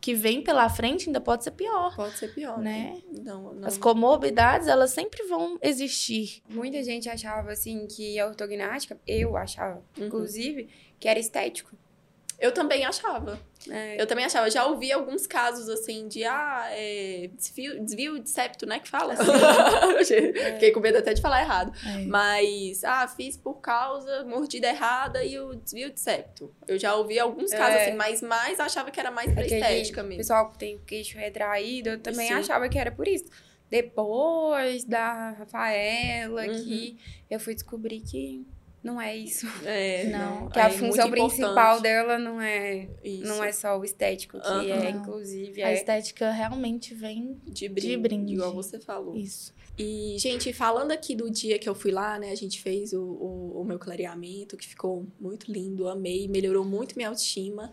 que 0.00 0.14
vem 0.14 0.42
pela 0.42 0.68
frente 0.68 1.08
ainda 1.08 1.20
pode 1.20 1.42
ser 1.44 1.50
pior. 1.50 1.94
Pode 1.96 2.16
ser 2.18 2.28
pior, 2.32 2.58
né? 2.58 2.94
Né? 3.12 3.22
Não, 3.24 3.52
não. 3.54 3.66
As 3.68 3.76
comorbidades, 3.76 4.68
elas 4.68 4.90
sempre 4.90 5.24
vão 5.24 5.58
existir. 5.60 6.42
Muita 6.48 6.82
gente 6.84 7.08
achava, 7.08 7.50
assim, 7.52 7.86
que 7.86 8.18
a 8.18 8.26
ortognática, 8.26 8.98
eu 9.06 9.36
achava, 9.36 9.82
Uhum. 9.98 10.06
inclusive, 10.06 10.68
que 11.00 11.08
era 11.08 11.18
estético. 11.18 11.76
Eu 12.38 12.52
também 12.52 12.84
achava. 12.84 13.38
É, 13.68 14.00
Eu 14.00 14.06
também 14.06 14.24
achava. 14.24 14.48
Já 14.48 14.64
ouvi 14.66 14.92
alguns 14.92 15.26
casos, 15.26 15.68
assim, 15.68 16.06
de, 16.06 16.22
ah, 16.24 16.68
é, 16.70 17.28
desvio, 17.34 17.82
desvio 17.84 18.18
de 18.20 18.30
septo, 18.30 18.64
né? 18.64 18.78
Que 18.78 18.88
fala. 18.88 19.14
Fiquei 20.54 20.70
com 20.70 20.78
medo 20.80 20.98
até 20.98 21.14
de 21.14 21.20
falar 21.20 21.40
errado. 21.42 21.72
É. 21.84 22.04
Mas, 22.06 22.84
ah, 22.84 23.08
fiz 23.08 23.36
por 23.36 23.54
causa, 23.60 24.24
mordida 24.24 24.68
errada 24.68 25.24
e 25.24 25.38
o 25.38 25.54
desvio 25.56 25.90
de 25.90 25.98
septo. 25.98 26.54
Eu 26.66 26.78
já 26.78 26.94
ouvi 26.94 27.18
alguns 27.18 27.50
casos 27.50 27.74
É. 27.80 27.88
assim, 27.88 27.96
mas 27.96 28.22
mais 28.22 28.60
achava 28.60 28.90
que 28.90 29.00
era 29.00 29.10
mais 29.10 29.32
pra 29.32 29.42
Aquele 29.42 29.60
estética 29.60 30.02
mesmo. 30.02 30.18
pessoal 30.18 30.50
que 30.50 30.58
tem 30.58 30.76
o 30.76 30.80
queixo 30.80 31.18
retraído, 31.18 31.88
eu 31.90 31.98
também 32.00 32.28
Sim. 32.28 32.34
achava 32.34 32.68
que 32.68 32.78
era 32.78 32.92
por 32.92 33.08
isso. 33.08 33.24
Depois 33.70 34.84
da 34.84 35.30
Rafaela, 35.32 36.42
Uhum. 36.46 36.64
que 36.64 36.98
eu 37.30 37.38
fui 37.40 37.54
descobrir 37.54 38.00
que 38.00 38.46
não 38.88 39.00
é 39.00 39.16
isso. 39.16 39.46
É, 39.64 40.04
Não, 40.10 40.48
Que 40.48 40.58
a 40.58 40.68
é 40.68 40.70
função 40.70 41.10
principal 41.10 41.50
importante 41.76 41.82
dela 41.82 42.18
não 42.18 42.40
é, 42.40 42.88
isso, 43.04 43.24
não 43.26 43.44
é 43.44 43.52
só 43.52 43.78
o 43.78 43.84
estético, 43.84 44.40
que 44.40 44.70
é, 44.70 44.92
Não. 44.92 45.00
inclusive, 45.02 45.62
A 45.62 45.70
é 45.70 45.74
estética 45.74 46.30
realmente 46.30 46.94
vem 46.94 47.38
de 47.46 47.68
brinde, 47.68 47.88
de 47.88 47.96
brinde. 47.96 48.32
igual 48.34 48.52
você 48.54 48.78
falou. 48.80 49.14
isso. 49.16 49.54
E, 49.78 50.16
gente, 50.18 50.52
falando 50.52 50.90
aqui 50.90 51.14
do 51.14 51.30
dia 51.30 51.56
que 51.56 51.68
eu 51.68 51.74
fui 51.74 51.92
lá, 51.92 52.18
né? 52.18 52.32
A 52.32 52.34
gente 52.34 52.60
fez 52.60 52.92
o, 52.92 53.00
o, 53.00 53.60
o 53.60 53.64
meu 53.64 53.78
clareamento, 53.78 54.56
que 54.56 54.66
ficou 54.66 55.06
muito 55.20 55.52
lindo, 55.52 55.86
amei, 55.88 56.26
melhorou 56.26 56.64
muito 56.64 56.96
minha 56.96 57.08
autoestima. 57.08 57.72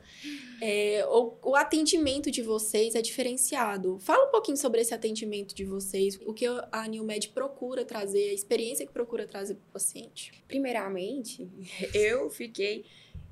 É, 0.61 1.03
o, 1.09 1.33
o 1.41 1.55
atendimento 1.55 2.29
de 2.29 2.43
vocês 2.43 2.93
é 2.93 3.01
diferenciado. 3.01 3.97
Fala 3.99 4.27
um 4.27 4.31
pouquinho 4.31 4.55
sobre 4.55 4.81
esse 4.81 4.93
atendimento 4.93 5.55
de 5.55 5.65
vocês, 5.65 6.19
o 6.27 6.33
que 6.33 6.45
a 6.71 6.87
New 6.87 7.03
Med 7.03 7.29
procura 7.29 7.83
trazer, 7.83 8.29
a 8.29 8.33
experiência 8.33 8.85
que 8.85 8.93
procura 8.93 9.25
trazer 9.25 9.55
para 9.55 9.67
o 9.67 9.73
paciente. 9.73 10.31
Primeiramente, 10.47 11.49
eu 11.91 12.29
fiquei 12.29 12.85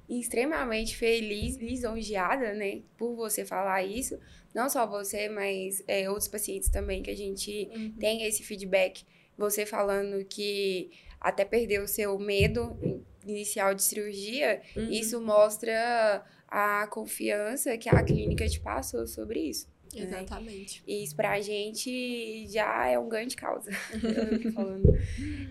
extremamente 0.10 0.96
feliz, 0.98 1.56
lisonjeada, 1.58 2.54
né, 2.54 2.82
por 2.98 3.16
você 3.16 3.46
falar 3.46 3.84
isso. 3.84 4.18
Não 4.54 4.70
só 4.70 4.86
você, 4.86 5.30
mas 5.30 5.84
é, 5.88 6.10
outros 6.10 6.28
pacientes 6.28 6.70
também 6.70 7.02
que 7.02 7.10
a 7.10 7.16
gente 7.16 7.70
tem 8.00 8.24
esse 8.26 8.44
feedback. 8.44 9.04
Você 9.38 9.66
falando 9.66 10.24
que 10.26 10.92
até 11.20 11.44
perdeu 11.46 11.84
o 11.84 11.88
seu 11.88 12.20
medo 12.20 12.78
inicial 13.26 13.74
de 13.74 13.82
cirurgia, 13.82 14.62
Uhum. 14.76 14.90
isso 14.92 15.20
mostra 15.22 16.24
a 16.48 16.86
confiança 16.88 17.78
que 17.78 17.90
a 17.90 18.04
clínica 18.04 18.48
te 18.48 18.60
passou 18.60 19.08
sobre 19.08 19.40
isso. 19.40 19.68
né? 19.96 20.04
Exatamente. 20.04 20.84
E 20.86 21.04
isso 21.04 21.16
pra 21.16 21.40
gente 21.40 22.46
já 22.48 22.88
é 22.88 23.00
um 23.00 23.08
ganho 23.08 23.28
de 23.28 23.36
causa. 23.36 23.72
Eu 24.44 24.52
falando. 24.52 24.84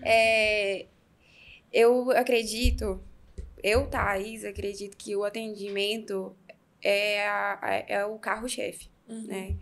É, 0.03 0.85
eu 1.71 2.11
acredito, 2.11 3.01
eu, 3.63 3.87
Thaís, 3.87 4.43
acredito 4.43 4.97
que 4.97 5.15
o 5.15 5.23
atendimento 5.23 6.35
é, 6.81 7.25
a- 7.27 7.83
é 7.87 8.05
o 8.05 8.17
carro-chefe, 8.19 8.89
Uhum. 9.07 9.23
né? 9.27 9.55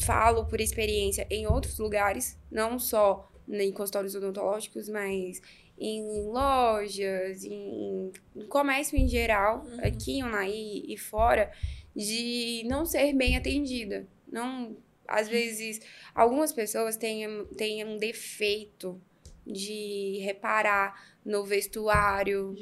Falo 0.00 0.46
por 0.46 0.60
experiência 0.60 1.26
em 1.30 1.46
outros 1.46 1.78
lugares, 1.78 2.38
não 2.50 2.78
só 2.78 3.30
em 3.48 3.70
consultórios 3.72 4.14
odontológicos, 4.14 4.88
mas 4.88 5.40
em 5.78 6.02
lojas, 6.26 7.44
em, 7.44 8.10
em 8.36 8.46
comércio 8.46 8.96
em 8.98 9.06
geral, 9.08 9.64
Uhum. 9.66 9.78
aqui 9.82 10.18
em 10.18 10.22
Unaí 10.22 10.84
e 10.88 10.96
fora, 10.96 11.52
de 11.94 12.62
não 12.66 12.86
ser 12.86 13.12
bem 13.12 13.36
atendida. 13.36 14.06
Não, 14.30 14.76
às 15.06 15.28
vezes, 15.28 15.80
algumas 16.14 16.52
pessoas 16.52 16.96
têm, 16.96 17.44
têm 17.56 17.84
um 17.84 17.96
defeito 17.98 19.00
de 19.48 20.18
reparar 20.22 21.08
no 21.24 21.44
vestuário, 21.44 22.54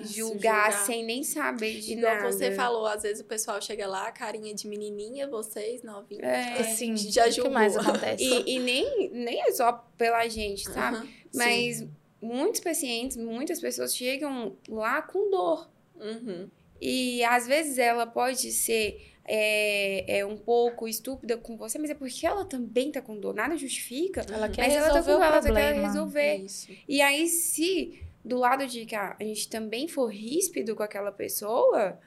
Isso, 0.00 0.12
julgar, 0.14 0.72
sem 0.72 1.04
nem 1.04 1.22
saber 1.22 1.80
de 1.80 1.92
Igual 1.94 2.14
nada. 2.16 2.32
você 2.32 2.52
falou, 2.52 2.86
às 2.86 3.02
vezes 3.02 3.20
o 3.20 3.24
pessoal 3.24 3.60
chega 3.60 3.86
lá, 3.86 4.10
carinha 4.12 4.54
de 4.54 4.66
menininha, 4.66 5.28
vocês 5.28 5.82
novinhos. 5.82 6.22
É, 6.24 6.54
ai, 6.58 6.64
Sim, 6.64 6.96
já 6.96 7.22
o 7.22 7.24
que 7.26 7.32
julgou. 7.32 7.52
mais 7.52 7.76
acontece? 7.76 8.22
E, 8.24 8.56
e 8.56 8.58
nem, 8.58 9.10
nem 9.10 9.42
é 9.42 9.50
só 9.52 9.72
pela 9.96 10.26
gente, 10.28 10.64
sabe? 10.70 10.96
Aham, 10.98 11.06
sim. 11.06 11.12
Mas 11.34 11.84
muitos 12.20 12.60
pacientes, 12.60 13.16
muitas 13.16 13.60
pessoas 13.60 13.94
chegam 13.96 14.56
lá 14.68 15.02
com 15.02 15.30
dor. 15.30 15.68
Uhum. 15.96 16.48
E 16.80 17.22
às 17.24 17.46
vezes 17.46 17.78
ela 17.78 18.06
pode 18.06 18.50
ser 18.52 19.11
é, 19.24 20.18
é 20.18 20.26
um 20.26 20.36
pouco 20.36 20.88
estúpida 20.88 21.36
com 21.36 21.56
você, 21.56 21.78
mas 21.78 21.90
é 21.90 21.94
porque 21.94 22.26
ela 22.26 22.44
também 22.44 22.90
tá 22.90 23.00
com 23.00 23.18
dor. 23.18 23.34
Nada 23.34 23.56
justifica. 23.56 24.24
Ela 24.32 24.48
quer 24.48 24.62
mas 24.62 24.74
ela 24.74 24.88
tá 24.88 24.94
resolver 24.94 25.18
com 25.18 25.24
ela, 25.24 25.36
ela 25.36 25.42
quer 25.42 25.52
problema. 25.52 25.86
resolver. 25.86 26.36
Isso. 26.36 26.72
E 26.88 27.00
aí, 27.00 27.28
se 27.28 28.02
do 28.24 28.38
lado 28.38 28.66
de 28.66 28.86
cá 28.86 29.16
a 29.18 29.24
gente 29.24 29.48
também 29.48 29.88
for 29.88 30.06
ríspido 30.06 30.76
com 30.76 30.82
aquela 30.82 31.10
pessoa, 31.10 31.98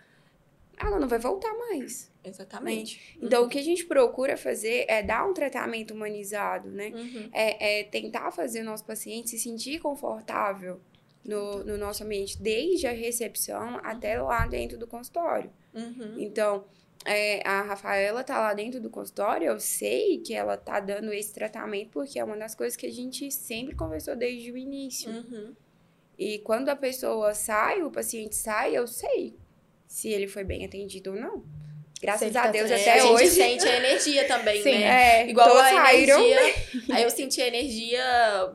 ela 0.77 0.99
não 0.99 1.07
vai 1.07 1.19
voltar 1.19 1.53
mais. 1.53 2.11
Exatamente. 2.23 3.17
Então, 3.21 3.45
o 3.45 3.49
que 3.49 3.59
a 3.59 3.63
gente 3.63 3.85
procura 3.85 4.35
fazer 4.35 4.85
é 4.87 5.03
dar 5.03 5.27
um 5.29 5.33
tratamento 5.33 5.93
humanizado, 5.93 6.69
né? 6.69 6.91
Uhum. 6.93 7.29
É, 7.31 7.81
é 7.81 7.83
tentar 7.83 8.31
fazer 8.31 8.61
o 8.61 8.65
nosso 8.65 8.83
paciente 8.83 9.29
se 9.29 9.39
sentir 9.39 9.79
confortável 9.79 10.81
no, 11.23 11.63
no 11.63 11.77
nosso 11.77 12.03
ambiente, 12.03 12.41
desde 12.41 12.87
a 12.87 12.91
recepção 12.91 13.79
até 13.83 14.19
lá 14.19 14.47
dentro 14.47 14.77
do 14.77 14.87
consultório. 14.87 15.51
Uhum. 15.73 16.15
Então, 16.19 16.65
é, 17.05 17.47
a 17.47 17.61
Rafaela 17.61 18.23
tá 18.23 18.39
lá 18.39 18.53
dentro 18.53 18.81
do 18.81 18.89
consultório, 18.89 19.47
eu 19.47 19.59
sei 19.59 20.17
que 20.17 20.33
ela 20.33 20.57
tá 20.57 20.79
dando 20.79 21.13
esse 21.13 21.33
tratamento 21.33 21.91
porque 21.91 22.19
é 22.19 22.23
uma 22.23 22.35
das 22.35 22.55
coisas 22.55 22.75
que 22.75 22.87
a 22.87 22.91
gente 22.91 23.31
sempre 23.31 23.75
conversou 23.75 24.15
desde 24.15 24.51
o 24.51 24.57
início. 24.57 25.11
Uhum. 25.11 25.55
E 26.17 26.39
quando 26.39 26.69
a 26.69 26.75
pessoa 26.75 27.33
sai, 27.33 27.83
o 27.83 27.91
paciente 27.91 28.35
sai, 28.35 28.75
eu 28.75 28.87
sei 28.87 29.37
se 29.87 30.09
ele 30.09 30.27
foi 30.27 30.43
bem 30.43 30.65
atendido 30.65 31.11
ou 31.11 31.15
não. 31.15 31.43
Graças 32.01 32.35
a 32.35 32.43
tá 32.43 32.51
Deus, 32.51 32.69
até 32.71 32.93
a 32.93 32.99
gente 32.99 33.13
hoje. 33.13 33.27
sente 33.29 33.67
a 33.67 33.77
energia 33.77 34.27
também, 34.27 34.61
Sim, 34.61 34.79
né? 34.79 35.21
É, 35.21 35.29
Igual 35.29 35.57
a 35.57 35.69
saíram. 35.69 36.21
energia. 36.21 36.55
Aí 36.91 37.03
eu 37.03 37.09
senti 37.09 37.41
a 37.41 37.47
energia 37.47 38.03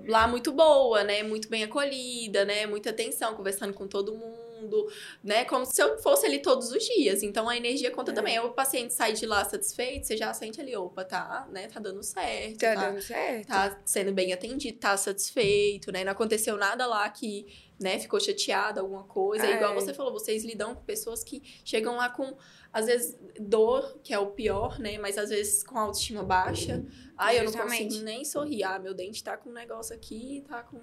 lá 0.07 0.29
muito 0.29 0.53
boa, 0.53 1.03
né? 1.05 1.23
Muito 1.23 1.49
bem 1.49 1.65
acolhida, 1.65 2.45
né? 2.45 2.67
Muita 2.67 2.91
atenção, 2.91 3.35
conversando 3.35 3.73
com 3.73 3.87
todo 3.89 4.13
mundo. 4.13 4.40
Mundo, 4.61 4.87
né? 5.23 5.45
Como 5.45 5.65
se 5.65 5.83
eu 5.83 5.99
fosse 5.99 6.27
ali 6.27 6.41
todos 6.41 6.71
os 6.71 6.85
dias. 6.85 7.23
Então 7.23 7.49
a 7.49 7.57
energia 7.57 7.91
conta 7.91 8.11
É. 8.11 8.15
também. 8.15 8.39
O 8.41 8.51
paciente 8.51 8.93
sai 8.95 9.13
de 9.13 9.27
lá 9.27 9.45
satisfeito, 9.45 10.07
você 10.07 10.17
já 10.17 10.33
sente 10.33 10.61
ali, 10.61 10.77
opa, 10.77 11.05
tá, 11.05 11.49
né? 11.51 11.69
Tá 11.69 11.81
dando 11.81 12.03
certo. 12.03 12.59
Tá 12.59 12.75
dando 12.75 13.03
certo. 13.03 13.47
tá 13.49 13.81
sendo 13.85 14.13
bem 14.13 14.33
atendido, 14.33 14.79
tá 14.79 14.97
satisfeito, 14.97 15.91
né? 15.93 16.05
Não 16.05 16.13
aconteceu 16.13 16.57
nada 16.57 16.87
lá 16.87 17.09
que, 17.09 17.47
né, 17.79 17.99
ficou 17.99 18.21
chateado, 18.21 18.81
alguma 18.81 19.05
coisa. 19.05 19.47
É. 19.47 19.57
Igual 19.57 19.75
você 19.75 19.95
falou, 19.95 20.13
vocês 20.13 20.45
lidam 20.45 20.75
com 20.75 20.83
pessoas 20.85 21.25
que 21.25 21.43
chegam 21.65 21.97
lá 21.97 22.11
com, 22.11 22.37
às 22.73 22.87
vezes, 22.87 23.17
dor, 23.39 23.99
que 24.03 24.13
é 24.13 24.19
o 24.19 24.27
pior, 24.33 24.79
né? 24.79 24.99
Mas 24.99 25.17
às 25.17 25.31
vezes 25.31 25.63
com 25.63 25.79
autoestima 25.79 26.23
baixa. 26.23 26.85
Ai, 27.17 27.39
eu 27.39 27.45
não 27.45 27.53
consigo 27.53 27.95
nem 28.03 28.25
sorrir. 28.25 28.63
Ah, 28.65 28.79
meu 28.79 28.95
dente 28.95 29.23
tá 29.23 29.37
com 29.37 29.51
um 29.51 29.53
negócio 29.53 29.95
aqui, 29.95 30.45
tá 30.49 30.63
com, 30.63 30.79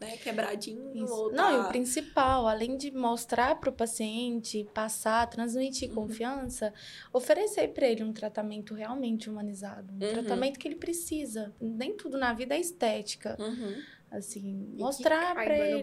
né, 0.00 0.16
quebradinho. 0.16 0.90
Isso. 0.94 1.30
Não, 1.32 1.50
e 1.52 1.56
tá... 1.58 1.64
o 1.66 1.68
principal, 1.68 2.48
além 2.48 2.76
de 2.76 2.90
mostrar 2.90 3.56
para 3.60 3.68
o 3.70 3.72
paciente, 3.72 4.66
passar, 4.72 5.28
transmitir 5.28 5.88
Uhum. 5.90 5.94
confiança, 5.94 6.72
oferecer 7.12 7.68
para 7.68 7.86
ele 7.86 8.02
um 8.02 8.12
tratamento 8.12 8.72
realmente 8.74 9.28
humanizado, 9.28 9.92
um 9.92 10.02
Uhum. 10.04 10.12
tratamento 10.12 10.58
que 10.58 10.66
ele 10.66 10.76
precisa. 10.76 11.52
Nem 11.60 11.94
tudo 11.96 12.16
na 12.16 12.32
vida 12.32 12.54
é 12.54 12.60
estética, 12.60 13.36
Uhum. 13.38 13.76
Assim, 14.10 14.72
E 14.76 14.82
mostrar 14.82 15.34
para 15.34 15.56
ele. 15.56 15.82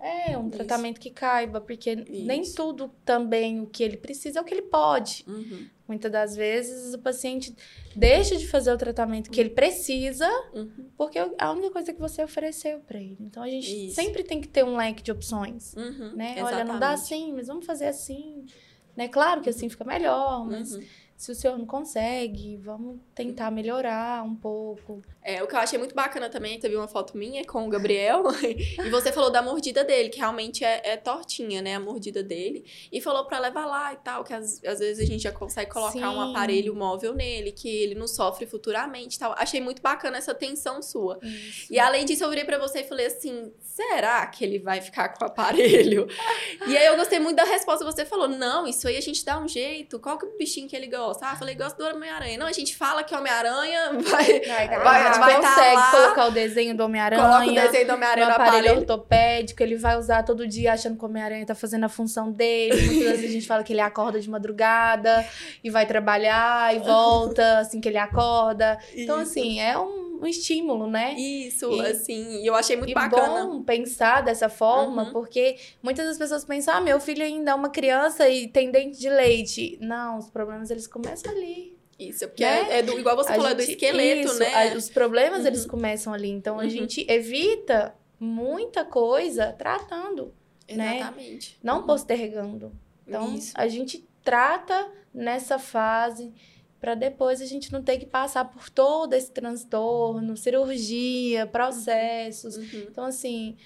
É, 0.00 0.36
um 0.36 0.48
Isso. 0.48 0.50
tratamento 0.50 1.00
que 1.00 1.10
caiba, 1.10 1.60
porque 1.60 1.94
nem 1.94 2.42
Isso. 2.42 2.56
tudo 2.56 2.90
também 3.04 3.60
o 3.60 3.66
que 3.66 3.82
ele 3.82 3.96
precisa 3.96 4.38
é 4.38 4.42
o 4.42 4.44
que 4.44 4.52
ele 4.54 4.62
pode. 4.62 5.24
Uhum. 5.28 5.66
Muitas 5.86 6.10
das 6.10 6.34
vezes 6.36 6.94
o 6.94 6.98
paciente 6.98 7.54
deixa 7.94 8.36
de 8.36 8.46
fazer 8.48 8.72
o 8.72 8.78
tratamento 8.78 9.30
que 9.30 9.38
ele 9.40 9.50
precisa 9.50 10.26
Uhum. 10.54 10.86
porque 10.96 11.18
é 11.18 11.30
a 11.38 11.52
única 11.52 11.70
coisa 11.70 11.92
que 11.92 12.00
você 12.00 12.22
ofereceu 12.24 12.80
para 12.80 12.98
ele. 12.98 13.16
Então 13.20 13.42
a 13.42 13.48
gente 13.48 13.86
Isso. 13.86 13.94
sempre 13.94 14.24
tem 14.24 14.40
que 14.40 14.48
ter 14.48 14.64
um 14.64 14.76
leque 14.76 15.02
de 15.02 15.12
opções, 15.12 15.74
Uhum. 15.74 16.16
né? 16.16 16.34
Olha, 16.42 16.64
não 16.64 16.78
dá 16.78 16.94
Exatamente. 16.94 17.02
assim, 17.24 17.32
mas 17.32 17.46
vamos 17.46 17.66
fazer 17.66 17.86
assim. 17.86 18.44
Né? 18.96 19.08
Claro 19.08 19.40
que 19.40 19.48
assim 19.50 19.68
fica 19.68 19.84
melhor, 19.84 20.44
mas 20.46 20.74
Uhum. 20.74 20.82
Se 21.22 21.30
o 21.30 21.36
senhor 21.36 21.56
não 21.56 21.64
consegue, 21.64 22.56
vamos 22.56 22.98
tentar 23.14 23.48
melhorar 23.52 24.24
um 24.24 24.34
pouco. 24.34 25.00
É, 25.22 25.40
o 25.40 25.46
que 25.46 25.54
eu 25.54 25.60
achei 25.60 25.78
muito 25.78 25.94
bacana 25.94 26.28
também, 26.28 26.58
teve 26.58 26.74
uma 26.74 26.88
foto 26.88 27.16
minha 27.16 27.44
com 27.46 27.64
o 27.64 27.70
Gabriel, 27.70 28.24
e 28.84 28.90
você 28.90 29.12
falou 29.12 29.30
da 29.30 29.40
mordida 29.40 29.84
dele, 29.84 30.08
que 30.08 30.18
realmente 30.18 30.64
é, 30.64 30.80
é 30.82 30.96
tortinha, 30.96 31.62
né, 31.62 31.76
a 31.76 31.80
mordida 31.80 32.24
dele, 32.24 32.64
e 32.90 33.00
falou 33.00 33.24
pra 33.24 33.38
levar 33.38 33.66
lá 33.66 33.92
e 33.92 33.98
tal, 33.98 34.24
que 34.24 34.34
às, 34.34 34.60
às 34.64 34.80
vezes 34.80 34.98
a 34.98 35.06
gente 35.06 35.22
já 35.22 35.30
consegue 35.30 35.70
colocar 35.70 36.10
um 36.10 36.24
Sim. 36.24 36.30
aparelho 36.32 36.74
móvel 36.74 37.14
nele, 37.14 37.52
que 37.52 37.68
ele 37.68 37.94
não 37.94 38.08
sofre 38.08 38.44
futuramente 38.44 39.14
e 39.14 39.18
tal. 39.20 39.32
Achei 39.38 39.60
muito 39.60 39.80
bacana 39.80 40.18
essa 40.18 40.32
atenção 40.32 40.82
sua. 40.82 41.20
E 41.70 41.78
além 41.78 42.04
disso, 42.04 42.24
eu 42.24 42.30
virei 42.30 42.44
pra 42.44 42.58
você 42.58 42.80
e 42.80 42.84
falei 42.84 43.06
assim, 43.06 43.52
será 43.60 44.26
que 44.26 44.44
ele 44.44 44.58
vai 44.58 44.80
ficar 44.80 45.10
com 45.10 45.24
o 45.24 45.28
aparelho? 45.28 46.08
e 46.66 46.76
aí 46.76 46.86
eu 46.86 46.96
gostei 46.96 47.20
muito 47.20 47.36
da 47.36 47.44
resposta, 47.44 47.84
você 47.84 48.04
falou, 48.04 48.26
não, 48.26 48.66
isso 48.66 48.88
aí 48.88 48.96
a 48.96 49.00
gente 49.00 49.24
dá 49.24 49.38
um 49.38 49.46
jeito, 49.46 50.00
qual 50.00 50.18
que 50.18 50.26
é 50.26 50.28
o 50.28 50.36
bichinho 50.36 50.68
que 50.68 50.74
ele 50.74 50.88
gosta? 50.88 51.11
Ah, 51.22 51.32
eu 51.32 51.36
falei, 51.36 51.54
gosto 51.54 51.76
do 51.76 51.84
Homem-Aranha. 51.84 52.38
Não, 52.38 52.46
a 52.46 52.52
gente 52.52 52.76
fala 52.76 53.02
que 53.02 53.14
o 53.14 53.18
Homem-Aranha 53.18 53.92
vai... 54.00 54.40
Vai, 54.40 54.74
A 54.74 54.78
Vai- 54.78 55.04
gente 55.06 55.18
vai 55.18 55.40
tá 55.40 55.48
consegue 55.48 55.76
lá, 55.76 55.90
colocar 55.90 56.26
o 56.26 56.30
desenho 56.30 56.76
do 56.76 56.84
Homem-Aranha. 56.84 57.22
Coloca 57.22 57.46
o 57.50 57.54
desenho 57.54 57.84
do 57.84 57.88
no 57.88 57.94
Homem-Aranha 57.94 58.26
no 58.26 58.32
aparelho, 58.32 58.56
aparelho. 58.58 58.80
ortopédico, 58.80 59.62
ele 59.62 59.76
vai 59.76 59.96
usar 59.98 60.22
todo 60.22 60.46
dia 60.46 60.72
achando 60.72 60.96
que 60.96 61.04
o 61.04 61.08
Homem-Aranha 61.08 61.44
tá 61.46 61.54
fazendo 61.54 61.84
a 61.84 61.88
função 61.88 62.30
dele. 62.32 62.74
Muitas 62.86 63.12
vezes 63.12 63.30
a 63.30 63.32
gente 63.32 63.46
fala 63.46 63.62
que 63.62 63.72
ele 63.72 63.80
acorda 63.80 64.20
de 64.20 64.28
madrugada 64.30 65.26
e 65.62 65.70
vai 65.70 65.86
trabalhar 65.86 66.74
e 66.74 66.78
volta 66.78 67.58
assim 67.58 67.80
que 67.80 67.88
ele 67.88 67.98
acorda. 67.98 68.78
Então, 68.94 69.20
Isso. 69.22 69.30
assim, 69.32 69.60
é 69.60 69.76
um, 69.78 70.01
um 70.22 70.26
estímulo, 70.26 70.86
né? 70.86 71.14
Isso, 71.14 71.70
E- 71.72 71.80
assim, 71.86 72.42
e 72.42 72.46
eu 72.46 72.54
achei 72.54 72.76
muito 72.76 72.90
e 72.90 72.94
bacana. 72.94 73.46
bom 73.46 73.62
pensar 73.62 74.22
dessa 74.22 74.48
forma, 74.48 75.04
Uhum. 75.04 75.12
porque 75.12 75.56
muitas 75.82 76.06
das 76.06 76.16
pessoas 76.16 76.44
pensam, 76.44 76.74
ah, 76.74 76.80
meu 76.80 77.00
filho 77.00 77.24
ainda 77.24 77.50
é 77.50 77.54
uma 77.54 77.68
criança 77.70 78.28
e 78.28 78.46
tem 78.48 78.70
dente 78.70 78.98
de 78.98 79.08
leite. 79.10 79.76
Não, 79.80 80.18
os 80.18 80.30
problemas 80.30 80.70
eles 80.70 80.86
começam 80.86 81.30
ali. 81.32 81.76
Isso, 81.98 82.26
porque 82.28 82.44
Né? 82.44 82.68
é, 82.70 82.78
é 82.78 82.82
do, 82.82 82.98
igual 82.98 83.14
você 83.16 83.32
A 83.32 83.34
falou, 83.34 83.50
é 83.50 83.54
do 83.54 83.60
gente- 83.62 83.72
esqueleto, 83.72 84.28
isso, 84.28 84.38
né? 84.38 84.72
a- 84.72 84.76
os 84.76 84.88
problemas, 84.88 85.44
eles 85.44 85.62
Uhum. 85.64 85.68
começam 85.70 86.12
ali. 86.14 86.30
Então, 86.30 86.58
a 86.58 86.62
Uhum. 86.64 86.70
gente 86.70 87.04
evita 87.08 87.94
muita 88.18 88.84
coisa 88.84 89.52
tratando, 89.52 90.32
né? 90.70 90.96
Exatamente. 90.98 91.58
não 91.62 91.80
Uhum. 91.80 91.86
postergando. 91.86 92.72
Então, 93.06 93.34
Isso. 93.34 93.52
a 93.54 93.68
gente 93.68 94.08
trata 94.24 94.88
nessa 95.12 95.58
fase 95.58 96.32
para 96.82 96.96
depois 96.96 97.40
a 97.40 97.46
gente 97.46 97.72
não 97.72 97.80
ter 97.80 97.96
que 97.96 98.06
passar 98.06 98.44
por 98.44 98.68
todo 98.68 99.14
esse 99.14 99.30
transtorno, 99.30 100.36
cirurgia, 100.36 101.46
processos. 101.46 102.56
Uhum. 102.56 102.86
Então, 102.90 103.04
assim... 103.04 103.56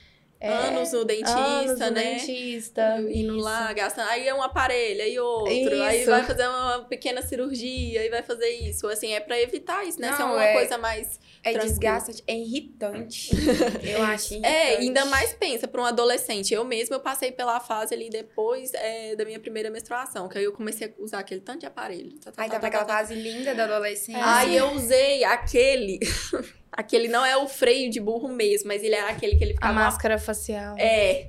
é, 0.46 0.68
Anos 0.68 0.92
no 0.92 1.04
dentista, 1.04 1.36
anos 1.38 1.78
no 1.80 1.90
né? 1.90 2.14
dentista. 2.14 2.96
Indo 3.00 3.36
isso. 3.36 3.44
lá, 3.44 3.72
gastando. 3.72 4.08
Aí 4.10 4.26
é 4.26 4.34
um 4.34 4.42
aparelho, 4.42 5.02
aí 5.02 5.18
outro. 5.18 5.82
Aí 5.82 6.00
Isso. 6.02 6.10
vai 6.10 6.22
fazer 6.24 6.46
uma 6.46 6.84
pequena 6.88 7.22
cirurgia, 7.22 8.00
aí 8.00 8.08
vai 8.08 8.22
fazer 8.22 8.48
isso. 8.48 8.86
Assim, 8.88 9.12
é 9.12 9.20
pra 9.20 9.40
evitar 9.40 9.84
isso, 9.86 10.00
né? 10.00 10.10
Não, 10.18 10.32
uma 10.34 10.44
é- 10.44 10.52
coisa 10.54 10.78
mais. 10.78 11.18
É 11.42 11.52
Tranquilo. 11.52 11.72
desgastante, 11.74 12.24
é 12.26 12.34
irritante. 12.34 13.30
Eu 13.84 14.02
acho 14.02 14.34
irritante. 14.34 14.54
É, 14.54 14.76
ainda 14.78 15.04
mais 15.04 15.32
pensa 15.32 15.68
pra 15.68 15.80
um 15.80 15.84
adolescente. 15.84 16.52
Eu 16.52 16.64
mesma 16.64 16.96
eu 16.96 17.00
passei 17.00 17.30
pela 17.30 17.60
fase 17.60 17.94
ali 17.94 18.08
depois 18.10 18.72
é, 18.74 19.14
da 19.14 19.24
minha 19.24 19.38
primeira 19.38 19.70
menstruação, 19.70 20.28
que 20.28 20.38
aí 20.38 20.44
eu 20.44 20.52
comecei 20.52 20.88
a 20.88 21.02
usar 21.02 21.20
aquele 21.20 21.40
tanto 21.40 21.60
de 21.60 21.66
aparelho. 21.66 22.12
Tá, 22.18 22.32
tá, 22.32 22.42
Aí 22.42 22.48
tá, 22.48 22.54
tava 22.54 22.60
tá, 22.62 22.66
aquela 22.68 22.84
tá, 22.84 22.92
tá. 22.94 22.98
fase 23.00 23.14
linda 23.14 23.54
da 23.54 23.64
adolescência. 23.64 24.20
Aí 24.24 24.56
eu 24.56 24.72
usei 24.72 25.22
aquele. 25.24 25.98
aquele 26.76 27.08
não 27.08 27.24
é 27.24 27.36
o 27.36 27.46
freio 27.48 27.90
de 27.90 28.00
burro 28.00 28.28
mesmo, 28.28 28.68
mas 28.68 28.82
ele 28.82 28.94
era 28.94 29.10
aquele 29.10 29.36
que 29.36 29.44
ele 29.44 29.52
A 29.52 29.54
ficava. 29.54 29.72
máscara 29.74 30.18
facial. 30.18 30.76
É. 30.78 31.26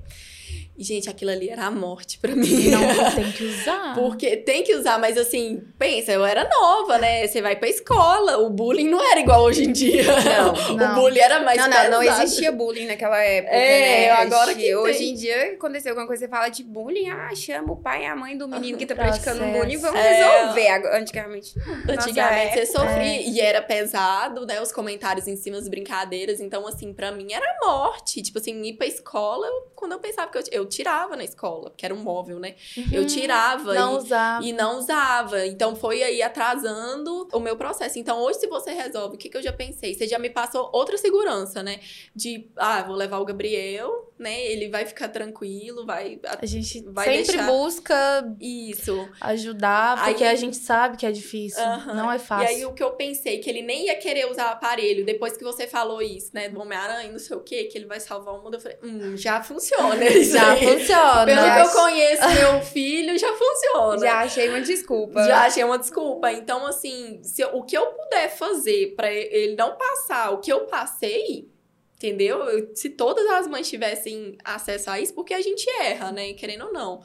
E, 0.77 0.83
gente, 0.83 1.09
aquilo 1.09 1.31
ali 1.31 1.49
era 1.49 1.65
a 1.65 1.71
morte 1.71 2.19
pra 2.19 2.35
mim. 2.35 2.69
Não 2.69 2.79
tem 3.15 3.31
que 3.31 3.43
usar. 3.45 3.95
Porque 3.95 4.37
tem 4.37 4.63
que 4.63 4.75
usar, 4.75 4.99
mas 4.99 5.17
assim, 5.17 5.63
pensa, 5.79 6.11
eu 6.11 6.23
era 6.23 6.47
nova, 6.47 6.99
né? 6.99 7.25
Você 7.25 7.41
vai 7.41 7.55
pra 7.55 7.67
escola. 7.67 8.37
O 8.37 8.49
bullying 8.51 8.87
não 8.87 9.03
era 9.03 9.19
igual 9.19 9.41
hoje 9.43 9.63
em 9.63 9.71
dia. 9.71 10.03
Não, 10.03 10.53
não. 10.77 10.91
O 10.91 10.95
bullying 11.01 11.19
era 11.19 11.39
mais 11.41 11.57
não, 11.57 11.67
não, 11.69 11.89
não 11.89 12.03
existia 12.03 12.51
bullying 12.51 12.85
naquela 12.85 13.17
época. 13.19 13.55
É, 13.55 14.05
né? 14.07 14.11
agora 14.11 14.53
que 14.53 14.75
Hoje 14.75 14.99
tem. 14.99 15.09
em 15.11 15.15
dia, 15.15 15.53
aconteceu 15.53 15.91
alguma 15.93 16.05
coisa, 16.05 16.25
você 16.25 16.29
fala 16.29 16.49
de 16.49 16.63
bullying, 16.63 17.09
ah, 17.09 17.33
chama 17.33 17.73
o 17.73 17.75
pai 17.77 18.03
e 18.03 18.05
a 18.05 18.15
mãe 18.15 18.37
do 18.37 18.47
menino 18.47 18.77
que 18.77 18.85
tá 18.85 18.93
Processo. 18.93 19.23
praticando 19.23 19.51
bullying, 19.57 19.77
vamos 19.77 19.99
É. 19.99 20.13
resolver. 20.43 20.67
Antigamente. 20.95 21.53
Antigamente 21.89 22.53
você 22.53 22.65
sofria 22.67 23.21
e 23.21 23.39
era 23.39 23.61
pesado, 23.63 24.45
né? 24.45 24.61
Os 24.61 24.71
comentários 24.71 25.27
em 25.27 25.35
cima, 25.35 25.57
as 25.57 25.67
brincadeiras. 25.67 26.39
Então, 26.39 26.67
assim, 26.67 26.93
pra 26.93 27.11
mim 27.11 27.33
era 27.33 27.45
morte. 27.63 28.21
Tipo 28.21 28.37
assim, 28.37 28.61
ir 28.63 28.73
pra 28.73 28.85
escola, 28.85 29.47
quando 29.75 29.93
eu 29.93 29.99
pensava 29.99 30.29
que 30.31 30.37
eu, 30.37 30.43
eu 30.51 30.66
tirava 30.67 31.15
na 31.15 31.23
escola, 31.23 31.69
porque 31.69 31.85
era 31.85 31.93
um 31.93 31.97
móvel, 32.03 32.39
né? 32.39 32.55
Eu 32.91 33.01
Uhum. 33.01 33.07
tirava. 33.07 33.73
Não 33.73 33.93
e, 33.93 33.97
usar. 33.97 34.43
E 34.43 34.53
não 34.53 34.77
usava. 34.79 35.45
Então 35.47 35.75
foi 35.75 36.03
aí 36.03 36.21
atrasando 36.21 37.27
o 37.33 37.39
meu 37.39 37.55
processo. 37.55 37.97
Então 37.99 38.19
hoje, 38.19 38.39
se 38.39 38.47
você 38.47 38.71
resolve, 38.71 39.15
o 39.15 39.17
que, 39.17 39.29
que 39.29 39.37
eu 39.37 39.41
já 39.41 39.53
pensei? 39.53 39.93
Você 39.93 40.07
já 40.07 40.19
me 40.19 40.29
passou 40.29 40.69
outra 40.73 40.97
segurança, 40.97 41.61
né? 41.63 41.79
De, 42.15 42.49
ah, 42.55 42.83
vou 42.83 42.95
levar 42.95 43.19
o 43.19 43.25
Gabriel, 43.25 44.11
né? 44.17 44.45
Ele 44.45 44.69
vai 44.69 44.85
ficar 44.85 45.07
tranquilo, 45.09 45.85
vai. 45.85 46.19
A 46.39 46.45
gente 46.45 46.81
Vai 46.89 47.05
sempre 47.05 47.33
deixar- 47.37 47.47
busca 47.47 48.35
Isso. 48.39 49.07
ajudar, 49.21 50.03
porque 50.05 50.23
Aí- 50.23 50.31
a 50.31 50.35
gente 50.35 50.57
sabe 50.57 50.97
que 50.97 51.05
é 51.05 51.11
difícil. 51.11 51.61
Aham. 51.63 51.93
Não 51.93 52.11
é 52.11 52.15
E 52.15 52.19
fácil. 52.19 52.47
aí 52.47 52.65
o 52.65 52.73
que 52.73 52.83
eu 52.83 52.91
pensei, 52.91 53.39
que 53.39 53.49
ele 53.49 53.61
nem 53.61 53.85
ia 53.85 53.95
querer 53.97 54.29
usar 54.29 54.49
aparelho, 54.51 55.05
depois 55.05 55.37
que 55.37 55.43
você 55.43 55.67
falou 55.67 56.01
isso, 56.01 56.31
né? 56.33 56.49
Do 56.49 56.59
Homem-Aranha, 56.59 57.11
não 57.11 57.19
sei 57.19 57.35
o 57.37 57.41
quê, 57.41 57.65
que 57.65 57.77
ele 57.77 57.85
vai 57.85 57.99
salvar 57.99 58.33
o 58.35 58.43
mundo, 58.43 58.55
eu 58.55 58.59
falei, 58.61 58.77
hum, 58.83 59.15
já 59.17 59.41
funciona. 59.43 59.97
Já. 60.23 60.56
Funciona. 60.57 61.25
Pelo 61.25 61.41
Já 61.41 61.55
que 61.55 61.67
eu 61.67 61.81
conheço 61.81 62.29
meu 62.29 62.61
filho, 62.65 63.17
já 63.17 63.33
funciona. 63.33 63.97
Já 63.99 64.19
achei 64.21 64.49
uma 64.49 64.61
desculpa. 64.61 65.23
Já 65.23 65.45
achei 65.45 65.63
uma 65.63 65.77
desculpa. 65.77 66.31
Então, 66.31 66.65
assim, 66.65 67.21
se 67.23 67.41
eu- 67.41 67.55
o 67.55 67.63
que 67.63 67.77
eu 67.77 67.85
puder 67.87 68.29
fazer 68.29 68.93
pra 68.95 69.11
ele 69.11 69.55
não 69.55 69.75
passar 69.77 70.31
o 70.31 70.39
que 70.39 70.51
eu 70.51 70.61
passei, 70.65 71.47
entendeu? 71.95 72.39
Eu- 72.43 72.75
se 72.75 72.89
todas 72.89 73.25
as 73.31 73.47
mães 73.47 73.69
tivessem 73.69 74.37
acesso 74.43 74.89
a 74.89 74.99
isso, 74.99 75.13
porque 75.13 75.33
a 75.33 75.41
gente 75.41 75.69
erra, 75.81 76.11
né? 76.11 76.33
Querendo 76.33 76.65
ou 76.65 76.73
não. 76.73 77.01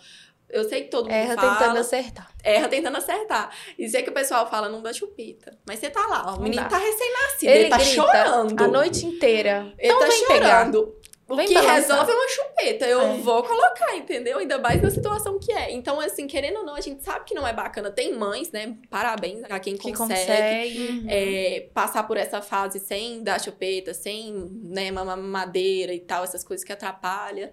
Eu 0.51 0.69
sei 0.69 0.83
que 0.83 0.91
todo 0.91 1.05
mundo 1.05 1.15
Erra 1.15 1.35
fala, 1.35 1.57
tentando 1.57 1.79
acertar. 1.79 2.31
erra 2.45 2.69
tentando 2.69 2.99
acertar. 2.99 3.57
E 3.79 3.89
sei 3.89 4.03
que 4.03 4.11
o 4.11 4.13
pessoal 4.13 4.47
fala, 4.51 4.69
não 4.69 4.83
dá 4.83 4.93
chupeta. 4.93 5.57
Mas 5.67 5.79
você 5.79 5.89
tá 5.89 6.07
lá, 6.07 6.25
ó, 6.27 6.37
o 6.37 6.43
menino 6.43 6.69
tá 6.69 6.77
recém-nascido, 6.77 7.51
ele, 7.51 7.69
tá 7.71 7.79
grita 7.79 7.91
chorando. 7.95 8.63
a 8.63 8.69
noite 8.69 9.07
inteira. 9.07 9.73
Ele 9.79 9.91
Então 9.91 9.99
tá 10.01 10.07
vem 10.09 10.27
pegar. 10.27 10.71
O 11.33 11.37
que 11.47 11.55
resolve 11.55 12.11
é 12.11 12.15
uma 12.15 12.29
chupeta. 12.29 12.87
Eu 12.87 13.01
É. 13.01 13.17
vou 13.19 13.43
colocar, 13.43 13.97
entendeu? 13.97 14.39
Ainda 14.39 14.59
mais 14.59 14.83
na 14.83 14.91
situação 14.91 15.39
que 15.39 15.51
é. 15.53 15.71
Então, 15.73 15.99
assim, 16.01 16.27
querendo 16.27 16.59
ou 16.59 16.65
não, 16.65 16.75
a 16.75 16.81
gente 16.81 17.03
sabe 17.03 17.25
que 17.25 17.35
não 17.35 17.47
é 17.47 17.53
bacana. 17.53 17.91
Tem 17.91 18.13
mães, 18.15 18.51
né? 18.51 18.77
Parabéns 18.91 19.43
a 19.49 19.59
quem 19.61 19.77
Que 19.77 19.93
consegue. 19.93 20.27
consegue. 20.27 21.07
é, 21.09 21.69
passar 21.73 22.03
por 22.05 22.17
essa 22.17 22.41
fase 22.43 22.79
sem 22.81 23.23
dar 23.23 23.41
chupeta, 23.41 23.95
sem 23.95 24.33
né, 24.65 24.91
mamar 24.91 25.17
madeira 25.19 25.93
e 25.95 26.01
tal, 26.01 26.25
essas 26.25 26.45
coisas 26.45 26.65
que 26.65 26.73
atrapalham. 26.73 27.51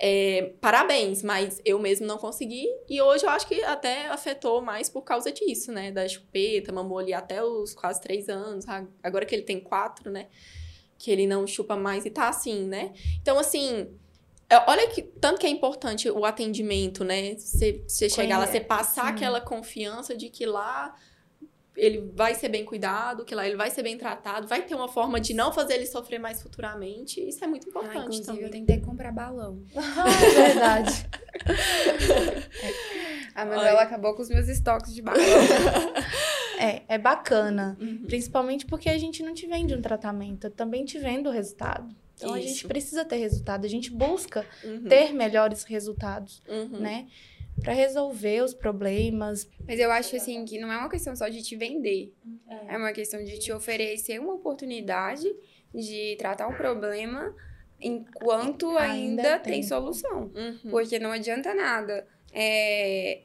É, 0.00 0.52
parabéns, 0.60 1.22
mas 1.22 1.60
eu 1.64 1.78
mesmo 1.78 2.04
não 2.04 2.18
consegui. 2.18 2.66
E 2.88 3.00
hoje 3.00 3.24
eu 3.24 3.30
acho 3.30 3.46
que 3.46 3.62
até 3.62 4.06
afetou 4.08 4.60
mais 4.60 4.88
por 4.88 5.02
causa 5.02 5.30
disso, 5.30 5.70
né? 5.70 5.92
Da 5.92 6.06
chupeta, 6.08 6.72
mamou 6.72 6.98
ali 6.98 7.14
até 7.14 7.42
os 7.44 7.74
quase 7.74 8.00
três 8.00 8.28
anos. 8.28 8.64
Agora 9.02 9.24
que 9.24 9.34
ele 9.34 9.44
tem 9.44 9.60
quatro, 9.60 10.10
né? 10.10 10.26
Que 11.04 11.10
ele 11.10 11.26
não 11.26 11.46
chupa 11.46 11.76
mais 11.76 12.06
e 12.06 12.10
tá 12.10 12.28
assim, 12.30 12.64
né? 12.66 12.92
Então, 13.20 13.38
assim, 13.38 13.86
É, 14.48 14.56
olha 14.70 14.86
que 14.88 15.02
tanto 15.02 15.38
que 15.40 15.46
é 15.46 15.50
importante 15.50 16.08
o 16.10 16.24
atendimento, 16.24 17.02
né? 17.04 17.34
Você, 17.36 17.82
você 17.86 18.08
chegar 18.08 18.38
lá, 18.38 18.46
você 18.46 18.60
passar 18.60 19.06
sim. 19.06 19.10
aquela 19.14 19.40
confiança 19.40 20.16
de 20.16 20.28
que 20.28 20.44
lá 20.46 20.94
ele 21.76 22.08
vai 22.14 22.34
ser 22.36 22.48
bem 22.50 22.64
cuidado, 22.64 23.24
que 23.24 23.34
lá 23.34 23.44
ele 23.46 23.56
vai 23.56 23.68
ser 23.70 23.82
bem 23.82 23.98
tratado, 23.98 24.46
vai 24.46 24.62
ter 24.62 24.74
uma 24.76 24.86
forma 24.86 25.18
de 25.20 25.34
não 25.34 25.52
fazer 25.52 25.74
ele 25.74 25.86
sofrer 25.86 26.20
mais 26.20 26.40
futuramente. 26.40 27.20
Isso 27.26 27.42
é 27.42 27.48
muito 27.48 27.66
Ah, 27.66 27.70
importante 27.70 27.98
inclusive, 28.04 28.26
também. 28.26 28.42
eu 28.44 28.50
tentei 28.50 28.80
comprar 28.80 29.10
balão. 29.12 29.60
Ah, 29.74 30.04
é 30.22 30.30
verdade. 30.48 31.06
A 33.34 33.44
Manuela 33.44 33.82
acabou 33.82 34.14
com 34.14 34.22
os 34.22 34.28
meus 34.28 34.46
estoques 34.48 34.94
de 34.94 35.02
balão. 35.02 35.20
É, 36.58 36.82
é 36.88 36.98
bacana. 36.98 37.76
Uhum. 37.80 38.04
Principalmente 38.06 38.66
porque 38.66 38.88
a 38.88 38.98
gente 38.98 39.22
não 39.22 39.34
te 39.34 39.46
vende 39.46 39.74
um 39.74 39.80
tratamento, 39.82 40.46
eu 40.46 40.50
também 40.50 40.84
te 40.84 40.98
vendo 40.98 41.28
o 41.28 41.32
resultado. 41.32 41.94
Então 42.16 42.32
a 42.32 42.40
gente 42.40 42.58
Isso. 42.58 42.68
precisa 42.68 43.04
ter 43.04 43.16
resultado, 43.16 43.64
a 43.64 43.68
gente 43.68 43.90
busca 43.90 44.46
Uhum. 44.62 44.84
ter 44.84 45.12
melhores 45.12 45.64
resultados, 45.64 46.42
Uhum. 46.48 46.78
né? 46.80 47.06
Pra 47.62 47.72
resolver 47.72 48.42
os 48.42 48.52
problemas. 48.54 49.48
Mas 49.66 49.78
eu 49.78 49.90
acho 49.92 50.16
assim 50.16 50.44
que 50.44 50.58
não 50.58 50.72
é 50.72 50.76
uma 50.76 50.88
questão 50.88 51.14
só 51.14 51.28
de 51.28 51.42
te 51.42 51.54
vender. 51.56 52.12
É 52.68 52.76
uma 52.76 52.92
questão 52.92 53.22
de 53.24 53.38
te 53.38 53.52
oferecer 53.52 54.18
uma 54.20 54.34
oportunidade 54.34 55.24
de 55.72 56.16
tratar 56.18 56.48
um 56.48 56.54
problema 56.54 57.34
enquanto 57.80 58.76
ainda, 58.76 59.22
Ainda 59.22 59.38
tem. 59.38 59.54
tem. 59.54 59.62
solução. 59.62 60.30
Uhum. 60.34 60.70
Porque 60.70 60.98
não 60.98 61.10
adianta 61.12 61.54
nada 61.54 62.06
é, 62.32 63.22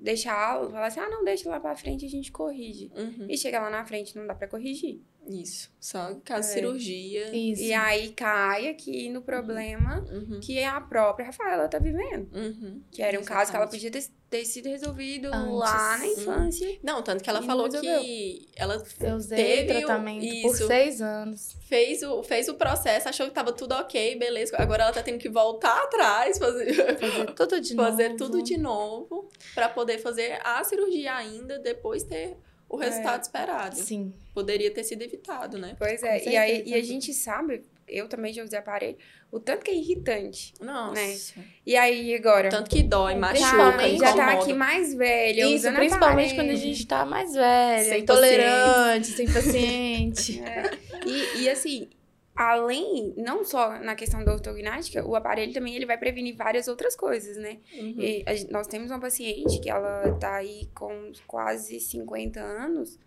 deixar, 0.00 0.58
falar 0.70 0.86
assim, 0.86 1.00
ah, 1.00 1.08
não, 1.08 1.24
deixa 1.24 1.48
lá 1.48 1.60
pra 1.60 1.76
frente 1.76 2.04
a 2.04 2.08
gente 2.08 2.32
corrige. 2.32 2.90
Uhum. 2.96 3.26
E 3.28 3.36
chegar 3.36 3.60
lá 3.62 3.70
na 3.70 3.84
frente 3.84 4.16
não 4.16 4.26
dá 4.26 4.34
pra 4.34 4.48
corrigir. 4.48 5.00
Isso. 5.28 5.70
Só 5.80 6.10
em 6.10 6.20
caso 6.20 6.42
de 6.48 6.50
É. 6.50 6.54
cirurgia. 6.54 7.36
Isso. 7.36 7.62
E 7.62 7.72
aí 7.72 8.10
cai 8.10 8.68
aqui 8.68 9.08
no 9.08 9.22
problema 9.22 10.00
Uhum. 10.10 10.40
que 10.40 10.62
a 10.62 10.80
própria 10.80 11.26
Rafaela 11.26 11.68
tá 11.68 11.78
vivendo. 11.78 12.28
Uhum. 12.34 12.82
Que 12.90 13.02
era 13.02 13.18
um 13.20 13.24
caso 13.24 13.50
que 13.50 13.56
ela 13.56 13.64
Exatamente. 13.66 13.90
podia 13.90 13.90
ter, 13.90 14.08
ter 14.28 14.44
sido 14.44 14.68
resolvido 14.68 15.28
Antes. 15.32 15.52
lá 15.54 15.98
na 15.98 16.06
infância. 16.08 16.78
Não, 16.82 17.02
tanto 17.02 17.22
que 17.22 17.30
ela 17.30 17.40
E 17.42 17.46
falou 17.46 17.68
que 17.68 18.48
ela 18.56 18.82
Eu 19.00 19.14
usei 19.16 19.36
teve 19.66 19.72
o- 19.84 19.86
tratamento 19.86 20.42
por 20.42 20.54
isso. 20.54 20.66
seis 20.66 21.00
anos. 21.00 21.56
fez 21.68 22.02
o, 22.02 22.22
fez 22.22 22.48
o 22.48 22.54
processo, 22.54 23.08
achou 23.08 23.26
que 23.26 23.32
tava 23.34 23.52
tudo 23.52 23.72
ok, 23.74 24.16
beleza. 24.18 24.56
Agora 24.58 24.84
ela 24.84 24.92
tá 24.92 25.02
tendo 25.02 25.18
que 25.18 25.28
voltar 25.28 25.84
atrás, 25.84 26.38
fazer, 26.38 26.72
Fazer 26.98 27.26
tudo 27.34 27.60
de 27.60 27.74
novo. 27.74 27.88
fazer 27.90 28.16
tudo 28.16 28.42
de 28.42 28.56
novo, 28.56 29.28
pra 29.54 29.68
poder 29.68 29.98
fazer 29.98 30.38
a 30.44 30.62
cirurgia 30.64 31.14
ainda, 31.14 31.58
depois 31.58 32.02
ter 32.02 32.36
o 32.68 32.76
resultado 32.76 33.22
esperado. 33.22 33.76
Sim. 33.76 34.12
Poderia 34.34 34.70
ter 34.70 34.84
sido 34.84 35.02
evitado, 35.02 35.58
né? 35.58 35.76
Pois 35.78 36.02
é, 36.02 36.28
e, 36.28 36.36
aí, 36.36 36.62
e 36.66 36.74
a 36.74 36.82
gente 36.82 37.12
sabe, 37.14 37.64
eu 37.86 38.08
também 38.08 38.32
já 38.32 38.42
usei 38.42 38.58
aparelho, 38.58 38.96
o 39.30 39.38
tanto 39.38 39.64
que 39.64 39.70
é 39.70 39.74
irritante. 39.74 40.52
Nossa. 40.60 41.34
E 41.64 41.76
aí 41.76 42.14
agora? 42.14 42.48
Tanto 42.48 42.70
que 42.70 42.82
dói, 42.82 43.14
machuca, 43.14 43.96
já 43.96 44.14
tá 44.14 44.32
aqui 44.32 44.52
mais 44.52 44.94
velha, 44.94 45.42
Isso, 45.42 45.54
usando 45.56 45.76
principalmente 45.76 46.32
aparelho. 46.32 46.34
quando 46.34 46.50
a 46.50 46.60
gente 46.60 46.86
tá 46.86 47.04
mais 47.04 47.34
velha, 47.34 47.84
Sem 47.84 48.02
intolerante, 48.02 49.06
sem 49.08 49.26
paciente. 49.32 50.42
É. 50.46 50.70
E, 51.08 51.42
e 51.42 51.48
assim, 51.48 51.88
além, 52.36 53.14
não 53.16 53.44
só 53.44 53.78
na 53.78 53.94
questão 53.94 54.22
da 54.22 54.32
ortognática, 54.32 55.04
o 55.06 55.16
aparelho 55.16 55.52
também 55.52 55.74
ele 55.74 55.86
vai 55.86 55.96
prevenir 55.96 56.36
várias 56.36 56.68
outras 56.68 56.94
coisas, 56.94 57.36
né? 57.38 57.58
Uhum. 57.74 57.94
E 57.98 58.24
a 58.26 58.52
nós 58.52 58.66
temos 58.66 58.90
uma 58.90 59.00
paciente 59.00 59.58
que 59.58 59.70
ela 59.70 60.12
tá 60.18 60.34
aí 60.34 60.68
com 60.74 61.12
quase 61.26 61.80
50 61.80 62.38
anos 62.38 62.98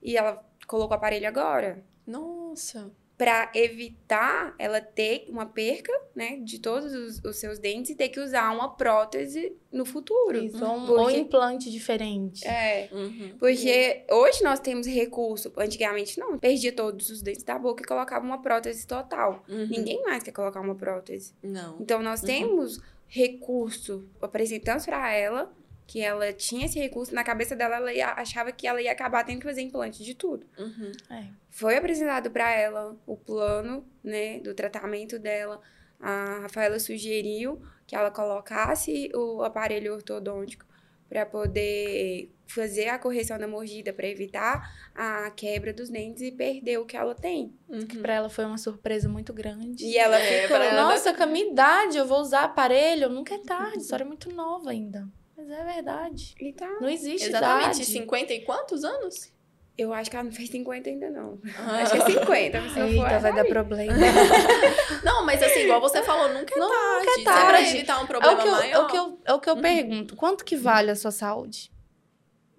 e 0.00 0.16
ela 0.16 0.42
colocou 0.66 0.92
o 0.92 0.94
aparelho 0.94 1.26
agora. 1.26 1.84
Nossa. 2.06 2.90
Pra 3.18 3.50
evitar 3.54 4.54
ela 4.58 4.78
ter 4.80 5.24
uma 5.30 5.46
perca, 5.46 5.90
né, 6.14 6.36
de 6.42 6.58
todos 6.58 6.92
os, 6.92 7.24
os 7.24 7.36
seus 7.36 7.58
dentes 7.58 7.90
e 7.90 7.94
ter 7.94 8.10
que 8.10 8.20
usar 8.20 8.50
uma 8.54 8.76
prótese 8.76 9.54
no 9.72 9.86
futuro. 9.86 10.36
Isso, 10.44 10.62
ou 10.62 10.76
um, 10.76 10.86
Porque- 10.86 11.00
ou 11.00 11.06
um 11.06 11.10
implante 11.10 11.70
diferente. 11.70 12.46
É. 12.46 12.90
Uhum. 12.92 13.32
Porque 13.38 14.04
hoje 14.10 14.42
nós 14.44 14.60
temos 14.60 14.86
recurso, 14.86 15.50
antigamente 15.56 16.18
não, 16.20 16.38
perdia 16.38 16.72
todos 16.74 17.08
os 17.08 17.22
dentes 17.22 17.42
da 17.42 17.58
boca 17.58 17.82
e 17.82 17.86
colocava 17.86 18.22
uma 18.24 18.42
prótese 18.42 18.86
total. 18.86 19.42
Uhum. 19.48 19.66
Ninguém 19.66 20.02
mais 20.02 20.22
quer 20.22 20.32
colocar 20.32 20.60
uma 20.60 20.74
prótese. 20.74 21.32
Não. 21.42 21.78
Então 21.80 22.02
nós 22.02 22.20
Uhum. 22.20 22.26
temos 22.26 22.80
recurso, 23.08 24.04
apresentamos 24.20 24.84
pra 24.84 25.12
ela 25.12 25.50
que 25.86 26.00
ela 26.00 26.32
tinha 26.32 26.66
esse 26.66 26.78
recurso, 26.78 27.14
na 27.14 27.22
cabeça 27.22 27.54
dela 27.54 27.76
ela 27.76 27.92
ia- 27.92 28.12
achava 28.14 28.50
que 28.50 28.66
ela 28.66 28.82
ia 28.82 28.90
acabar 28.90 29.24
tendo 29.24 29.38
que 29.40 29.46
fazer 29.46 29.62
implante 29.62 30.02
de 30.02 30.14
tudo. 30.14 30.46
Uhum. 30.58 30.92
É. 31.10 31.24
Foi 31.50 31.76
apresentado 31.76 32.30
pra 32.30 32.50
ela 32.52 32.96
o 33.06 33.16
plano, 33.16 33.86
né, 34.02 34.40
do 34.40 34.52
tratamento 34.54 35.18
dela. 35.18 35.60
A 36.00 36.40
Rafaela 36.42 36.78
sugeriu 36.78 37.62
que 37.86 37.94
ela 37.94 38.10
colocasse 38.10 39.10
o 39.14 39.42
aparelho 39.42 39.94
ortodôntico 39.94 40.66
para 41.08 41.24
poder 41.24 42.30
fazer 42.48 42.88
a 42.88 42.98
correção 42.98 43.38
da 43.38 43.46
mordida, 43.46 43.92
para 43.92 44.06
evitar 44.08 44.88
a 44.94 45.30
quebra 45.30 45.72
dos 45.72 45.88
dentes 45.88 46.20
e 46.22 46.30
perder 46.32 46.78
o 46.78 46.84
que 46.84 46.96
ela 46.96 47.14
tem. 47.14 47.52
Uhum. 47.68 47.86
Pra 48.02 48.14
ela 48.14 48.28
foi 48.28 48.44
uma 48.44 48.58
surpresa 48.58 49.08
muito 49.08 49.32
grande. 49.32 49.84
E 49.84 49.96
ela 49.96 50.18
É, 50.18 50.42
ficou. 50.42 50.56
ela- 50.56 50.82
Nossa, 50.82 51.14
com 51.14 51.22
a 51.22 51.26
minha 51.26 51.48
idade, 51.50 51.96
eu 51.96 52.06
vou 52.06 52.20
usar 52.20 52.42
aparelho. 52.44 53.08
Nunca 53.08 53.34
é 53.34 53.38
tarde, 53.38 53.78
a 53.78 53.80
senhora 53.80 54.04
é 54.04 54.06
muito 54.06 54.32
nova 54.34 54.70
ainda. 54.70 55.08
Mas 55.46 55.58
é 55.58 55.64
verdade. 55.64 56.34
E 56.40 56.52
tá. 56.52 56.68
Não 56.80 56.88
existe 56.88 57.28
Exatamente. 57.28 57.76
idade. 57.76 57.84
50 57.84 58.32
e 58.34 58.40
quantos 58.44 58.82
anos? 58.84 59.32
Eu 59.78 59.92
acho 59.92 60.10
que 60.10 60.16
ela 60.16 60.24
não 60.24 60.32
fez 60.32 60.48
50 60.48 60.88
ainda, 60.88 61.10
não. 61.10 61.38
Ah. 61.58 61.82
Acho 61.82 61.92
que 61.92 61.98
é 61.98 62.18
50, 62.18 62.60
mas 62.62 62.72
se 62.72 62.78
não 62.80 62.86
for. 62.88 62.94
Eita, 62.94 63.08
ela 63.10 63.18
vai 63.18 63.34
dar 63.34 63.42
aí. 63.42 63.48
problema. 63.48 63.92
Não, 65.04 65.24
mas 65.24 65.42
assim, 65.42 65.60
igual 65.60 65.80
você 65.80 66.02
falou, 66.02 66.32
nunca 66.32 66.54
é 66.54 66.58
Nunca 66.58 66.74
é 66.74 67.04
tarde. 67.04 67.22
Pra 67.24 67.32
tarde. 67.34 67.76
evitar 67.76 67.98
um 67.98 68.00
É 68.00 68.04
o 68.04 68.06
problema 68.06 68.42
que 68.42 68.48
eu, 68.48 68.54
é 68.54 68.58
maior. 68.58 68.84
o 68.84 68.86
que 68.88 68.96
eu, 68.96 69.20
é 69.24 69.32
o 69.34 69.40
que 69.40 69.50
eu 69.50 69.56
pergunto. 69.58 70.16
Quanto 70.16 70.44
que 70.44 70.56
vale 70.56 70.90
a 70.90 70.96
sua 70.96 71.10
saúde? 71.10 71.70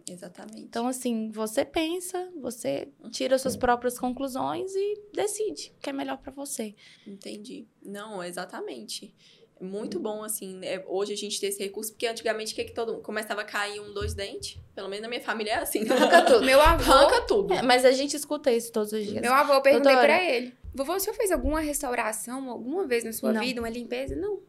Exatamente. 0.10 0.62
Então, 0.62 0.88
assim, 0.88 1.30
você 1.32 1.66
pensa, 1.66 2.30
você 2.40 2.88
tira 3.12 3.38
suas 3.38 3.58
próprias 3.58 4.00
conclusões 4.00 4.72
e 4.74 5.02
decide 5.14 5.74
o 5.76 5.82
que 5.82 5.90
é 5.90 5.94
melhor 5.94 6.18
pra 6.18 6.32
você. 6.32 6.76
Entendi. 7.06 7.68
Não, 7.84 8.24
exatamente. 8.24 9.06
É 9.06 9.37
Muito 9.60 10.00
bom, 10.00 10.24
assim, 10.24 10.58
né? 10.58 10.84
hoje 10.88 11.14
a 11.14 11.16
gente 11.16 11.40
ter 11.40 11.48
esse 11.48 11.62
recurso, 11.64 11.92
porque 11.92 12.06
antigamente 12.08 12.54
o 12.54 12.56
que, 12.56 12.66
que 12.66 12.74
todo 12.74 12.94
mundo 12.94 13.02
começava 13.02 13.42
a 13.42 13.44
cair 13.44 13.80
um, 13.80 13.94
dois 13.94 14.14
dentes? 14.14 14.60
Pelo 14.76 14.88
menos 14.88 15.02
na 15.02 15.08
minha 15.10 15.22
família 15.22 15.52
é 15.54 15.56
assim. 15.58 15.88
Arranca 15.90 16.22
tudo. 16.24 16.46
Meu 16.46 16.62
avô, 16.62 16.92
Arranca 16.92 17.22
tudo. 17.22 17.54
É, 17.54 17.62
mas 17.62 17.84
a 17.86 17.92
gente 17.92 18.16
escuta 18.16 18.52
isso 18.52 18.72
todos 18.72 18.94
os 18.94 19.06
dias. 19.06 19.22
meu 19.22 19.34
avô, 19.34 19.54
eu 19.54 19.62
perguntei 19.62 19.94
Doutora. 19.94 20.14
pra 20.14 20.24
ele: 20.24 20.54
Vovô, 20.74 20.94
o 20.94 21.00
senhor 21.00 21.16
fez 21.16 21.32
alguma 21.32 21.60
restauração 21.60 22.50
alguma 22.50 22.86
vez 22.86 23.04
na 23.04 23.12
sua 23.12 23.34
Não. 23.34 23.42
vida, 23.42 23.60
uma 23.60 23.70
limpeza? 23.70 24.16
Não. 24.16 24.42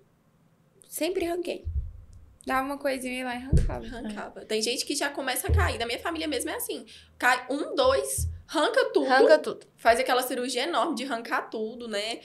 Sempre 0.89 1.27
arranquei. 1.27 1.65
Dava 2.47 2.67
uma 2.67 2.79
coisinha 2.79 3.25
lá 3.25 3.35
e 3.35 3.39
arrancava. 3.39 3.85
Arrancava. 3.87 4.45
Tem 4.45 4.63
gente 4.63 4.87
que 4.87 4.95
já 4.95 5.11
começa 5.11 5.49
a 5.49 5.53
cair. 5.53 5.79
Na 5.79 5.85
minha 5.87 5.99
família 5.99 6.27
mesmo 6.27 6.49
é 6.51 6.55
assim. 6.55 6.87
Cai 7.19 7.47
um, 7.51 7.75
dois, 7.75 8.27
arranca 8.49 8.87
tudo. 8.93 9.07
Arranca 9.07 9.39
tudo. 9.39 9.67
Faz 9.77 10.01
aquela 10.01 10.23
cirurgia 10.23 10.63
enorme 10.65 10.95
de 10.95 11.05
arrancar 11.05 11.51
tudo, 11.51 11.87
né? 11.89 12.21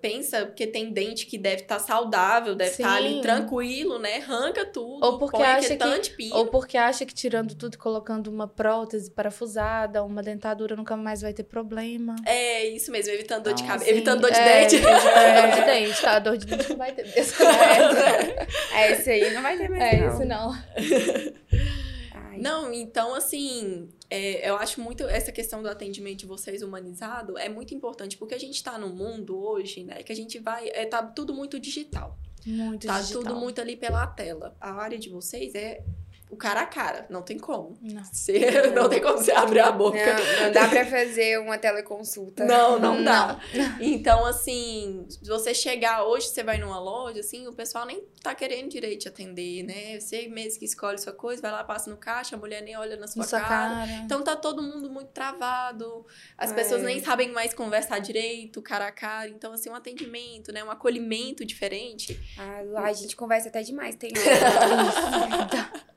Pensa, 0.00 0.46
porque 0.46 0.66
tem 0.66 0.92
dente 0.92 1.26
que 1.26 1.36
deve 1.36 1.62
estar 1.62 1.78
saudável, 1.80 2.54
deve 2.54 2.70
estar 2.70 2.94
ali 2.94 3.14
Sim. 3.14 3.20
tranquilo, 3.20 3.98
né? 3.98 4.18
Arranca 4.18 4.64
tudo. 4.64 5.04
Ou 5.04 5.18
porque 5.18 5.42
acha 5.42 5.76
que- 5.76 5.98
de 6.00 6.10
pino. 6.10 6.36
Ou 6.36 6.46
porque 6.46 6.76
acha 6.78 7.04
que 7.04 7.12
tirando 7.12 7.54
tudo 7.56 7.74
e 7.74 7.76
colocando 7.78 8.28
uma 8.28 8.46
prótese 8.46 9.10
parafusada, 9.10 10.04
uma 10.04 10.22
dentadura, 10.22 10.76
nunca 10.76 10.96
mais 10.96 11.22
vai 11.22 11.32
ter 11.32 11.42
problema. 11.42 12.14
É 12.24 12.66
isso 12.68 12.92
mesmo, 12.92 13.12
evitando 13.12 13.44
dor 13.44 13.54
de 13.54 13.62
Então, 13.62 13.72
cabeça. 13.74 13.90
assim, 13.90 13.96
Evitando 13.98 14.20
dor 14.20 14.30
de 14.30 14.38
é, 14.38 14.60
dente. 14.60 14.74
evitando 14.76 14.94
dor 15.42 15.54
de 15.54 15.64
dente, 15.66 16.02
tá? 16.02 16.18
Dor 16.20 16.36
de 16.36 16.46
dente 16.46 16.68
não 16.70 16.76
vai 16.76 16.92
ter 16.92 17.02
mesmo. 17.04 17.36
É, 18.74 18.92
esse 18.92 19.10
aí 19.10 19.34
não 19.34 19.42
vai 19.42 19.56
ter 19.56 19.68
mais. 19.68 19.82
É 19.82 20.24
não. 20.24 20.52
não. 20.52 20.52
Ai, 22.14 22.38
Não, 22.38 22.72
então, 22.72 23.14
assim, 23.14 23.88
é, 24.10 24.48
eu 24.48 24.56
acho 24.56 24.80
muito 24.80 25.04
essa 25.04 25.30
questão 25.30 25.62
do 25.62 25.68
atendimento 25.68 26.20
de 26.20 26.26
vocês 26.26 26.62
humanizado 26.62 27.36
é 27.36 27.48
muito 27.48 27.74
importante, 27.74 28.16
porque 28.16 28.34
a 28.34 28.38
gente 28.38 28.62
tá 28.62 28.78
no 28.78 28.88
mundo 28.88 29.38
hoje, 29.38 29.84
né, 29.84 30.02
que 30.02 30.12
a 30.12 30.16
gente 30.16 30.38
vai, 30.38 30.68
é, 30.70 30.86
tá 30.86 31.02
tudo 31.02 31.34
muito 31.34 31.58
digital, 31.60 32.18
Muito 32.46 32.86
tá 32.86 33.00
digital. 33.00 33.22
tudo 33.22 33.36
muito 33.36 33.60
ali 33.60 33.76
pela 33.76 34.06
tela. 34.06 34.56
A 34.60 34.72
área 34.72 34.98
de 34.98 35.08
vocês 35.10 35.54
é 35.54 35.82
o 36.30 36.36
cara 36.36 36.60
a 36.62 36.66
cara, 36.66 37.06
não 37.08 37.22
tem 37.22 37.38
como. 37.38 37.76
Não. 37.80 38.04
Você, 38.04 38.38
não 38.74 38.88
tem 38.88 39.00
como 39.00 39.18
você 39.18 39.32
abrir 39.32 39.60
a 39.60 39.72
boca. 39.72 39.98
Não, 39.98 40.44
não 40.46 40.52
dá 40.52 40.68
pra 40.68 40.84
fazer 40.84 41.38
uma 41.40 41.56
teleconsulta. 41.58 42.44
Não, 42.44 42.78
não 42.78 43.02
dá. 43.02 43.40
Então, 43.80 44.24
assim, 44.26 45.06
se 45.08 45.26
você 45.28 45.54
chegar 45.54 46.04
hoje, 46.04 46.28
você 46.28 46.42
vai 46.42 46.58
numa 46.58 46.78
loja, 46.78 47.20
assim, 47.20 47.46
o 47.46 47.52
pessoal 47.52 47.86
nem 47.86 48.02
tá 48.22 48.34
querendo 48.34 48.68
direito 48.70 49.00
te 49.02 49.08
atender, 49.08 49.62
né? 49.62 49.98
Você 50.00 50.28
mesmo 50.28 50.58
que 50.58 50.64
escolhe 50.64 50.98
sua 50.98 51.12
coisa, 51.12 51.40
vai 51.40 51.50
lá, 51.50 51.64
passa 51.64 51.88
no 51.90 51.96
caixa, 51.96 52.36
a 52.36 52.38
mulher 52.38 52.62
nem 52.62 52.76
olha 52.76 52.96
na 52.96 53.06
sua, 53.06 53.20
Na 53.22 53.28
sua 53.28 53.40
cara. 53.40 53.74
cara. 53.86 53.90
Então 54.04 54.22
tá 54.22 54.36
todo 54.36 54.62
mundo 54.62 54.90
muito 54.90 55.08
travado, 55.12 56.04
as 56.36 56.50
É. 56.50 56.54
pessoas 56.54 56.82
nem 56.82 57.02
sabem 57.02 57.30
mais 57.32 57.54
conversar 57.54 57.98
direito, 58.00 58.60
cara 58.60 58.86
a 58.88 58.92
cara. 58.92 59.28
Então, 59.28 59.52
assim, 59.52 59.70
um 59.70 59.74
atendimento, 59.74 60.52
né? 60.52 60.62
Um 60.62 60.70
acolhimento 60.70 61.44
diferente. 61.44 62.18
Ah, 62.38 62.60
lá 62.66 62.82
a 62.86 62.92
gente 62.92 63.16
conversa 63.16 63.48
até 63.48 63.62
demais, 63.62 63.94
tem 63.96 64.10
hora. 64.18 65.87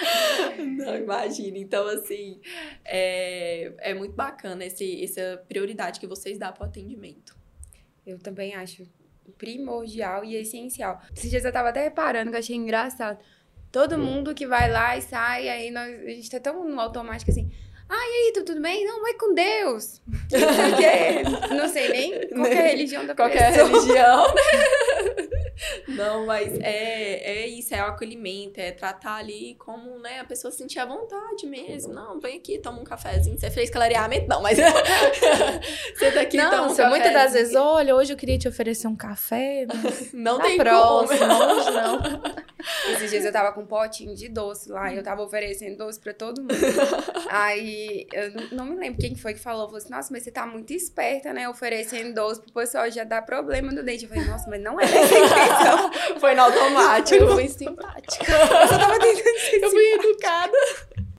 Não, 0.58 0.96
imagina. 0.96 1.58
Então, 1.58 1.86
assim, 1.88 2.40
é, 2.84 3.72
é 3.78 3.94
muito 3.94 4.14
bacana 4.14 4.64
esse, 4.64 5.02
essa 5.02 5.42
prioridade 5.48 6.00
que 6.00 6.06
vocês 6.06 6.38
dão 6.38 6.52
pro 6.52 6.64
atendimento. 6.64 7.36
Eu 8.06 8.18
também 8.18 8.54
acho. 8.54 8.84
primordial 9.38 10.24
e 10.24 10.36
essencial. 10.36 11.00
Esses 11.16 11.30
dias 11.30 11.44
eu 11.44 11.52
tava 11.52 11.70
até 11.70 11.84
reparando 11.84 12.30
que 12.30 12.36
eu 12.36 12.40
achei 12.40 12.56
engraçado. 12.56 13.18
Todo 13.72 13.98
mundo 13.98 14.34
que 14.34 14.46
vai 14.46 14.70
lá 14.70 14.96
e 14.96 15.02
sai, 15.02 15.48
aí 15.48 15.70
nós, 15.70 15.92
a 16.00 16.10
gente 16.10 16.30
tá 16.30 16.38
tão 16.38 16.64
no 16.64 16.78
automático 16.80 17.30
assim. 17.30 17.50
Ah, 17.88 17.94
e 17.96 18.26
aí, 18.26 18.32
tudo, 18.32 18.46
tudo 18.46 18.62
bem? 18.62 18.84
Não, 18.84 19.02
vai 19.02 19.14
com 19.14 19.34
Deus. 19.34 20.00
Não, 21.50 21.56
não 21.58 21.68
sei 21.68 21.88
nem 21.88 22.28
qual 22.28 22.46
é 22.46 22.68
religião 22.70 23.04
da 23.06 23.14
Qualquer 23.14 23.52
pessoa. 23.52 23.68
religião. 23.68 24.34
Não, 25.88 26.26
mas 26.26 26.52
é, 26.60 27.42
é 27.42 27.46
isso, 27.46 27.74
é 27.74 27.82
o 27.82 27.86
acolhimento, 27.86 28.60
é 28.60 28.72
tratar 28.72 29.16
ali 29.16 29.54
como, 29.58 29.98
né, 30.00 30.20
a 30.20 30.24
pessoa 30.24 30.50
sentir 30.50 30.78
à 30.78 30.86
vontade 30.86 31.46
mesmo. 31.46 31.92
Não, 31.92 32.20
vem 32.20 32.38
aqui, 32.38 32.58
toma 32.58 32.80
um 32.80 32.84
cafezinho. 32.84 33.38
Você 33.38 33.50
fez 33.50 33.70
clareamento? 33.70 34.26
Não, 34.28 34.42
mas 34.42 34.58
você 35.96 36.10
tá 36.12 36.20
aqui, 36.22 36.36
toma 36.38 36.50
Não, 36.50 36.66
um 36.66 36.68
você 36.70 36.86
muitas 36.86 37.12
das 37.12 37.32
vezes, 37.32 37.54
olha, 37.54 37.94
hoje 37.94 38.12
eu 38.12 38.16
queria 38.16 38.38
te 38.38 38.48
oferecer 38.48 38.86
um 38.88 38.96
café, 38.96 39.66
mas 39.72 40.12
Não 40.14 40.38
na 40.38 40.44
tem 40.44 40.56
próxima, 40.58 41.26
como. 41.28 41.52
hoje 41.60 41.70
não. 41.70 42.44
Esses 42.94 43.10
dias 43.10 43.24
eu 43.24 43.32
tava 43.32 43.52
com 43.52 43.60
um 43.60 43.66
potinho 43.66 44.14
de 44.14 44.28
doce 44.28 44.70
lá 44.70 44.92
e 44.92 44.96
eu 44.96 45.02
tava 45.02 45.22
oferecendo 45.22 45.76
doce 45.76 46.00
pra 46.00 46.14
todo 46.14 46.40
mundo. 46.40 46.54
Aí 47.30 48.06
eu 48.12 48.30
não- 48.32 48.48
não 48.52 48.64
me 48.64 48.76
lembro 48.76 48.98
quem 49.00 49.14
foi 49.14 49.34
que 49.34 49.40
falou. 49.40 49.66
Falou 49.66 49.76
assim: 49.78 49.90
Nossa, 49.90 50.08
mas 50.12 50.22
você 50.22 50.30
tá 50.30 50.46
muito 50.46 50.72
esperta, 50.72 51.32
né? 51.32 51.48
Oferecendo 51.48 52.14
doce 52.14 52.40
pro 52.40 52.52
pessoal 52.52 52.90
já 52.90 53.04
dá 53.04 53.20
problema 53.20 53.70
no 53.70 53.82
dente. 53.82 54.04
Eu 54.04 54.08
falei: 54.08 54.24
Nossa, 54.24 54.48
mas 54.48 54.62
não 54.62 54.80
é 54.80 54.84
essa 54.84 55.14
intenção. 55.44 56.18
Foi 56.20 56.34
no 56.34 56.42
automático. 56.42 57.22
Eu 57.22 57.32
fui 57.32 57.48
simpática. 57.48 58.32
Eu 58.32 58.68
só 58.68 58.78
tava 58.78 58.98
tentando 58.98 59.38
ser 59.38 59.62
Eu 59.62 59.70
fui 59.70 59.92
educada. 59.92 60.58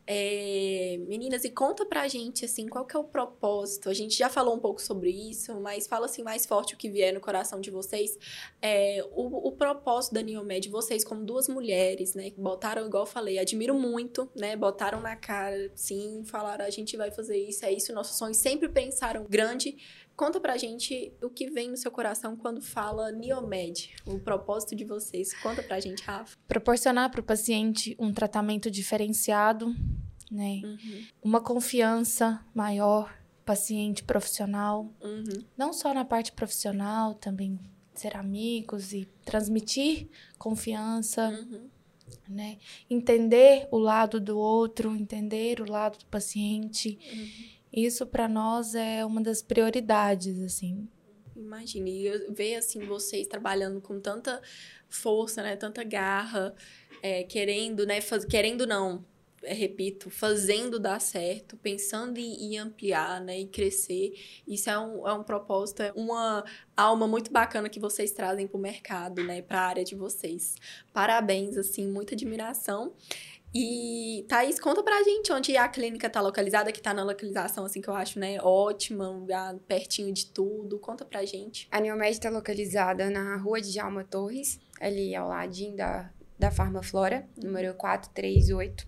É, 0.07 0.99
meninas, 1.07 1.43
e 1.45 1.49
conta 1.49 1.83
pra 1.83 2.07
gente, 2.07 2.45
assim, 2.45 2.67
qual 2.67 2.85
que 2.85 2.95
é 2.95 2.99
o 2.99 3.03
propósito? 3.03 3.89
A 3.89 3.93
gente 3.93 4.15
já 4.15 4.29
falou 4.29 4.55
um 4.55 4.59
pouco 4.59 4.79
sobre 4.79 5.09
isso, 5.09 5.59
mas 5.59 5.87
fala, 5.87 6.05
assim, 6.05 6.21
mais 6.21 6.45
forte 6.45 6.75
o 6.75 6.77
que 6.77 6.89
vier 6.89 7.11
no 7.11 7.19
coração 7.19 7.59
de 7.59 7.71
vocês. 7.71 8.15
É, 8.61 9.03
o, 9.15 9.47
o 9.47 9.51
propósito 9.51 10.13
da 10.13 10.21
Neomed, 10.21 10.69
vocês 10.69 11.03
como 11.03 11.25
duas 11.25 11.47
mulheres, 11.49 12.13
né, 12.13 12.29
que 12.29 12.39
botaram, 12.39 12.85
igual 12.85 13.03
eu 13.03 13.07
falei, 13.07 13.39
admiro 13.39 13.73
muito, 13.73 14.29
né, 14.35 14.55
botaram 14.55 15.01
na 15.01 15.15
cara, 15.15 15.71
sim, 15.73 16.23
falaram, 16.23 16.65
a 16.65 16.69
gente 16.69 16.95
vai 16.95 17.09
fazer 17.09 17.37
isso, 17.37 17.65
é 17.65 17.73
isso, 17.73 17.91
o 17.91 17.95
nosso 17.95 18.13
sonho, 18.15 18.35
sempre 18.35 18.69
pensaram 18.69 19.25
grande. 19.27 19.75
Conta 20.15 20.39
pra 20.39 20.55
gente 20.55 21.13
o 21.21 21.29
que 21.29 21.49
vem 21.49 21.69
no 21.69 21.75
seu 21.75 21.91
coração 21.91 22.37
quando 22.37 22.61
fala 22.61 23.11
Neomed, 23.11 23.93
o 24.05 24.17
propósito 24.17 24.73
de 24.73 24.85
vocês. 24.85 25.33
Conta 25.41 25.61
pra 25.61 25.79
gente, 25.79 26.03
Rafa. 26.03 26.37
Proporcionar 26.47 27.11
para 27.11 27.19
o 27.19 27.23
paciente 27.23 27.95
um 27.99 28.13
tratamento 28.13 28.71
diferenciado, 28.71 29.75
né? 30.31 30.61
Uhum, 30.63 31.05
Uma 31.21 31.41
confiança 31.41 32.43
maior, 32.53 33.13
paciente 33.45 34.03
profissional, 34.03 34.89
uhum, 35.03 35.43
não 35.57 35.73
só 35.73 35.93
na 35.93 36.05
parte 36.05 36.31
profissional, 36.31 37.13
também 37.13 37.59
ser 37.93 38.15
amigos 38.15 38.93
e 38.93 39.07
transmitir 39.23 40.07
confiança, 40.37 41.29
uhum. 41.29 41.69
né? 42.27 42.57
Entender 42.89 43.67
o 43.69 43.77
lado 43.77 44.19
do 44.19 44.37
outro, 44.37 44.95
entender 44.95 45.61
o 45.61 45.69
lado 45.69 45.99
do 45.99 46.05
paciente. 46.05 46.97
Isso 47.75 48.05
para 48.05 48.25
nós 48.27 48.73
é 48.73 49.03
uma 49.03 49.21
das 49.21 49.41
prioridades, 49.41 50.39
assim. 50.39 50.87
Imagine, 51.35 52.09
ver 52.29 52.55
assim 52.55 52.85
vocês 52.85 53.27
trabalhando 53.27 53.81
com 53.81 53.99
tanta 53.99 54.41
força, 54.87 55.43
né, 55.43 55.57
tanta 55.57 55.83
garra, 55.83 56.55
é, 57.01 57.23
querendo, 57.23 57.85
né, 57.85 57.99
faz, 57.99 58.23
querendo 58.23 58.65
não, 58.65 59.03
é, 59.43 59.53
repito, 59.53 60.09
fazendo 60.09 60.79
dar 60.79 60.99
certo, 61.01 61.57
pensando 61.57 62.17
em, 62.17 62.45
em 62.45 62.57
ampliar, 62.57 63.21
né, 63.21 63.41
e 63.41 63.47
crescer. 63.47 64.13
Isso 64.47 64.69
é 64.69 64.79
um, 64.79 65.07
é 65.07 65.13
um 65.13 65.23
propósito, 65.23 65.83
é 65.83 65.91
uma 65.95 66.43
alma 66.75 67.07
muito 67.07 67.31
bacana 67.31 67.69
que 67.69 67.79
vocês 67.79 68.11
trazem 68.11 68.47
para 68.47 68.57
o 68.57 68.61
mercado, 68.61 69.23
né, 69.23 69.41
para 69.41 69.59
a 69.59 69.65
área 69.65 69.83
de 69.83 69.95
vocês. 69.95 70.55
Parabéns, 70.93 71.57
assim, 71.57 71.87
muita 71.87 72.15
admiração. 72.15 72.93
E, 73.57 74.25
Thaís, 74.27 74.59
conta 74.59 74.83
pra 74.83 75.01
gente 75.01 75.31
onde 75.31 75.55
a 75.55 75.65
clínica 75.69 76.09
tá 76.09 76.19
localizada, 76.19 76.73
que 76.73 76.81
tá 76.81 76.93
na 76.93 77.05
localização, 77.05 77.63
assim, 77.63 77.79
que 77.79 77.87
eu 77.87 77.93
acho, 77.93 78.19
né, 78.19 78.37
ótima, 78.41 79.09
um 79.09 79.19
lugar 79.19 79.55
pertinho 79.65 80.13
de 80.13 80.25
tudo. 80.25 80.77
Conta 80.77 81.05
pra 81.05 81.23
gente. 81.23 81.65
A 81.71 81.79
Neomed 81.79 82.19
tá 82.19 82.29
localizada 82.29 83.09
na 83.09 83.37
rua 83.37 83.61
de 83.61 83.71
Jalma 83.71 84.03
Torres, 84.03 84.59
ali 84.81 85.15
ao 85.15 85.29
ladinho 85.29 85.73
da, 85.77 86.11
da 86.37 86.51
Farmaflora, 86.51 87.29
número 87.41 87.73
438. 87.75 88.85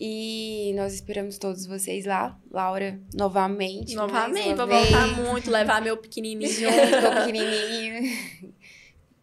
E 0.00 0.72
nós 0.76 0.94
esperamos 0.94 1.36
todos 1.36 1.66
vocês 1.66 2.06
lá. 2.06 2.38
Laura, 2.52 3.00
novamente. 3.12 3.96
Novamente, 3.96 4.54
vou 4.54 4.68
vez. 4.68 4.88
voltar 4.88 5.08
muito, 5.16 5.50
levar 5.50 5.82
meu 5.82 5.96
pequenininho. 5.96 6.46
junto, 6.54 7.02
tô 7.02 7.24
pequenininho. 7.24 8.54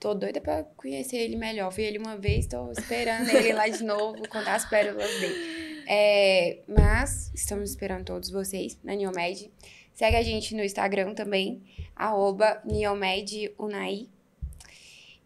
Tô 0.06 0.14
doida 0.14 0.40
pra 0.40 0.64
conhecer 0.78 1.18
ele 1.18 1.36
melhor. 1.36 1.72
Vi 1.72 1.82
ele 1.82 1.98
uma 1.98 2.16
vez, 2.16 2.46
tô 2.46 2.72
esperando 2.72 3.28
ele 3.28 3.52
lá 3.52 3.68
de 3.68 3.84
novo, 3.84 4.30
contar 4.30 4.54
as 4.54 4.64
pérolas 4.70 5.10
dele. 5.20 5.84
É, 5.88 6.60
mas 6.68 7.32
estamos 7.34 7.72
esperando 7.72 8.06
todos 8.06 8.30
vocês 8.30 8.78
na 8.84 8.94
Neomed. 8.94 9.52
Segue 9.96 10.16
a 10.16 10.22
gente 10.22 10.54
no 10.54 10.64
Instagram 10.64 11.16
também, 11.16 11.64
arroba 11.96 12.62
NeomedUnai. 12.66 14.08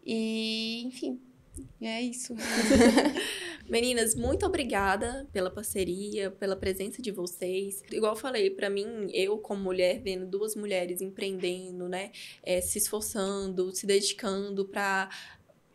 E, 0.02 0.82
enfim, 0.86 1.20
é 1.80 2.00
isso. 2.02 2.34
Meninas, 3.68 4.14
muito 4.14 4.44
obrigada 4.44 5.28
pela 5.32 5.50
parceria, 5.50 6.30
pela 6.32 6.56
presença 6.56 7.00
de 7.00 7.10
vocês. 7.12 7.82
Igual 7.90 8.14
eu 8.14 8.18
falei, 8.18 8.50
pra 8.50 8.68
mim, 8.68 9.08
eu 9.12 9.38
como 9.38 9.62
mulher, 9.62 10.00
vendo 10.02 10.26
duas 10.26 10.56
mulheres 10.56 11.00
empreendendo, 11.00 11.88
né, 11.88 12.10
é, 12.42 12.60
se 12.60 12.78
esforçando, 12.78 13.72
se 13.74 13.86
dedicando 13.86 14.64
pra 14.64 15.08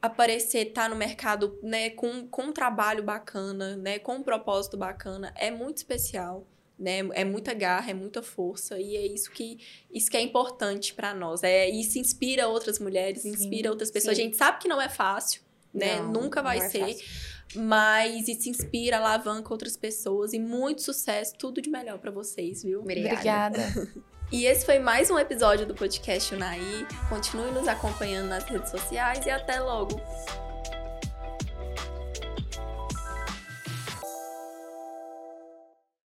aparecer, 0.02 0.68
estar 0.68 0.90
no 0.90 0.96
mercado, 0.96 1.58
né, 1.64 1.90
com, 1.90 2.28
com 2.28 2.44
um 2.44 2.52
trabalho 2.52 3.02
bacana, 3.04 3.76
né, 3.78 3.98
com 3.98 4.16
um 4.16 4.24
propósito 4.24 4.76
bacana, 4.78 5.34
é 5.36 5.50
muito 5.50 5.78
especial. 5.78 6.46
Né? 6.78 7.00
É 7.14 7.24
muita 7.24 7.54
garra, 7.54 7.92
é 7.92 7.94
muita 7.94 8.22
força 8.22 8.78
e 8.78 8.98
é 8.98 9.06
isso 9.08 9.32
que 9.32 9.60
isso 9.94 10.12
que 10.12 10.18
é 10.18 10.22
importante 10.22 10.94
pra 10.94 11.14
nós. 11.14 11.42
É 11.42 11.70
isso 11.70 11.98
inspira 11.98 12.50
outras 12.50 12.80
mulheres, 12.80 13.22
Sim, 13.22 13.30
inspira 13.30 13.70
outras 13.70 13.90
pessoas. 13.90 14.18
sim. 14.18 14.24
A 14.24 14.26
gente 14.26 14.36
sabe 14.36 14.60
que 14.60 14.68
não 14.68 14.82
é 14.82 14.90
fácil, 14.90 15.42
né? 15.78 16.00
Não, 16.02 16.12
Nunca 16.12 16.42
vai 16.42 16.60
é 16.60 16.70
ser 16.70 16.80
fácil. 16.80 17.06
mas 17.56 18.28
isso 18.28 18.50
inspira, 18.50 18.98
alavanca 18.98 19.52
outras 19.54 19.76
pessoas 19.78 20.34
e 20.34 20.40
muito 20.40 20.82
sucesso, 20.82 21.34
tudo 21.38 21.62
de 21.62 21.70
melhor 21.70 22.00
pra 22.00 22.12
vocês, 22.12 22.64
viu? 22.64 22.82
Obrigada. 22.82 23.60
Obrigada. 23.60 24.06
E 24.32 24.48
esse 24.48 24.66
foi 24.66 24.80
mais 24.80 25.12
um 25.12 25.20
episódio 25.20 25.68
do 25.68 25.76
podcast 25.76 26.34
Unai. 26.34 26.60
Continue 27.10 27.52
nos 27.52 27.68
acompanhando 27.68 28.28
nas 28.28 28.44
redes 28.46 28.72
sociais 28.72 29.24
e 29.24 29.30
até 29.30 29.60
logo. 29.60 30.02